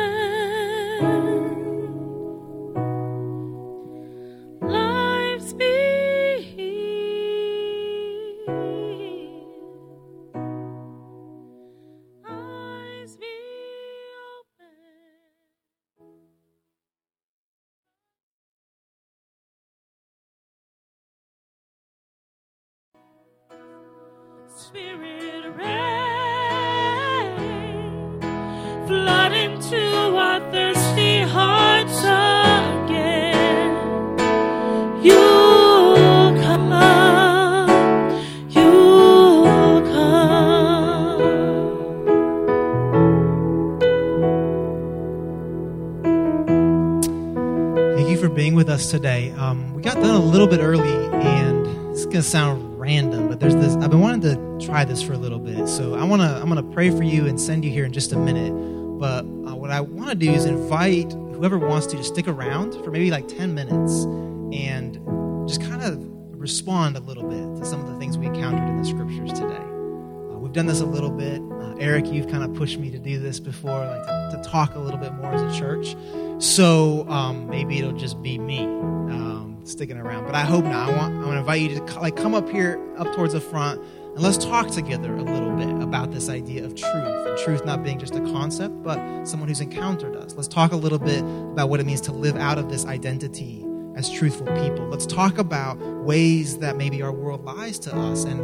This 54.97 55.07
for 55.07 55.13
a 55.13 55.19
little 55.19 55.39
bit, 55.39 55.69
so 55.69 55.95
I 55.95 56.05
wanna 56.05 56.39
I'm 56.41 56.49
gonna 56.49 56.63
pray 56.63 56.91
for 56.91 57.03
you 57.03 57.27
and 57.27 57.39
send 57.39 57.65
you 57.65 57.71
here 57.71 57.85
in 57.85 57.93
just 57.93 58.13
a 58.13 58.17
minute. 58.17 58.51
But 58.99 59.25
uh, 59.25 59.55
what 59.55 59.71
I 59.71 59.83
want 59.83 60.09
to 60.09 60.17
do 60.17 60.33
is 60.33 60.47
invite 60.47 61.13
whoever 61.13 61.59
wants 61.59 61.87
to 61.89 61.99
to 61.99 62.05
stick 62.05 62.27
around 62.27 62.73
for 62.83 62.91
maybe 62.91 63.11
like 63.11 63.29
10 63.29 63.55
minutes 63.55 64.05
and 64.57 64.95
just 65.47 65.61
kind 65.61 65.83
of 65.83 65.99
respond 66.41 66.97
a 66.97 67.01
little 67.01 67.25
bit 67.25 67.61
to 67.61 67.69
some 67.69 67.85
of 67.85 67.93
the 67.93 67.99
things 67.99 68.17
we 68.17 68.25
encountered 68.25 68.67
in 68.67 68.79
the 68.79 68.85
scriptures 68.85 69.35
today. 69.35 69.55
Uh, 69.55 70.39
we've 70.39 70.55
done 70.55 70.65
this 70.65 70.81
a 70.81 70.87
little 70.87 71.11
bit. 71.11 71.43
Uh, 71.61 71.75
Eric, 71.79 72.07
you've 72.07 72.29
kind 72.29 72.43
of 72.43 72.55
pushed 72.55 72.79
me 72.79 72.91
to 72.91 72.99
do 72.99 73.19
this 73.19 73.39
before, 73.39 73.85
like 73.85 74.07
to, 74.07 74.39
to 74.39 74.49
talk 74.49 74.77
a 74.77 74.79
little 74.79 74.99
bit 74.99 75.13
more 75.13 75.35
as 75.35 75.43
a 75.43 75.59
church. 75.59 75.95
So 76.39 77.07
um, 77.11 77.51
maybe 77.51 77.79
it'll 77.79 77.93
just 77.93 78.23
be 78.23 78.39
me 78.39 78.65
um, 78.65 79.61
sticking 79.65 79.99
around. 79.99 80.25
But 80.25 80.35
I 80.35 80.43
hope 80.43 80.65
not. 80.65 80.89
I 80.89 80.97
want 80.97 81.15
I 81.17 81.19
want 81.19 81.33
to 81.33 81.39
invite 81.39 81.61
you 81.61 81.81
to 81.81 82.01
like 82.01 82.17
come 82.17 82.35
up 82.35 82.49
here, 82.49 82.81
up 82.97 83.15
towards 83.15 83.35
the 83.35 83.41
front, 83.41 83.83
and 84.17 84.25
let's 84.25 84.39
talk 84.39 84.71
together 84.71 85.15
a 85.15 85.23
little 85.23 85.55
bit 85.55 85.69
about 85.83 86.11
this 86.11 86.31
idea 86.31 86.65
of 86.65 86.75
truth 86.75 87.27
and 87.27 87.37
truth 87.37 87.67
not 87.67 87.83
being 87.83 87.99
just 87.99 88.15
a 88.15 88.21
concept, 88.21 88.83
but 88.83 89.27
someone 89.27 89.47
who's 89.47 89.61
encountered 89.61 90.17
us. 90.17 90.35
Let's 90.35 90.49
talk 90.49 90.73
a 90.73 90.77
little 90.77 90.99
bit 90.99 91.21
about 91.21 91.69
what 91.69 91.81
it 91.81 91.85
means 91.85 92.01
to 92.03 92.13
live 92.13 92.35
out 92.35 92.57
of 92.57 92.71
this 92.71 92.87
identity 92.87 93.63
as 93.95 94.11
truthful 94.11 94.47
people. 94.47 94.89
Let's 94.89 95.05
talk 95.05 95.37
about 95.37 95.79
ways 96.03 96.57
that 96.61 96.79
maybe 96.79 97.03
our 97.03 97.13
world 97.13 97.45
lies 97.45 97.79
to 97.81 97.95
us 97.95 98.25
and 98.25 98.41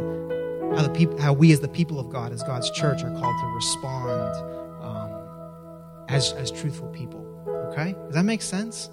how 0.77 0.83
the 0.83 0.91
people, 0.91 1.19
how 1.19 1.33
we 1.33 1.51
as 1.51 1.59
the 1.59 1.67
people 1.67 1.99
of 1.99 2.07
God, 2.11 2.31
as 2.31 2.43
God's 2.43 2.69
church, 2.69 3.03
are 3.03 3.11
called 3.19 3.39
to 3.39 3.47
respond 3.47 4.35
um, 4.83 6.05
as 6.07 6.33
as 6.33 6.51
truthful 6.51 6.89
people. 6.89 7.25
Okay, 7.71 7.93
does 8.05 8.13
that 8.13 8.25
make 8.25 8.43
sense? 8.43 8.91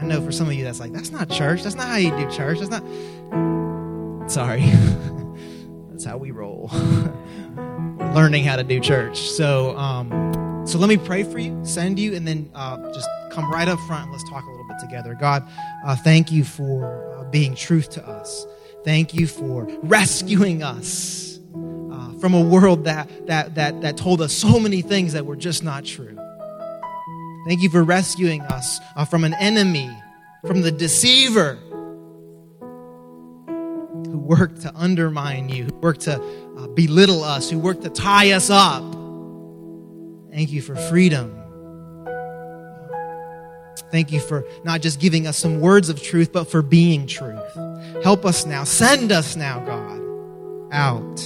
I 0.00 0.04
know 0.04 0.24
for 0.24 0.30
some 0.30 0.46
of 0.46 0.54
you 0.54 0.62
that's 0.62 0.78
like 0.78 0.92
that's 0.92 1.10
not 1.10 1.28
church. 1.28 1.64
That's 1.64 1.74
not 1.74 1.88
how 1.88 1.96
you 1.96 2.10
do 2.10 2.30
church. 2.30 2.60
That's 2.60 2.70
not. 2.70 2.84
Sorry, 4.30 4.60
that's 5.94 6.04
how 6.04 6.16
we 6.16 6.32
roll. 6.32 6.68
We're 6.72 8.12
learning 8.14 8.42
how 8.42 8.56
to 8.56 8.64
do 8.64 8.80
church. 8.80 9.16
So, 9.16 9.78
um, 9.78 10.66
so 10.66 10.76
let 10.76 10.88
me 10.88 10.96
pray 10.96 11.22
for 11.22 11.38
you, 11.38 11.56
send 11.64 12.00
you, 12.00 12.16
and 12.16 12.26
then 12.26 12.50
uh, 12.52 12.92
just 12.92 13.08
come 13.30 13.48
right 13.48 13.68
up 13.68 13.78
front 13.86 14.10
let's 14.10 14.28
talk 14.28 14.44
a 14.44 14.50
little 14.50 14.66
bit 14.66 14.80
together. 14.80 15.14
God, 15.14 15.48
uh, 15.86 15.94
thank 15.94 16.32
you 16.32 16.42
for 16.42 17.16
uh, 17.16 17.30
being 17.30 17.54
truth 17.54 17.90
to 17.90 18.04
us. 18.04 18.44
Thank 18.82 19.14
you 19.14 19.28
for 19.28 19.68
rescuing 19.84 20.64
us 20.64 21.38
uh, 21.54 22.12
from 22.14 22.34
a 22.34 22.40
world 22.40 22.84
that, 22.84 23.28
that, 23.28 23.54
that, 23.54 23.82
that 23.82 23.96
told 23.96 24.20
us 24.20 24.32
so 24.32 24.58
many 24.58 24.82
things 24.82 25.12
that 25.12 25.26
were 25.26 25.36
just 25.36 25.62
not 25.62 25.84
true. 25.84 26.18
Thank 27.46 27.62
you 27.62 27.70
for 27.70 27.84
rescuing 27.84 28.40
us 28.42 28.80
uh, 28.96 29.04
from 29.04 29.22
an 29.22 29.34
enemy, 29.34 29.96
from 30.44 30.62
the 30.62 30.72
deceiver 30.72 31.56
who 34.14 34.20
work 34.20 34.56
to 34.60 34.72
undermine 34.76 35.48
you, 35.48 35.64
who 35.64 35.74
work 35.80 35.98
to 35.98 36.22
uh, 36.56 36.68
belittle 36.68 37.24
us, 37.24 37.50
who 37.50 37.58
work 37.58 37.80
to 37.80 37.90
tie 37.90 38.30
us 38.30 38.48
up. 38.48 38.84
Thank 40.30 40.52
you 40.52 40.62
for 40.62 40.76
freedom. 40.76 41.36
Thank 43.90 44.12
you 44.12 44.20
for 44.20 44.46
not 44.62 44.82
just 44.82 45.00
giving 45.00 45.26
us 45.26 45.36
some 45.36 45.60
words 45.60 45.88
of 45.88 46.00
truth, 46.00 46.32
but 46.32 46.44
for 46.44 46.62
being 46.62 47.08
truth. 47.08 47.42
Help 48.04 48.24
us 48.24 48.46
now. 48.46 48.62
Send 48.62 49.10
us 49.10 49.34
now, 49.34 49.58
God, 49.64 50.00
out 50.72 51.16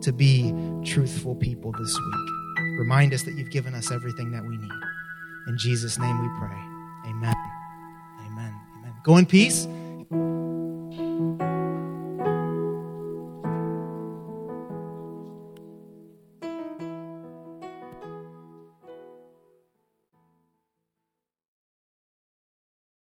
to 0.00 0.10
be 0.10 0.54
truthful 0.86 1.34
people 1.34 1.72
this 1.72 1.98
week. 2.00 2.78
Remind 2.78 3.12
us 3.12 3.24
that 3.24 3.34
you've 3.34 3.50
given 3.50 3.74
us 3.74 3.92
everything 3.92 4.30
that 4.30 4.42
we 4.42 4.56
need. 4.56 4.70
In 5.48 5.58
Jesus' 5.58 5.98
name 5.98 6.18
we 6.18 6.28
pray. 6.38 7.10
Amen. 7.10 7.34
Amen. 8.26 8.54
Amen. 8.78 8.94
Go 9.04 9.18
in 9.18 9.26
peace. 9.26 9.68